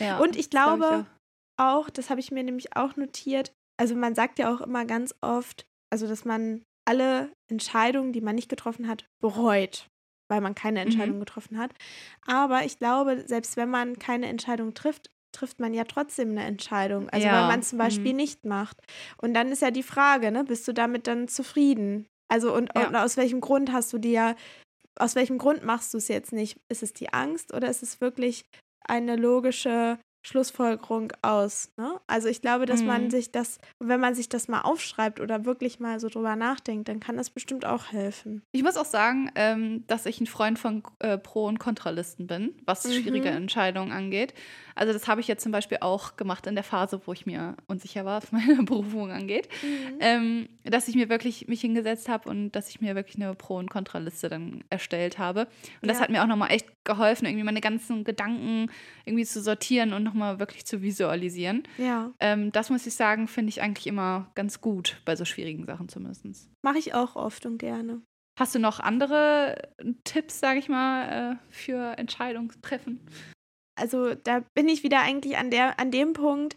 ja. 0.00 0.18
Und 0.18 0.36
ich 0.36 0.50
das 0.50 0.62
glaub 0.62 0.78
glaube 0.78 1.06
auch, 1.58 1.88
das 1.88 2.10
habe 2.10 2.20
ich 2.20 2.30
mir 2.30 2.44
nämlich 2.44 2.76
auch 2.76 2.96
notiert, 2.96 3.52
also 3.80 3.94
man 3.94 4.14
sagt 4.14 4.38
ja 4.38 4.54
auch 4.54 4.60
immer 4.60 4.84
ganz 4.84 5.14
oft, 5.22 5.64
also 5.90 6.06
dass 6.06 6.24
man 6.26 6.62
alle 6.86 7.30
Entscheidungen, 7.50 8.12
die 8.12 8.20
man 8.20 8.34
nicht 8.34 8.48
getroffen 8.50 8.88
hat, 8.88 9.06
bereut, 9.22 9.86
weil 10.28 10.40
man 10.40 10.54
keine 10.54 10.80
Mhm. 10.80 10.86
Entscheidung 10.86 11.20
getroffen 11.20 11.58
hat. 11.58 11.72
Aber 12.26 12.64
ich 12.64 12.78
glaube, 12.78 13.24
selbst 13.26 13.56
wenn 13.56 13.70
man 13.70 13.98
keine 13.98 14.26
Entscheidung 14.28 14.74
trifft, 14.74 15.10
trifft 15.32 15.60
man 15.60 15.74
ja 15.74 15.84
trotzdem 15.84 16.30
eine 16.30 16.44
Entscheidung. 16.44 17.08
Also 17.10 17.26
Ja, 17.26 17.32
weil 17.42 17.48
man 17.48 17.62
zum 17.62 17.78
Beispiel 17.78 18.12
mhm. 18.12 18.16
nicht 18.16 18.44
macht. 18.44 18.78
Und 19.18 19.34
dann 19.34 19.48
ist 19.52 19.62
ja 19.62 19.70
die 19.70 19.82
Frage, 19.82 20.30
ne, 20.30 20.44
bist 20.44 20.66
du 20.66 20.72
damit 20.72 21.06
dann 21.06 21.28
zufrieden? 21.28 22.06
Also 22.28 22.54
und, 22.54 22.70
Ja. 22.74 22.88
und 22.88 22.96
aus 22.96 23.16
welchem 23.16 23.40
Grund 23.40 23.70
hast 23.72 23.92
du 23.92 23.98
dir, 23.98 24.34
aus 24.98 25.14
welchem 25.14 25.38
Grund 25.38 25.62
machst 25.64 25.92
du 25.92 25.98
es 25.98 26.08
jetzt 26.08 26.32
nicht? 26.32 26.58
Ist 26.70 26.82
es 26.82 26.92
die 26.94 27.12
Angst 27.12 27.52
oder 27.52 27.68
ist 27.68 27.82
es 27.82 28.00
wirklich 28.00 28.44
eine 28.88 29.16
logische 29.16 29.98
Schlussfolgerung 30.26 31.12
aus. 31.22 31.70
Ne? 31.76 32.00
Also 32.06 32.28
ich 32.28 32.40
glaube, 32.40 32.66
dass 32.66 32.82
man 32.84 33.04
Mhm. 33.04 33.10
sich 33.10 33.30
das, 33.32 33.58
wenn 33.78 34.00
man 34.00 34.14
sich 34.14 34.28
das 34.28 34.48
mal 34.48 34.62
aufschreibt 34.62 35.20
oder 35.20 35.44
wirklich 35.44 35.80
mal 35.80 36.00
so 36.00 36.08
drüber 36.08 36.36
nachdenkt, 36.36 36.88
dann 36.88 37.00
kann 37.00 37.16
das 37.16 37.30
bestimmt 37.30 37.64
auch 37.64 37.92
helfen. 37.92 38.42
Ich 38.52 38.62
muss 38.62 38.76
auch 38.76 38.84
sagen, 38.84 39.30
ähm, 39.34 39.84
dass 39.86 40.04
ich 40.06 40.20
ein 40.20 40.26
Freund 40.26 40.58
von 40.58 40.82
äh, 40.98 41.16
Pro- 41.18 41.46
und 41.46 41.58
Kontralisten 41.58 42.26
bin, 42.26 42.54
was 42.66 42.84
Mhm. 42.84 42.92
schwierige 42.92 43.28
Entscheidungen 43.30 43.92
angeht. 43.92 44.34
Also 44.76 44.92
das 44.92 45.08
habe 45.08 45.20
ich 45.20 45.26
jetzt 45.28 45.42
zum 45.42 45.52
Beispiel 45.52 45.78
auch 45.80 46.16
gemacht 46.16 46.46
in 46.46 46.54
der 46.54 46.62
Phase, 46.64 47.00
wo 47.06 47.12
ich 47.12 47.26
mir 47.26 47.56
unsicher 47.66 48.04
war, 48.04 48.22
was 48.22 48.30
meine 48.32 48.62
Berufung 48.62 49.10
angeht. 49.10 49.48
Ähm, 50.00 50.48
dass 50.64 50.86
ich 50.88 50.94
mir 50.94 51.08
wirklich 51.08 51.48
mich 51.48 51.60
hingesetzt 51.62 52.08
habe 52.08 52.28
und 52.28 52.52
dass 52.52 52.68
ich 52.70 52.80
mir 52.80 52.94
wirklich 52.94 53.16
eine 53.16 53.34
Pro- 53.34 53.56
und 53.56 53.70
Kontraliste 53.70 54.28
dann 54.28 54.62
erstellt 54.70 55.18
habe. 55.18 55.48
Und 55.82 55.88
das 55.88 55.96
Ja. 55.98 56.02
hat 56.04 56.10
mir 56.10 56.22
auch 56.22 56.26
nochmal 56.26 56.50
echt 56.52 56.66
geholfen, 56.84 57.26
irgendwie 57.26 57.44
meine 57.44 57.60
ganzen 57.60 58.04
Gedanken 58.04 58.70
irgendwie 59.04 59.24
zu 59.24 59.40
sortieren 59.40 59.92
und 59.92 60.02
nochmal 60.04 60.38
wirklich 60.38 60.66
zu 60.66 60.82
visualisieren. 60.82 61.62
Ja, 61.78 62.12
Ähm, 62.20 62.52
das 62.52 62.70
muss 62.70 62.86
ich 62.86 62.94
sagen, 62.94 63.28
finde 63.28 63.48
ich 63.50 63.62
eigentlich 63.62 63.86
immer 63.86 64.30
ganz 64.34 64.60
gut, 64.60 65.00
bei 65.04 65.16
so 65.16 65.24
schwierigen 65.24 65.64
Sachen 65.66 65.88
zumindest. 65.88 66.50
mache 66.62 66.78
ich 66.78 66.94
auch 66.94 67.16
oft 67.16 67.46
und 67.46 67.58
gerne. 67.58 68.02
Hast 68.38 68.54
du 68.54 68.58
noch 68.58 68.80
andere 68.80 69.56
Tipps, 70.04 70.40
sage 70.40 70.58
ich 70.58 70.68
mal, 70.68 71.32
äh, 71.32 71.36
für 71.48 71.96
Entscheidungstreffen? 71.98 73.00
Also 73.76 74.14
da 74.14 74.40
bin 74.54 74.68
ich 74.68 74.82
wieder 74.82 75.00
eigentlich 75.02 75.36
an 75.36 75.50
der, 75.50 75.78
an 75.78 75.90
dem 75.90 76.12
Punkt, 76.14 76.56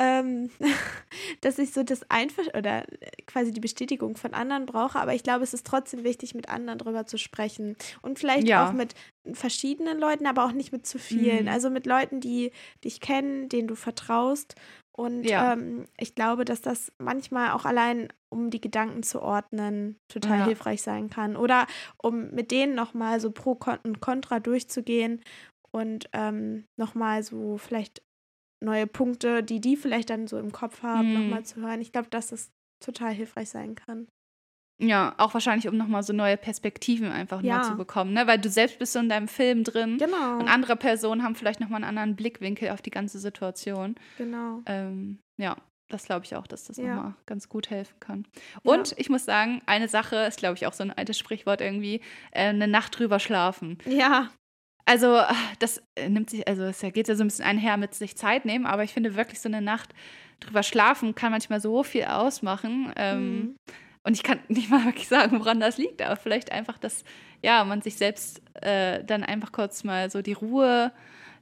ähm, 0.00 0.50
dass 1.42 1.58
ich 1.58 1.72
so 1.72 1.82
das 1.84 2.10
Einver 2.10 2.42
oder 2.56 2.86
quasi 3.26 3.52
die 3.52 3.60
Bestätigung 3.60 4.16
von 4.16 4.34
anderen 4.34 4.66
brauche, 4.66 4.98
aber 4.98 5.14
ich 5.14 5.22
glaube, 5.22 5.44
es 5.44 5.54
ist 5.54 5.66
trotzdem 5.66 6.04
wichtig, 6.04 6.34
mit 6.34 6.48
anderen 6.48 6.78
drüber 6.78 7.06
zu 7.06 7.18
sprechen. 7.18 7.76
Und 8.02 8.18
vielleicht 8.18 8.48
Ja. 8.48 8.64
auch 8.68 8.72
mit 8.72 8.94
verschiedenen 9.32 9.98
Leuten, 9.98 10.26
aber 10.26 10.44
auch 10.46 10.52
nicht 10.52 10.72
mit 10.72 10.86
zu 10.86 10.98
vielen. 10.98 11.44
Mhm. 11.44 11.48
Also 11.48 11.70
mit 11.70 11.86
Leuten, 11.86 12.20
die 12.20 12.52
dich 12.84 13.00
kennen, 13.00 13.48
denen 13.48 13.68
du 13.68 13.74
vertraust 13.76 14.54
Und 14.92 15.30
ja. 15.30 15.52
ähm, 15.52 15.86
ich 15.98 16.14
glaube, 16.14 16.44
dass 16.44 16.60
das 16.60 16.92
manchmal 16.98 17.52
auch 17.52 17.64
allein, 17.64 18.08
um 18.28 18.50
die 18.50 18.60
Gedanken 18.60 19.02
zu 19.02 19.22
ordnen, 19.22 19.96
total 20.08 20.40
ja. 20.40 20.44
hilfreich 20.46 20.82
sein 20.82 21.08
kann. 21.10 21.36
Oder 21.36 21.66
um 22.02 22.30
mit 22.32 22.50
denen 22.50 22.74
nochmal 22.74 23.20
so 23.20 23.30
Pro 23.30 23.58
und 23.84 24.00
Contra 24.00 24.40
durchzugehen 24.40 25.22
und 25.72 26.08
ähm, 26.12 26.64
nochmal 26.78 27.22
so 27.22 27.58
vielleicht 27.58 28.02
neue 28.62 28.86
Punkte, 28.86 29.42
die 29.42 29.60
die 29.60 29.76
vielleicht 29.76 30.10
dann 30.10 30.26
so 30.26 30.38
im 30.38 30.52
Kopf 30.52 30.82
haben, 30.82 31.08
mhm. 31.08 31.14
nochmal 31.14 31.44
zu 31.44 31.60
hören. 31.60 31.80
Ich 31.80 31.92
glaube, 31.92 32.08
dass 32.10 32.28
das 32.28 32.50
total 32.84 33.12
hilfreich 33.12 33.48
sein 33.48 33.74
kann. 33.74 34.06
Ja, 34.82 35.14
auch 35.18 35.34
wahrscheinlich, 35.34 35.68
um 35.68 35.76
nochmal 35.76 36.02
so 36.02 36.14
neue 36.14 36.38
Perspektiven 36.38 37.12
einfach 37.12 37.42
ja. 37.42 37.56
nur 37.56 37.64
zu 37.64 37.76
bekommen, 37.76 38.14
ne? 38.14 38.26
Weil 38.26 38.38
du 38.38 38.48
selbst 38.48 38.78
bist 38.78 38.94
so 38.94 38.98
in 38.98 39.10
deinem 39.10 39.28
Film 39.28 39.62
drin. 39.62 39.98
Genau. 39.98 40.38
Und 40.38 40.48
andere 40.48 40.74
Personen 40.74 41.22
haben 41.22 41.34
vielleicht 41.34 41.60
nochmal 41.60 41.82
einen 41.82 41.98
anderen 41.98 42.16
Blickwinkel 42.16 42.70
auf 42.70 42.80
die 42.80 42.90
ganze 42.90 43.18
Situation. 43.18 43.96
Genau. 44.16 44.62
Ähm, 44.64 45.18
ja, 45.38 45.56
das 45.90 46.04
glaube 46.04 46.24
ich 46.24 46.34
auch, 46.34 46.46
dass 46.46 46.64
das 46.64 46.78
ja. 46.78 46.94
nochmal 46.94 47.14
ganz 47.26 47.48
gut 47.50 47.68
helfen 47.68 48.00
kann. 48.00 48.26
Und 48.62 48.92
ja. 48.92 48.96
ich 48.98 49.10
muss 49.10 49.26
sagen, 49.26 49.60
eine 49.66 49.88
Sache 49.88 50.16
ist, 50.16 50.38
glaube 50.38 50.54
ich, 50.56 50.66
auch 50.66 50.72
so 50.72 50.82
ein 50.82 50.92
altes 50.92 51.18
Sprichwort 51.18 51.60
irgendwie, 51.60 52.00
äh, 52.30 52.48
eine 52.48 52.68
Nacht 52.68 52.98
drüber 52.98 53.18
schlafen. 53.20 53.76
Ja. 53.84 54.30
Also, 54.90 55.20
das 55.60 55.80
nimmt 56.08 56.30
sich, 56.30 56.48
also 56.48 56.64
es 56.64 56.80
geht 56.80 57.06
ja 57.06 57.14
so 57.14 57.22
ein 57.22 57.28
bisschen 57.28 57.44
einher 57.44 57.76
mit 57.76 57.94
sich 57.94 58.16
Zeit 58.16 58.44
nehmen, 58.44 58.66
aber 58.66 58.82
ich 58.82 58.92
finde 58.92 59.14
wirklich 59.14 59.38
so 59.38 59.48
eine 59.48 59.62
Nacht 59.62 59.94
drüber 60.40 60.64
schlafen 60.64 61.14
kann 61.14 61.30
manchmal 61.30 61.60
so 61.60 61.84
viel 61.84 62.06
ausmachen. 62.06 62.92
Ähm, 62.96 63.36
mhm. 63.36 63.56
Und 64.02 64.14
ich 64.14 64.24
kann 64.24 64.40
nicht 64.48 64.68
mal 64.68 64.84
wirklich 64.84 65.06
sagen, 65.06 65.38
woran 65.38 65.60
das 65.60 65.78
liegt, 65.78 66.02
aber 66.02 66.16
vielleicht 66.16 66.50
einfach, 66.50 66.76
dass 66.76 67.04
ja, 67.40 67.62
man 67.62 67.82
sich 67.82 67.94
selbst 67.94 68.42
äh, 68.62 69.04
dann 69.04 69.22
einfach 69.22 69.52
kurz 69.52 69.84
mal 69.84 70.10
so 70.10 70.22
die 70.22 70.32
Ruhe 70.32 70.90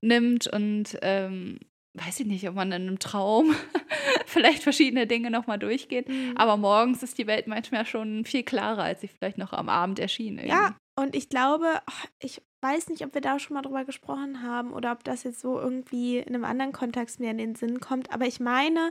nimmt 0.03 0.47
und 0.47 0.99
ähm, 1.01 1.59
weiß 1.95 2.21
ich 2.21 2.27
nicht, 2.27 2.47
ob 2.51 2.55
man 2.55 2.71
in 2.71 2.83
einem 2.83 2.99
Traum 2.99 3.55
vielleicht 4.27 4.63
verschiedene 4.63 5.07
Dinge 5.07 5.31
nochmal 5.31 5.59
durchgeht. 5.59 6.07
Mhm. 6.07 6.35
Aber 6.37 6.59
morgens 6.59 7.03
ist 7.03 7.17
die 7.17 7.27
Welt 7.27 7.47
manchmal 7.47 7.87
schon 7.87 8.27
viel 8.27 8.43
klarer, 8.43 8.83
als 8.83 9.01
sie 9.01 9.09
vielleicht 9.09 9.39
noch 9.39 9.55
am 9.55 9.71
Abend 9.71 9.99
erschien. 9.99 10.37
Irgendwie. 10.37 10.51
Ja, 10.51 10.77
und 11.01 11.17
ich 11.17 11.31
glaube, 11.31 11.81
oh, 11.89 12.07
ich 12.21 12.43
weiß 12.63 12.89
nicht, 12.89 13.05
ob 13.05 13.15
wir 13.15 13.21
da 13.21 13.39
schon 13.39 13.55
mal 13.55 13.63
drüber 13.63 13.85
gesprochen 13.85 14.43
haben 14.43 14.73
oder 14.73 14.93
ob 14.93 15.05
das 15.05 15.23
jetzt 15.23 15.41
so 15.41 15.59
irgendwie 15.59 16.19
in 16.19 16.35
einem 16.35 16.45
anderen 16.45 16.73
Kontext 16.73 17.21
mir 17.21 17.31
in 17.31 17.39
den 17.39 17.55
Sinn 17.55 17.81
kommt. 17.81 18.13
Aber 18.13 18.27
ich 18.27 18.41
meine, 18.41 18.91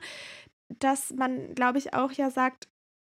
dass 0.79 1.13
man, 1.13 1.53
glaube 1.55 1.77
ich, 1.77 1.93
auch 1.93 2.11
ja 2.11 2.29
sagt, 2.29 2.67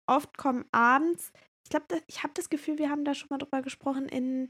oft 0.08 0.36
kommen 0.38 0.64
abends, 0.72 1.32
ich 1.64 1.70
glaube, 1.70 2.02
ich 2.08 2.22
habe 2.22 2.34
das 2.34 2.50
Gefühl, 2.50 2.78
wir 2.78 2.90
haben 2.90 3.04
da 3.04 3.14
schon 3.14 3.28
mal 3.30 3.38
drüber 3.38 3.62
gesprochen 3.62 4.08
in 4.08 4.48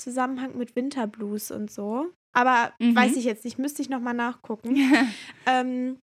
Zusammenhang 0.00 0.56
mit 0.56 0.76
Winterblues 0.76 1.50
und 1.50 1.70
so. 1.70 2.12
Aber 2.34 2.72
mhm. 2.78 2.94
weiß 2.94 3.16
ich 3.16 3.24
jetzt 3.24 3.44
nicht, 3.44 3.58
müsste 3.58 3.82
ich 3.82 3.90
nochmal 3.90 4.14
nachgucken. 4.14 4.76
ähm, 5.46 5.98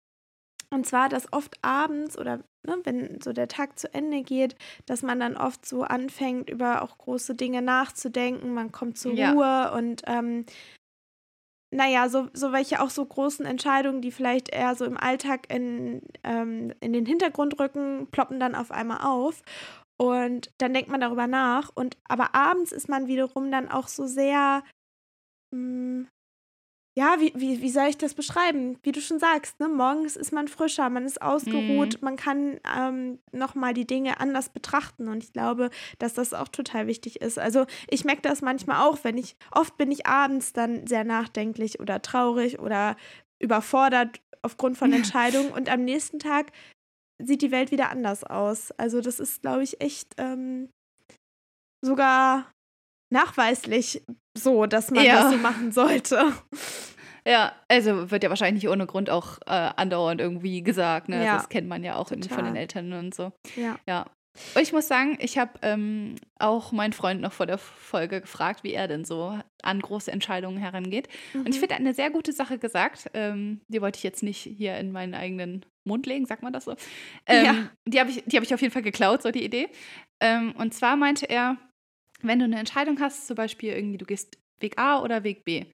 und 0.72 0.86
zwar, 0.86 1.10
dass 1.10 1.32
oft 1.34 1.58
abends 1.64 2.18
oder 2.18 2.38
ne, 2.66 2.78
wenn 2.84 3.22
so 3.22 3.34
der 3.34 3.48
Tag 3.48 3.80
zu 3.80 3.94
Ende 3.94 4.22
geht, 4.22 4.56
dass 4.86 5.02
man 5.02 5.20
dann 5.20 5.36
oft 5.36 5.66
so 5.66 5.84
anfängt, 5.84 6.50
über 6.50 6.84
auch 6.84 6.98
große 6.98 7.36
Dinge 7.36 7.62
nachzudenken. 7.62 8.54
Man 8.54 8.72
kommt 8.72 8.98
zur 8.98 9.14
ja. 9.14 9.32
Ruhe 9.32 9.72
und 9.76 10.04
ähm, 10.06 10.46
naja, 11.72 12.10
so, 12.10 12.30
so 12.34 12.52
welche 12.52 12.82
auch 12.82 12.90
so 12.90 13.06
großen 13.06 13.46
Entscheidungen, 13.46 14.02
die 14.02 14.12
vielleicht 14.12 14.50
eher 14.50 14.76
so 14.76 14.86
im 14.86 14.98
Alltag 14.98 15.52
in, 15.54 16.02
ähm, 16.24 16.74
in 16.82 16.94
den 16.94 17.06
Hintergrund 17.06 17.60
rücken, 17.60 18.08
ploppen 18.12 18.40
dann 18.40 18.56
auf 18.56 18.72
einmal 18.72 19.02
auf. 19.02 19.44
Und 20.02 20.52
dann 20.58 20.74
denkt 20.74 20.90
man 20.90 21.02
darüber 21.02 21.28
nach. 21.28 21.72
Und 21.76 21.98
aber 22.08 22.34
abends 22.34 22.72
ist 22.72 22.90
man 22.90 23.08
wiederum 23.08 23.52
dann 23.52 23.70
auch 23.70 23.88
so 23.88 24.08
sehr, 24.08 24.64
mh, 25.52 25.58
hm, 25.58 26.08
ja, 27.00 27.16
wie, 27.22 27.32
wie, 27.34 27.62
wie 27.62 27.70
soll 27.70 27.88
ich 27.88 27.98
das 27.98 28.14
beschreiben? 28.14 28.78
Wie 28.84 28.92
du 28.92 29.00
schon 29.00 29.20
sagst, 29.20 29.58
ne? 29.62 29.70
morgens 29.70 30.18
ist 30.18 30.34
man 30.34 30.50
frischer, 30.50 30.90
man 30.90 31.06
ist 31.06 31.22
ausgeruht, 31.22 31.94
mhm. 31.94 32.00
man 32.02 32.18
kann 32.18 32.60
ähm, 32.78 33.20
nochmal 33.32 33.74
die 33.74 33.88
Dinge 33.88 34.20
anders 34.20 34.50
betrachten. 34.50 35.08
Und 35.08 35.24
ich 35.24 35.32
glaube, 35.32 35.70
dass 35.98 36.14
das 36.14 36.34
auch 36.34 36.50
total 36.50 36.88
wichtig 36.88 37.22
ist. 37.22 37.40
Also 37.40 37.68
ich 37.90 38.04
merke 38.04 38.22
das 38.24 38.42
manchmal 38.42 38.86
auch, 38.86 38.98
wenn 39.04 39.18
ich, 39.18 39.38
oft 39.52 39.78
bin 39.78 39.92
ich 39.92 40.08
abends 40.08 40.52
dann 40.52 40.88
sehr 40.88 41.06
nachdenklich 41.06 41.80
oder 41.80 42.02
traurig 42.02 42.60
oder 42.60 42.98
überfordert 43.42 44.20
aufgrund 44.42 44.78
von 44.78 44.92
Entscheidungen 44.92 45.54
und 45.54 45.70
am 45.70 45.86
nächsten 45.86 46.20
Tag 46.20 46.52
sieht 47.18 47.42
die 47.42 47.52
Welt 47.52 47.72
wieder 47.72 47.92
anders 47.92 48.26
aus. 48.26 48.72
Also 48.72 49.00
das 49.00 49.22
ist, 49.22 49.42
glaube 49.42 49.64
ich, 49.64 49.80
echt 49.80 50.16
ähm, 50.18 50.70
sogar 51.82 52.52
nachweislich 53.10 54.04
so, 54.40 54.66
dass 54.66 54.92
man 54.92 55.04
ja. 55.04 55.24
das 55.24 55.32
so 55.32 55.38
machen 55.38 55.72
sollte. 55.72 56.34
Ja, 57.28 57.54
also 57.68 58.10
wird 58.12 58.24
ja 58.24 58.30
wahrscheinlich 58.30 58.64
nicht 58.64 58.72
ohne 58.72 58.88
Grund 58.88 59.10
auch 59.10 59.38
äh, 59.46 59.70
andauernd 59.76 60.22
irgendwie 60.22 60.64
gesagt. 60.64 61.10
Ne? 61.10 61.24
Ja. 61.24 61.36
Das 61.36 61.50
kennt 61.50 61.68
man 61.68 61.84
ja 61.84 61.96
auch 61.96 62.12
irgendwie 62.12 62.30
von 62.30 62.46
den 62.46 62.56
Eltern 62.56 62.94
und 62.94 63.14
so. 63.14 63.32
Ja. 63.56 63.78
ja. 63.88 64.06
Und 64.56 64.62
ich 64.62 64.72
muss 64.72 64.88
sagen, 64.88 65.18
ich 65.20 65.38
habe 65.38 65.52
ähm, 65.62 66.16
auch 66.38 66.72
meinen 66.72 66.94
Freund 66.94 67.20
noch 67.20 67.34
vor 67.34 67.46
der 67.46 67.58
Folge 67.58 68.22
gefragt, 68.22 68.64
wie 68.64 68.74
er 68.74 68.88
denn 68.88 69.04
so 69.04 69.38
an 69.62 69.80
große 69.82 70.12
Entscheidungen 70.12 70.58
herangeht. 70.58 71.10
Mhm. 71.34 71.42
Und 71.42 71.50
ich 71.50 71.56
mhm. 71.56 71.60
finde, 71.60 71.76
eine 71.76 71.94
sehr 71.94 72.10
gute 72.10 72.32
Sache 72.32 72.58
gesagt. 72.58 73.10
Ähm, 73.14 73.62
die 73.68 73.82
wollte 73.82 73.98
ich 73.98 74.04
jetzt 74.04 74.24
nicht 74.24 74.40
hier 74.40 74.78
in 74.78 74.92
meinen 74.92 75.14
eigenen 75.14 75.66
Mund 75.84 76.06
legen, 76.06 76.26
sagt 76.26 76.44
man 76.44 76.54
das 76.54 76.66
so. 76.66 76.76
Ähm, 77.26 77.46
ja. 77.46 77.56
Die 77.86 78.00
habe 78.00 78.12
ich, 78.12 78.18
hab 78.18 78.44
ich 78.44 78.54
auf 78.54 78.62
jeden 78.62 78.74
Fall 78.74 78.84
geklaut, 78.84 79.22
so 79.22 79.32
die 79.32 79.44
Idee. 79.44 79.68
Ähm, 80.22 80.54
und 80.58 80.74
zwar 80.74 80.96
meinte 80.96 81.30
er, 81.30 81.58
wenn 82.22 82.40
du 82.40 82.46
eine 82.46 82.60
Entscheidung 82.60 83.00
hast, 83.00 83.28
zum 83.28 83.36
Beispiel 83.36 83.74
irgendwie, 83.74 83.98
du 83.98 84.06
gehst 84.06 84.38
Weg 84.60 84.78
A 84.78 85.02
oder 85.02 85.24
Weg 85.24 85.46
B, 85.46 85.66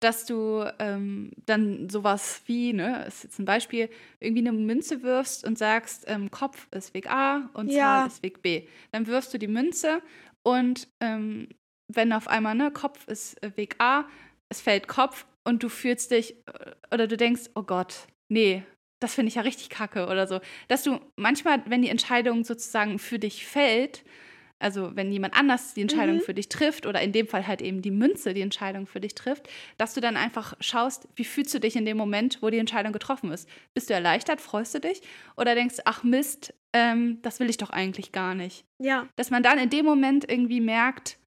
dass 0.00 0.26
du 0.26 0.64
ähm, 0.78 1.30
dann 1.46 1.88
sowas 1.88 2.42
wie, 2.46 2.72
ne, 2.72 3.04
ist 3.06 3.24
jetzt 3.24 3.38
ein 3.38 3.44
Beispiel, 3.44 3.88
irgendwie 4.18 4.46
eine 4.46 4.52
Münze 4.52 5.02
wirfst 5.02 5.46
und 5.46 5.58
sagst, 5.58 6.04
ähm, 6.08 6.30
Kopf 6.30 6.66
ist 6.72 6.92
Weg 6.94 7.08
A 7.10 7.50
und 7.54 7.70
ja. 7.70 8.00
Zahl 8.00 8.06
ist 8.08 8.22
Weg 8.22 8.42
B. 8.42 8.66
Dann 8.90 9.06
wirfst 9.06 9.32
du 9.32 9.38
die 9.38 9.48
Münze 9.48 10.02
und 10.42 10.88
ähm, 11.00 11.48
wenn 11.88 12.12
auf 12.12 12.28
einmal, 12.28 12.54
ne, 12.54 12.70
Kopf 12.70 13.06
ist 13.06 13.42
äh, 13.42 13.56
Weg 13.56 13.76
A, 13.78 14.04
es 14.48 14.60
fällt 14.60 14.88
Kopf 14.88 15.26
und 15.44 15.62
du 15.62 15.68
fühlst 15.68 16.10
dich 16.10 16.36
äh, 16.46 16.72
oder 16.92 17.06
du 17.06 17.16
denkst, 17.16 17.50
oh 17.54 17.62
Gott, 17.62 18.06
nee, 18.28 18.64
das 19.00 19.14
finde 19.14 19.28
ich 19.28 19.36
ja 19.36 19.42
richtig 19.42 19.68
kacke 19.68 20.06
oder 20.06 20.26
so. 20.26 20.40
Dass 20.68 20.82
du 20.82 21.00
manchmal, 21.16 21.62
wenn 21.66 21.82
die 21.82 21.88
Entscheidung 21.88 22.44
sozusagen 22.44 22.98
für 22.98 23.18
dich 23.18 23.46
fällt, 23.46 24.04
also 24.62 24.94
wenn 24.94 25.12
jemand 25.12 25.34
anders 25.34 25.74
die 25.74 25.82
Entscheidung 25.82 26.16
mhm. 26.16 26.20
für 26.20 26.34
dich 26.34 26.48
trifft 26.48 26.86
oder 26.86 27.00
in 27.00 27.12
dem 27.12 27.26
Fall 27.26 27.46
halt 27.46 27.60
eben 27.60 27.82
die 27.82 27.90
Münze 27.90 28.34
die 28.34 28.40
Entscheidung 28.40 28.86
für 28.86 29.00
dich 29.00 29.14
trifft, 29.14 29.48
dass 29.76 29.94
du 29.94 30.00
dann 30.00 30.16
einfach 30.16 30.54
schaust, 30.60 31.08
wie 31.16 31.24
fühlst 31.24 31.52
du 31.54 31.60
dich 31.60 31.76
in 31.76 31.84
dem 31.84 31.96
Moment, 31.96 32.38
wo 32.40 32.50
die 32.50 32.58
Entscheidung 32.58 32.92
getroffen 32.92 33.32
ist. 33.32 33.48
Bist 33.74 33.90
du 33.90 33.94
erleichtert, 33.94 34.40
freust 34.40 34.74
du 34.74 34.80
dich 34.80 35.02
oder 35.36 35.54
denkst, 35.54 35.76
ach 35.84 36.02
Mist, 36.04 36.54
ähm, 36.72 37.18
das 37.22 37.40
will 37.40 37.50
ich 37.50 37.56
doch 37.56 37.70
eigentlich 37.70 38.12
gar 38.12 38.34
nicht. 38.34 38.64
Ja. 38.78 39.08
Dass 39.16 39.30
man 39.30 39.42
dann 39.42 39.58
in 39.58 39.70
dem 39.70 39.84
Moment 39.84 40.30
irgendwie 40.30 40.60
merkt, 40.60 41.18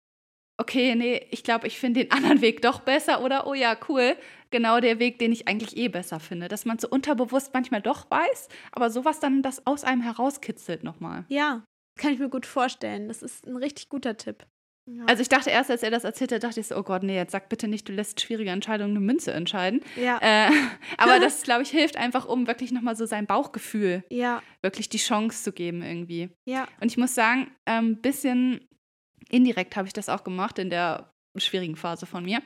okay, 0.57 0.95
nee, 0.95 1.27
ich 1.31 1.43
glaube, 1.43 1.67
ich 1.67 1.77
finde 1.77 2.01
den 2.01 2.11
anderen 2.13 2.41
Weg 2.41 2.61
doch 2.61 2.79
besser 2.79 3.23
oder 3.23 3.47
oh 3.47 3.53
ja, 3.53 3.77
cool, 3.89 4.15
genau 4.51 4.79
der 4.79 4.99
Weg, 4.99 5.19
den 5.19 5.31
ich 5.31 5.47
eigentlich 5.47 5.75
eh 5.77 5.89
besser 5.89 6.19
finde. 6.19 6.47
Dass 6.47 6.65
man 6.65 6.79
so 6.79 6.87
unterbewusst 6.89 7.53
manchmal 7.53 7.81
doch 7.81 8.09
weiß, 8.09 8.47
aber 8.71 8.89
sowas 8.89 9.19
dann 9.19 9.41
das 9.41 9.65
aus 9.67 9.83
einem 9.83 10.01
herauskitzelt 10.01 10.83
nochmal. 10.83 11.25
Ja, 11.27 11.63
kann 11.97 12.13
ich 12.13 12.19
mir 12.19 12.29
gut 12.29 12.45
vorstellen. 12.45 13.07
Das 13.07 13.21
ist 13.21 13.47
ein 13.47 13.57
richtig 13.57 13.89
guter 13.89 14.17
Tipp. 14.17 14.45
Ja. 14.87 15.05
Also 15.07 15.23
ich 15.23 15.29
dachte 15.29 15.49
erst, 15.49 15.71
als 15.71 15.81
er 15.81 15.89
das 15.89 16.03
erzählte, 16.03 16.37
dachte 16.37 16.59
ich 16.59 16.67
so, 16.67 16.75
oh 16.75 16.83
Gott, 16.83 17.01
nee, 17.01 17.15
jetzt 17.15 17.31
sag 17.31 17.49
bitte 17.49 17.67
nicht, 17.67 17.89
du 17.89 17.93
lässt 17.93 18.21
schwierige 18.21 18.51
Entscheidungen 18.51 18.91
eine 18.91 18.99
Münze 18.99 19.33
entscheiden. 19.33 19.81
Ja. 19.95 20.19
Äh, 20.21 20.51
aber 20.97 21.19
das, 21.19 21.41
glaube 21.41 21.63
ich, 21.63 21.69
hilft 21.69 21.97
einfach, 21.97 22.27
um 22.27 22.45
wirklich 22.45 22.71
nochmal 22.71 22.95
so 22.95 23.05
sein 23.05 23.25
Bauchgefühl 23.25 24.03
ja. 24.09 24.43
wirklich 24.61 24.89
die 24.89 24.99
Chance 24.99 25.43
zu 25.43 25.51
geben 25.51 25.81
irgendwie. 25.81 26.29
Ja. 26.45 26.67
Und 26.81 26.91
ich 26.91 26.97
muss 26.97 27.15
sagen, 27.15 27.51
ein 27.65 27.85
ähm, 27.85 28.01
bisschen 28.01 28.67
indirekt 29.29 29.75
habe 29.75 29.87
ich 29.87 29.93
das 29.93 30.07
auch 30.07 30.23
gemacht 30.23 30.59
in 30.59 30.69
der 30.69 31.11
schwierigen 31.35 31.75
Phase 31.75 32.05
von 32.05 32.23
mir. 32.23 32.41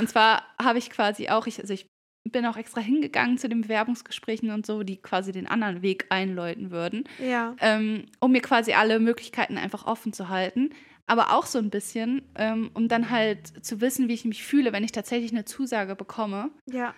Und 0.00 0.08
zwar 0.08 0.42
habe 0.60 0.78
ich 0.78 0.90
quasi 0.90 1.28
auch, 1.28 1.46
ich, 1.46 1.60
also 1.60 1.74
ich 1.74 1.91
bin 2.30 2.46
auch 2.46 2.56
extra 2.56 2.80
hingegangen 2.80 3.38
zu 3.38 3.48
den 3.48 3.62
Bewerbungsgesprächen 3.62 4.50
und 4.50 4.64
so, 4.64 4.82
die 4.82 4.96
quasi 4.96 5.32
den 5.32 5.46
anderen 5.46 5.82
Weg 5.82 6.06
einläuten 6.08 6.70
würden. 6.70 7.04
Ja. 7.18 7.56
Ähm, 7.60 8.06
um 8.20 8.32
mir 8.32 8.40
quasi 8.40 8.72
alle 8.72 9.00
Möglichkeiten 9.00 9.58
einfach 9.58 9.86
offen 9.86 10.12
zu 10.12 10.28
halten. 10.28 10.70
Aber 11.06 11.32
auch 11.32 11.46
so 11.46 11.58
ein 11.58 11.70
bisschen, 11.70 12.22
ähm, 12.36 12.70
um 12.74 12.88
dann 12.88 13.10
halt 13.10 13.64
zu 13.64 13.80
wissen, 13.80 14.08
wie 14.08 14.14
ich 14.14 14.24
mich 14.24 14.44
fühle, 14.44 14.72
wenn 14.72 14.84
ich 14.84 14.92
tatsächlich 14.92 15.32
eine 15.32 15.44
Zusage 15.44 15.96
bekomme. 15.96 16.50
Ja. 16.70 16.94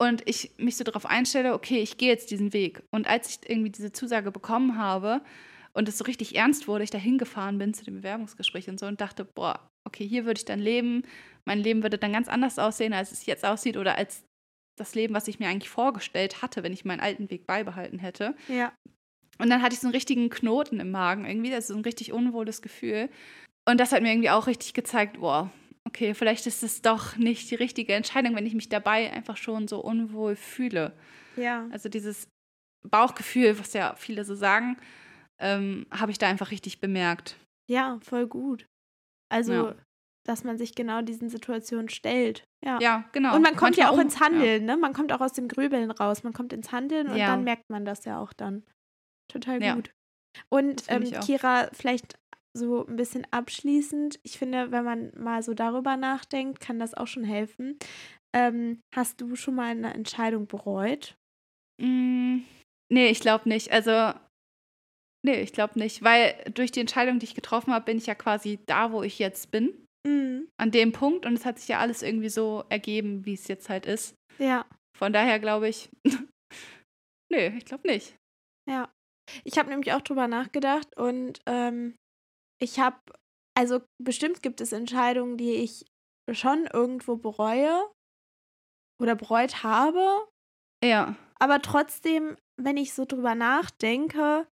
Und 0.00 0.28
ich 0.28 0.50
mich 0.58 0.76
so 0.76 0.82
darauf 0.82 1.06
einstelle, 1.06 1.54
okay, 1.54 1.78
ich 1.80 1.96
gehe 1.96 2.08
jetzt 2.08 2.32
diesen 2.32 2.52
Weg. 2.52 2.82
Und 2.90 3.06
als 3.06 3.28
ich 3.28 3.48
irgendwie 3.48 3.70
diese 3.70 3.92
Zusage 3.92 4.32
bekommen 4.32 4.76
habe 4.76 5.22
und 5.72 5.88
es 5.88 5.98
so 5.98 6.04
richtig 6.04 6.34
ernst 6.34 6.66
wurde, 6.66 6.82
ich 6.82 6.90
da 6.90 6.98
hingefahren 6.98 7.58
bin 7.58 7.72
zu 7.72 7.84
dem 7.84 7.94
Bewerbungsgespräch 7.94 8.68
und 8.68 8.80
so 8.80 8.86
und 8.86 9.00
dachte, 9.00 9.24
boah, 9.24 9.70
okay, 9.86 10.06
hier 10.06 10.24
würde 10.26 10.38
ich 10.38 10.44
dann 10.44 10.58
leben. 10.58 11.04
Mein 11.44 11.60
Leben 11.60 11.84
würde 11.84 11.98
dann 11.98 12.12
ganz 12.12 12.26
anders 12.26 12.58
aussehen, 12.58 12.92
als 12.92 13.12
es 13.12 13.26
jetzt 13.26 13.44
aussieht 13.44 13.76
oder 13.76 13.96
als 13.96 14.24
das 14.76 14.94
Leben, 14.94 15.14
was 15.14 15.28
ich 15.28 15.38
mir 15.38 15.48
eigentlich 15.48 15.70
vorgestellt 15.70 16.42
hatte, 16.42 16.62
wenn 16.62 16.72
ich 16.72 16.84
meinen 16.84 17.00
alten 17.00 17.30
Weg 17.30 17.46
beibehalten 17.46 17.98
hätte. 17.98 18.34
Ja. 18.48 18.72
Und 19.38 19.50
dann 19.50 19.62
hatte 19.62 19.74
ich 19.74 19.80
so 19.80 19.86
einen 19.86 19.94
richtigen 19.94 20.30
Knoten 20.30 20.80
im 20.80 20.90
Magen 20.90 21.24
irgendwie, 21.24 21.50
das 21.50 21.60
ist 21.60 21.68
so 21.68 21.74
ein 21.74 21.82
richtig 21.82 22.12
unwohles 22.12 22.62
Gefühl. 22.62 23.08
Und 23.68 23.78
das 23.78 23.92
hat 23.92 24.02
mir 24.02 24.10
irgendwie 24.10 24.30
auch 24.30 24.46
richtig 24.46 24.74
gezeigt, 24.74 25.20
boah, 25.20 25.50
okay, 25.84 26.14
vielleicht 26.14 26.46
ist 26.46 26.62
es 26.62 26.82
doch 26.82 27.16
nicht 27.16 27.50
die 27.50 27.54
richtige 27.54 27.94
Entscheidung, 27.94 28.34
wenn 28.34 28.46
ich 28.46 28.54
mich 28.54 28.68
dabei 28.68 29.12
einfach 29.12 29.36
schon 29.36 29.68
so 29.68 29.80
unwohl 29.80 30.36
fühle. 30.36 30.92
Ja. 31.36 31.66
Also 31.70 31.88
dieses 31.88 32.28
Bauchgefühl, 32.88 33.58
was 33.58 33.72
ja 33.72 33.94
viele 33.96 34.24
so 34.24 34.34
sagen, 34.34 34.76
ähm, 35.38 35.86
habe 35.90 36.12
ich 36.12 36.18
da 36.18 36.28
einfach 36.28 36.50
richtig 36.50 36.80
bemerkt. 36.80 37.36
Ja, 37.68 37.98
voll 38.02 38.26
gut. 38.26 38.66
Also, 39.28 39.52
ja. 39.52 39.74
Dass 40.26 40.44
man 40.44 40.58
sich 40.58 40.74
genau 40.74 41.02
diesen 41.02 41.28
Situationen 41.28 41.88
stellt. 41.88 42.44
Ja, 42.64 42.78
ja 42.80 43.04
genau. 43.12 43.34
Und 43.34 43.42
man 43.42 43.56
kommt 43.56 43.76
Manchmal 43.76 43.86
ja 43.86 43.92
auch 43.92 43.98
ins 43.98 44.20
Handeln, 44.20 44.66
ja. 44.66 44.74
ne? 44.74 44.76
Man 44.76 44.92
kommt 44.92 45.12
auch 45.12 45.20
aus 45.20 45.32
dem 45.32 45.48
Grübeln 45.48 45.90
raus. 45.90 46.22
Man 46.22 46.32
kommt 46.32 46.52
ins 46.52 46.72
Handeln 46.72 47.08
und 47.08 47.16
ja. 47.16 47.26
dann 47.26 47.44
merkt 47.44 47.70
man 47.70 47.84
das 47.84 48.04
ja 48.04 48.20
auch 48.20 48.32
dann. 48.32 48.64
Total 49.30 49.60
gut. 49.74 49.92
Und 50.48 50.84
ähm, 50.88 51.04
Kira, 51.20 51.68
vielleicht 51.72 52.18
so 52.54 52.86
ein 52.86 52.96
bisschen 52.96 53.26
abschließend, 53.30 54.20
ich 54.22 54.38
finde, 54.38 54.70
wenn 54.72 54.84
man 54.84 55.12
mal 55.16 55.42
so 55.42 55.54
darüber 55.54 55.96
nachdenkt, 55.96 56.60
kann 56.60 56.78
das 56.78 56.94
auch 56.94 57.06
schon 57.06 57.24
helfen. 57.24 57.78
Ähm, 58.34 58.80
hast 58.94 59.20
du 59.20 59.36
schon 59.36 59.54
mal 59.54 59.70
eine 59.70 59.94
Entscheidung 59.94 60.46
bereut? 60.46 61.16
Mm, 61.80 62.40
nee, 62.90 63.08
ich 63.08 63.20
glaube 63.20 63.48
nicht. 63.48 63.72
Also, 63.72 64.12
nee, 65.24 65.40
ich 65.40 65.52
glaube 65.52 65.78
nicht. 65.78 66.02
Weil 66.02 66.34
durch 66.54 66.72
die 66.72 66.80
Entscheidung, 66.80 67.18
die 67.18 67.26
ich 67.26 67.34
getroffen 67.34 67.72
habe, 67.72 67.86
bin 67.86 67.98
ich 67.98 68.06
ja 68.06 68.14
quasi 68.14 68.58
da, 68.66 68.92
wo 68.92 69.02
ich 69.02 69.18
jetzt 69.18 69.50
bin. 69.50 69.81
Mhm. 70.06 70.48
An 70.56 70.70
dem 70.70 70.92
Punkt. 70.92 71.26
Und 71.26 71.34
es 71.34 71.44
hat 71.44 71.58
sich 71.58 71.68
ja 71.68 71.78
alles 71.78 72.02
irgendwie 72.02 72.28
so 72.28 72.64
ergeben, 72.68 73.24
wie 73.24 73.34
es 73.34 73.48
jetzt 73.48 73.68
halt 73.68 73.86
ist. 73.86 74.14
Ja. 74.38 74.66
Von 74.96 75.12
daher 75.12 75.38
glaube 75.38 75.68
ich, 75.68 75.90
nee, 77.30 77.48
ich 77.56 77.64
glaube 77.64 77.88
nicht. 77.88 78.16
Ja. 78.68 78.92
Ich 79.44 79.58
habe 79.58 79.70
nämlich 79.70 79.92
auch 79.92 80.02
drüber 80.02 80.28
nachgedacht 80.28 80.96
und 80.96 81.40
ähm, 81.46 81.96
ich 82.60 82.78
habe, 82.80 82.98
also 83.56 83.80
bestimmt 84.02 84.42
gibt 84.42 84.60
es 84.60 84.72
Entscheidungen, 84.72 85.36
die 85.36 85.54
ich 85.54 85.84
schon 86.30 86.66
irgendwo 86.66 87.16
bereue 87.16 87.88
oder 89.00 89.14
bereut 89.14 89.62
habe. 89.62 90.28
Ja. 90.84 91.16
Aber 91.38 91.62
trotzdem, 91.62 92.36
wenn 92.60 92.76
ich 92.76 92.94
so 92.94 93.04
drüber 93.04 93.34
nachdenke, 93.34 94.46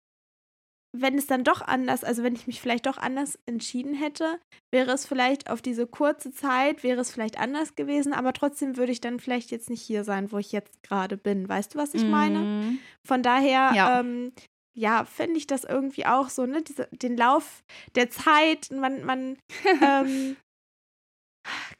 wenn 0.93 1.17
es 1.17 1.27
dann 1.27 1.45
doch 1.45 1.61
anders, 1.61 2.03
also 2.03 2.23
wenn 2.23 2.35
ich 2.35 2.47
mich 2.47 2.61
vielleicht 2.61 2.87
doch 2.87 2.99
anders 2.99 3.39
entschieden 3.47 3.95
hätte, 3.95 4.41
wäre 4.73 4.91
es 4.93 5.07
vielleicht 5.07 5.49
auf 5.49 5.63
diese 5.63 5.87
kurze 5.87 6.33
Zeit, 6.33 6.83
wäre 6.83 7.01
es 7.01 7.11
vielleicht 7.13 7.39
anders 7.39 7.77
gewesen, 7.77 8.13
aber 8.13 8.33
trotzdem 8.33 8.77
würde 8.77 8.93
ich 8.93 9.01
dann 9.01 9.21
vielleicht 9.21 9.51
jetzt 9.51 9.71
nicht 9.71 9.83
hier 9.83 10.05
sein, 10.05 10.33
wo 10.33 10.39
ich 10.39 10.53
jetzt 10.53 10.83
gerade 10.83 11.17
bin. 11.17 11.49
Weißt 11.49 11.75
du, 11.75 11.79
was 11.79 11.95
ich 11.95 12.05
meine? 12.05 12.39
Mm. 12.39 12.79
Von 13.07 13.23
daher 13.23 13.73
ja. 13.75 14.01
ähm, 14.01 14.33
ja, 14.77 15.05
finde 15.05 15.37
ich 15.37 15.47
das 15.47 15.65
irgendwie 15.65 16.07
auch 16.07 16.29
so, 16.29 16.47
ne? 16.47 16.63
Diese, 16.63 16.89
den 16.93 17.17
Lauf 17.17 17.63
der 17.95 18.11
Zeit, 18.11 18.71
man, 18.71 19.05
man, 19.05 19.37
ähm, 19.83 20.37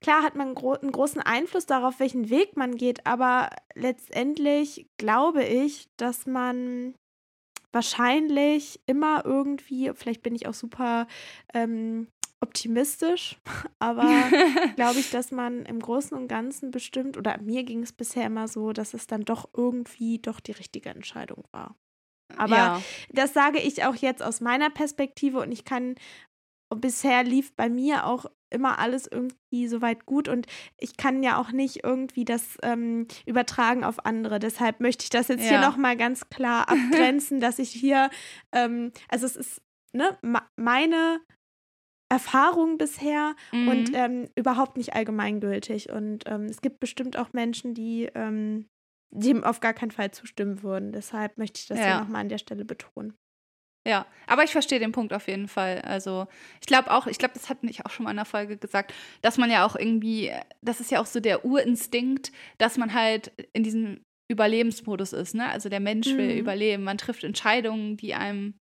klar 0.01 0.23
hat 0.23 0.35
man 0.35 0.55
gro 0.55 0.73
einen 0.73 0.93
großen 0.93 1.23
Einfluss 1.23 1.67
darauf, 1.67 2.01
welchen 2.01 2.31
Weg 2.31 2.57
man 2.57 2.77
geht, 2.77 3.07
aber 3.07 3.51
letztendlich 3.75 4.87
glaube 4.99 5.45
ich, 5.45 5.89
dass 5.97 6.27
man 6.27 6.95
wahrscheinlich 7.73 8.81
immer 8.87 9.25
irgendwie, 9.25 9.93
vielleicht 9.95 10.23
bin 10.23 10.35
ich 10.35 10.47
auch 10.47 10.55
super 10.55 11.07
ähm, 11.55 12.09
optimistisch, 12.41 13.39
aber 13.79 14.05
glaube 14.77 15.01
ich, 15.01 15.11
dass 15.11 15.31
man 15.31 15.65
im 15.67 15.81
Großen 15.81 16.17
und 16.17 16.29
Ganzen 16.29 16.71
bestimmt, 16.71 17.17
oder 17.17 17.39
mir 17.41 17.65
ging 17.65 17.83
es 17.83 17.93
bisher 17.93 18.27
immer 18.27 18.49
so, 18.49 18.73
dass 18.73 18.95
es 18.95 19.07
dann 19.07 19.25
doch 19.25 19.49
irgendwie 19.55 20.19
doch 20.19 20.41
die 20.41 20.53
richtige 20.53 20.91
Entscheidung 20.91 21.45
war. 21.53 21.77
Aber 22.37 22.57
ja. 22.57 22.83
das 23.11 23.33
sage 23.35 23.59
ich 23.59 23.85
auch 23.85 23.97
jetzt 23.97 24.23
aus 24.23 24.41
meiner 24.41 24.71
Perspektive 24.71 25.41
und 25.41 25.53
ich 25.53 25.65
kann, 25.65 25.97
bisher 26.77 27.25
lief 27.25 27.53
bei 27.55 27.69
mir 27.69 28.07
auch 28.07 28.27
immer 28.51 28.79
alles 28.79 29.07
irgendwie 29.07 29.69
soweit 29.69 30.07
gut 30.07 30.29
und 30.29 30.47
ich 30.79 30.97
kann 30.97 31.23
ja 31.23 31.41
auch 31.41 31.53
nicht 31.53 31.85
irgendwie 31.85 32.25
das 32.25 32.59
ähm, 32.63 33.07
übertragen 33.27 33.85
auf 33.85 34.05
andere. 34.05 34.39
Deshalb 34.39 34.81
möchte 34.81 35.05
ich 35.05 35.11
das 35.11 35.29
jetzt 35.29 35.45
ja. 35.45 35.51
hier 35.51 35.61
nochmal 35.61 35.97
ganz 35.97 36.29
klar 36.31 36.69
abgrenzen, 36.69 37.41
dass 37.41 37.59
ich 37.59 37.71
hier, 37.71 38.11
ähm, 38.53 38.93
also 39.09 39.27
es 39.27 39.37
ist 39.37 39.63
ne, 39.93 40.19
meine 40.57 41.21
Erfahrung 42.11 42.77
bisher 42.77 43.37
mhm. 43.53 43.69
und 43.69 43.91
ähm, 43.95 44.29
überhaupt 44.35 44.77
nicht 44.77 44.95
allgemeingültig. 44.95 45.91
Und 45.91 46.25
ähm, 46.27 46.47
es 46.47 46.61
gibt 46.61 46.81
bestimmt 46.81 47.17
auch 47.17 47.33
Menschen, 47.33 47.73
die 47.73 48.11
ähm, 48.15 48.67
dem 49.13 49.45
auf 49.45 49.61
gar 49.61 49.75
keinen 49.75 49.93
Fall 49.93 50.11
zustimmen 50.11 50.63
würden. 50.63 50.93
Deshalb 50.93 51.39
möchte 51.39 51.61
ich 51.61 51.67
das 51.67 51.79
ja. 51.79 51.85
hier 51.87 52.01
nochmal 52.01 52.23
an 52.23 52.29
der 52.29 52.39
Stelle 52.39 52.65
betonen. 52.65 53.15
Ja, 53.87 54.07
aber 54.27 54.45
ich 54.45 54.51
verstehe 54.51 54.79
den 54.79 54.93
Punkt 54.93 55.13
auf 55.15 55.27
jeden 55.27 55.49
Fall. 55.49 55.81
Also 55.81 56.27
ich 56.61 56.67
glaube 56.67 56.91
auch, 56.91 57.07
ich 57.07 57.19
glaube, 57.19 57.35
das 57.35 57.49
hatten 57.49 57.67
ich 57.67 57.87
auch 57.87 57.91
schon 57.91 58.05
mal 58.05 58.11
in 58.11 58.19
einer 58.19 58.27
Folge 58.27 58.59
gesagt, 58.59 58.93
dass 59.23 59.39
man 59.39 59.51
ja 59.51 59.65
auch 59.65 59.75
irgendwie, 59.75 60.33
das 60.61 60.81
ist 60.81 60.91
ja 60.91 61.01
auch 61.01 61.07
so 61.07 61.19
der 61.19 61.45
Urinstinkt, 61.45 62.31
dass 62.59 62.77
man 62.77 62.93
halt 62.93 63.33
in 63.55 63.63
diesem 63.63 64.05
Überlebensmodus 64.31 65.13
ist, 65.13 65.35
ne? 65.35 65.49
Also 65.49 65.69
der 65.69 65.81
Mensch 65.81 66.07
will 66.07 66.35
mhm. 66.35 66.39
überleben, 66.39 66.85
man 66.85 66.99
trifft 66.99 67.25
Entscheidungen, 67.25 67.97
die 67.97 68.15
einem 68.15 68.55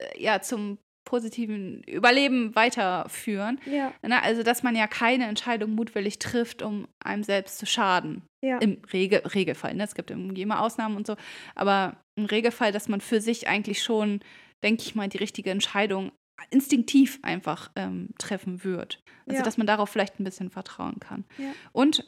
äh, 0.00 0.22
ja 0.22 0.40
zum 0.40 0.78
positiven 1.04 1.82
Überleben 1.84 2.54
weiterführen. 2.54 3.60
Ja. 3.66 3.92
Na, 4.02 4.20
also, 4.20 4.42
dass 4.42 4.62
man 4.62 4.74
ja 4.74 4.86
keine 4.86 5.26
Entscheidung 5.26 5.74
mutwillig 5.74 6.18
trifft, 6.18 6.62
um 6.62 6.88
einem 7.02 7.22
selbst 7.22 7.58
zu 7.58 7.66
schaden. 7.66 8.22
Ja. 8.44 8.58
Im 8.58 8.82
Regel, 8.92 9.20
Regelfall. 9.20 9.74
Ne? 9.74 9.84
Es 9.84 9.94
gibt 9.94 10.10
immer 10.10 10.60
Ausnahmen 10.60 10.96
und 10.96 11.06
so. 11.06 11.16
Aber 11.54 11.96
im 12.16 12.26
Regelfall, 12.26 12.72
dass 12.72 12.88
man 12.88 13.00
für 13.00 13.20
sich 13.20 13.48
eigentlich 13.48 13.82
schon, 13.82 14.20
denke 14.62 14.82
ich 14.82 14.94
mal, 14.94 15.08
die 15.08 15.18
richtige 15.18 15.50
Entscheidung 15.50 16.12
instinktiv 16.50 17.18
einfach 17.22 17.70
ähm, 17.76 18.10
treffen 18.18 18.64
wird. 18.64 19.00
Also, 19.26 19.38
ja. 19.38 19.44
dass 19.44 19.56
man 19.56 19.66
darauf 19.66 19.88
vielleicht 19.88 20.20
ein 20.20 20.24
bisschen 20.24 20.50
vertrauen 20.50 21.00
kann. 21.00 21.24
Und 21.72 22.04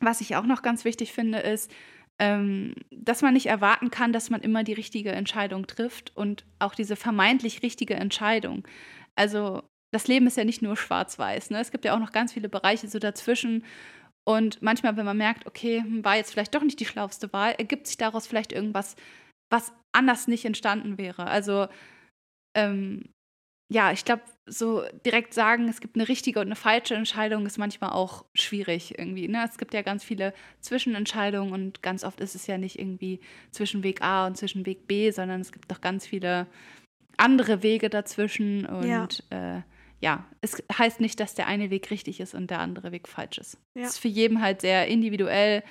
was 0.00 0.20
ich 0.20 0.36
auch 0.36 0.46
noch 0.46 0.62
ganz 0.62 0.84
wichtig 0.84 1.12
finde, 1.12 1.38
ist, 1.38 1.70
ähm, 2.20 2.74
dass 2.90 3.22
man 3.22 3.32
nicht 3.32 3.46
erwarten 3.46 3.90
kann, 3.90 4.12
dass 4.12 4.28
man 4.28 4.42
immer 4.42 4.62
die 4.62 4.74
richtige 4.74 5.10
Entscheidung 5.10 5.66
trifft 5.66 6.14
und 6.14 6.44
auch 6.58 6.74
diese 6.74 6.94
vermeintlich 6.94 7.62
richtige 7.62 7.94
Entscheidung. 7.94 8.68
Also 9.16 9.62
das 9.90 10.06
Leben 10.06 10.26
ist 10.26 10.36
ja 10.36 10.44
nicht 10.44 10.60
nur 10.60 10.76
schwarz-weiß. 10.76 11.50
Ne? 11.50 11.58
Es 11.60 11.72
gibt 11.72 11.84
ja 11.86 11.94
auch 11.94 11.98
noch 11.98 12.12
ganz 12.12 12.34
viele 12.34 12.50
Bereiche 12.50 12.88
so 12.88 12.98
dazwischen. 12.98 13.64
Und 14.28 14.60
manchmal, 14.60 14.98
wenn 14.98 15.06
man 15.06 15.16
merkt, 15.16 15.46
okay, 15.46 15.80
hm, 15.80 16.04
war 16.04 16.16
jetzt 16.16 16.32
vielleicht 16.32 16.54
doch 16.54 16.62
nicht 16.62 16.78
die 16.78 16.84
schlauste 16.84 17.32
Wahl, 17.32 17.52
ergibt 17.52 17.86
sich 17.86 17.96
daraus 17.96 18.26
vielleicht 18.26 18.52
irgendwas, 18.52 18.96
was 19.50 19.72
anders 19.92 20.28
nicht 20.28 20.44
entstanden 20.44 20.98
wäre. 20.98 21.26
Also 21.26 21.68
ähm, 22.54 23.14
ja, 23.72 23.92
ich 23.92 24.04
glaube, 24.04 24.22
so 24.46 24.82
direkt 25.06 25.32
sagen, 25.32 25.68
es 25.68 25.80
gibt 25.80 25.94
eine 25.94 26.08
richtige 26.08 26.40
und 26.40 26.46
eine 26.46 26.56
falsche 26.56 26.96
Entscheidung, 26.96 27.46
ist 27.46 27.56
manchmal 27.56 27.90
auch 27.90 28.24
schwierig 28.34 28.98
irgendwie. 28.98 29.28
Ne? 29.28 29.46
Es 29.48 29.58
gibt 29.58 29.74
ja 29.74 29.82
ganz 29.82 30.02
viele 30.02 30.34
Zwischenentscheidungen 30.60 31.52
und 31.52 31.80
ganz 31.80 32.02
oft 32.02 32.20
ist 32.20 32.34
es 32.34 32.48
ja 32.48 32.58
nicht 32.58 32.80
irgendwie 32.80 33.20
zwischen 33.52 33.84
Weg 33.84 34.02
A 34.02 34.26
und 34.26 34.36
zwischen 34.36 34.66
Weg 34.66 34.88
B, 34.88 35.12
sondern 35.12 35.40
es 35.40 35.52
gibt 35.52 35.70
doch 35.70 35.80
ganz 35.80 36.04
viele 36.04 36.48
andere 37.16 37.62
Wege 37.62 37.90
dazwischen. 37.90 38.66
Und 38.66 39.22
ja, 39.30 39.58
äh, 39.58 39.62
ja 40.00 40.26
es 40.40 40.60
heißt 40.76 40.98
nicht, 40.98 41.20
dass 41.20 41.34
der 41.34 41.46
eine 41.46 41.70
Weg 41.70 41.92
richtig 41.92 42.18
ist 42.18 42.34
und 42.34 42.50
der 42.50 42.58
andere 42.58 42.90
Weg 42.90 43.06
falsch 43.06 43.38
ist. 43.38 43.56
Es 43.74 43.80
ja. 43.82 43.86
ist 43.86 43.98
für 43.98 44.08
jeden 44.08 44.42
halt 44.42 44.62
sehr 44.62 44.88
individuell 44.88 45.62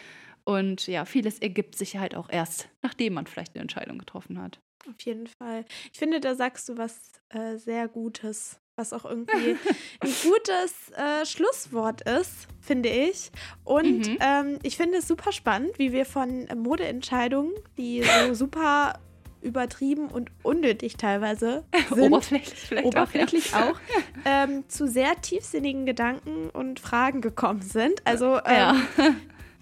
und 0.45 0.87
ja, 0.87 1.03
vieles 1.03 1.39
ergibt 1.39 1.75
sich 1.75 1.97
halt 1.97 2.15
auch 2.15 2.29
erst, 2.29 2.69
nachdem 2.81 3.13
man 3.15 3.27
vielleicht 3.27 3.55
eine 3.55 3.61
Entscheidung 3.63 3.97
getroffen 3.97 4.41
hat. 4.41 4.61
Auf 4.87 5.01
jeden 5.01 5.27
Fall. 5.27 5.65
Ich 5.91 5.99
finde, 5.99 6.19
da 6.19 6.35
sagst 6.35 6.69
du 6.69 6.77
was 6.77 6.95
äh, 7.29 7.57
sehr 7.57 7.87
Gutes, 7.87 8.59
was 8.75 8.93
auch 8.93 9.05
irgendwie 9.05 9.57
ein 9.99 10.13
gutes 10.23 10.91
äh, 10.95 11.25
Schlusswort 11.25 12.01
ist, 12.01 12.47
finde 12.61 12.89
ich. 12.89 13.31
Und 13.63 14.07
mhm. 14.07 14.17
ähm, 14.19 14.59
ich 14.63 14.77
finde 14.77 14.99
es 14.99 15.07
super 15.07 15.31
spannend, 15.31 15.77
wie 15.77 15.91
wir 15.91 16.05
von 16.05 16.47
Modeentscheidungen, 16.55 17.53
die 17.77 18.03
so 18.03 18.33
super 18.45 18.99
übertrieben 19.41 20.07
und 20.09 20.31
unnötig 20.43 20.97
teilweise 20.97 21.63
sind, 21.89 22.01
oberflächlich, 22.01 22.59
vielleicht 22.59 22.85
oberflächlich 22.85 23.53
auch, 23.53 23.59
ja. 23.59 23.71
auch 23.71 23.79
ähm, 24.25 24.67
zu 24.67 24.87
sehr 24.87 25.15
tiefsinnigen 25.21 25.85
Gedanken 25.85 26.49
und 26.49 26.79
Fragen 26.79 27.21
gekommen 27.21 27.61
sind. 27.61 28.05
Also 28.05 28.37
ähm, 28.45 28.45
ja. 28.45 28.75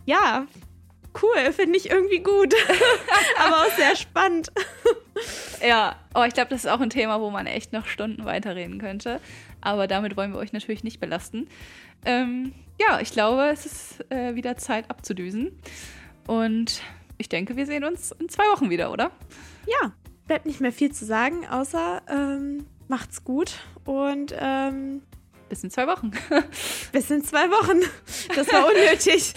ja, 0.05 0.47
cool, 1.21 1.53
finde 1.53 1.77
ich 1.77 1.89
irgendwie 1.89 2.19
gut, 2.19 2.53
aber 3.37 3.63
auch 3.63 3.75
sehr 3.75 3.95
spannend. 3.95 4.51
ja, 5.65 5.95
oh, 6.15 6.23
ich 6.23 6.33
glaube, 6.33 6.49
das 6.49 6.65
ist 6.65 6.71
auch 6.71 6.79
ein 6.79 6.89
Thema, 6.89 7.21
wo 7.21 7.29
man 7.29 7.47
echt 7.47 7.73
noch 7.73 7.87
Stunden 7.87 8.25
weiterreden 8.25 8.79
könnte. 8.79 9.19
Aber 9.61 9.87
damit 9.87 10.15
wollen 10.17 10.31
wir 10.31 10.39
euch 10.39 10.53
natürlich 10.53 10.83
nicht 10.83 10.99
belasten. 10.99 11.47
Ähm, 12.05 12.53
ja, 12.79 12.99
ich 12.99 13.11
glaube, 13.11 13.49
es 13.49 13.65
ist 13.65 14.11
äh, 14.11 14.35
wieder 14.35 14.57
Zeit 14.57 14.89
abzudüsen. 14.89 15.59
Und 16.27 16.81
ich 17.17 17.29
denke, 17.29 17.55
wir 17.55 17.65
sehen 17.65 17.83
uns 17.83 18.11
in 18.11 18.29
zwei 18.29 18.43
Wochen 18.51 18.69
wieder, 18.69 18.91
oder? 18.91 19.11
Ja, 19.65 19.91
bleibt 20.27 20.45
nicht 20.45 20.61
mehr 20.61 20.71
viel 20.71 20.91
zu 20.91 21.05
sagen, 21.05 21.47
außer 21.47 22.01
ähm, 22.09 22.67
macht's 22.87 23.23
gut 23.23 23.55
und 23.85 24.35
ähm, 24.37 25.01
bis 25.49 25.63
in 25.63 25.71
zwei 25.71 25.87
Wochen. 25.87 26.11
bis 26.91 27.09
in 27.09 27.23
zwei 27.23 27.49
Wochen. 27.49 27.79
Das 28.35 28.51
war 28.51 28.67
unnötig. 28.67 29.33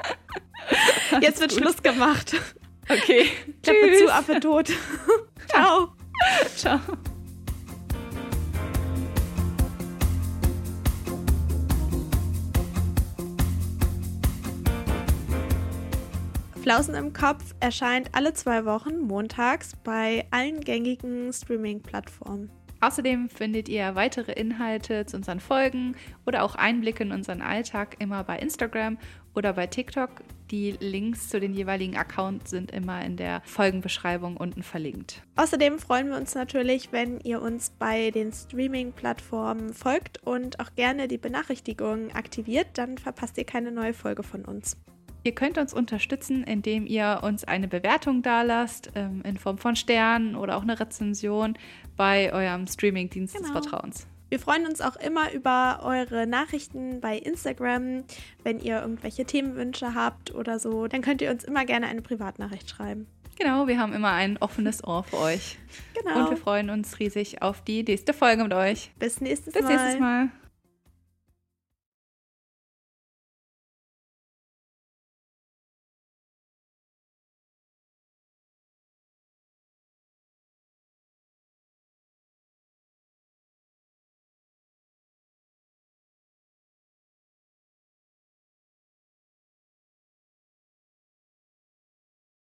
Jetzt 1.20 1.40
wird 1.40 1.50
gut. 1.52 1.60
Schluss 1.60 1.82
gemacht. 1.82 2.34
Okay. 2.88 3.30
Klappe 3.62 3.78
Tschüss. 3.86 3.98
zu, 4.00 4.12
Affe 4.12 4.40
tot. 4.40 4.68
Ciao. 5.48 5.92
Ciao. 6.56 6.80
Flausen 16.62 16.94
im 16.94 17.12
Kopf 17.14 17.54
erscheint 17.58 18.10
alle 18.12 18.34
zwei 18.34 18.66
Wochen 18.66 18.98
montags 19.00 19.72
bei 19.82 20.26
allen 20.30 20.60
gängigen 20.60 21.32
Streaming-Plattformen. 21.32 22.50
Außerdem 22.80 23.28
findet 23.28 23.68
ihr 23.68 23.94
weitere 23.94 24.32
Inhalte 24.32 25.04
zu 25.06 25.16
unseren 25.16 25.40
Folgen 25.40 25.96
oder 26.26 26.42
auch 26.42 26.54
Einblicke 26.54 27.02
in 27.02 27.12
unseren 27.12 27.42
Alltag 27.42 27.96
immer 27.98 28.24
bei 28.24 28.38
Instagram 28.38 28.98
oder 29.34 29.52
bei 29.52 29.66
TikTok. 29.66 30.10
Die 30.50 30.72
Links 30.80 31.28
zu 31.28 31.38
den 31.38 31.54
jeweiligen 31.54 31.96
Accounts 31.96 32.50
sind 32.50 32.72
immer 32.72 33.04
in 33.04 33.16
der 33.16 33.42
Folgenbeschreibung 33.44 34.36
unten 34.36 34.62
verlinkt. 34.62 35.22
Außerdem 35.36 35.78
freuen 35.78 36.08
wir 36.08 36.16
uns 36.16 36.34
natürlich, 36.34 36.90
wenn 36.90 37.20
ihr 37.20 37.40
uns 37.40 37.70
bei 37.70 38.10
den 38.10 38.32
Streaming-Plattformen 38.32 39.72
folgt 39.72 40.22
und 40.24 40.58
auch 40.58 40.74
gerne 40.74 41.06
die 41.06 41.18
Benachrichtigungen 41.18 42.12
aktiviert. 42.12 42.66
Dann 42.74 42.98
verpasst 42.98 43.38
ihr 43.38 43.44
keine 43.44 43.70
neue 43.70 43.94
Folge 43.94 44.22
von 44.22 44.44
uns. 44.44 44.76
Ihr 45.22 45.32
könnt 45.34 45.58
uns 45.58 45.74
unterstützen, 45.74 46.44
indem 46.44 46.86
ihr 46.86 47.20
uns 47.22 47.44
eine 47.44 47.68
Bewertung 47.68 48.22
dalasst, 48.22 48.90
ähm, 48.94 49.22
in 49.24 49.36
Form 49.36 49.58
von 49.58 49.76
Sternen 49.76 50.34
oder 50.34 50.56
auch 50.56 50.62
eine 50.62 50.80
Rezension 50.80 51.58
bei 51.96 52.32
eurem 52.32 52.66
Streamingdienst 52.66 53.34
genau. 53.34 53.52
des 53.52 53.52
Vertrauens. 53.52 54.06
Wir 54.30 54.38
freuen 54.38 54.64
uns 54.64 54.80
auch 54.80 54.96
immer 54.96 55.32
über 55.32 55.80
eure 55.82 56.26
Nachrichten 56.26 57.00
bei 57.00 57.18
Instagram. 57.18 58.04
Wenn 58.44 58.60
ihr 58.60 58.80
irgendwelche 58.80 59.24
Themenwünsche 59.24 59.94
habt 59.94 60.32
oder 60.32 60.60
so, 60.60 60.86
dann 60.86 61.02
könnt 61.02 61.20
ihr 61.20 61.30
uns 61.30 61.42
immer 61.42 61.64
gerne 61.64 61.88
eine 61.88 62.00
Privatnachricht 62.00 62.70
schreiben. 62.70 63.08
Genau, 63.36 63.66
wir 63.66 63.78
haben 63.78 63.92
immer 63.92 64.12
ein 64.12 64.36
offenes 64.38 64.84
Ohr 64.84 65.02
für 65.02 65.18
euch. 65.18 65.58
Genau. 65.94 66.20
Und 66.20 66.30
wir 66.30 66.36
freuen 66.36 66.70
uns 66.70 66.98
riesig 67.00 67.42
auf 67.42 67.62
die 67.64 67.82
nächste 67.82 68.12
Folge 68.12 68.44
mit 68.44 68.52
euch. 68.52 68.92
Bis 68.98 69.20
nächstes 69.20 69.52
Bis 69.52 69.62
Mal. 69.62 69.68
Bis 69.68 69.80
nächstes 69.80 70.00
Mal. 70.00 70.28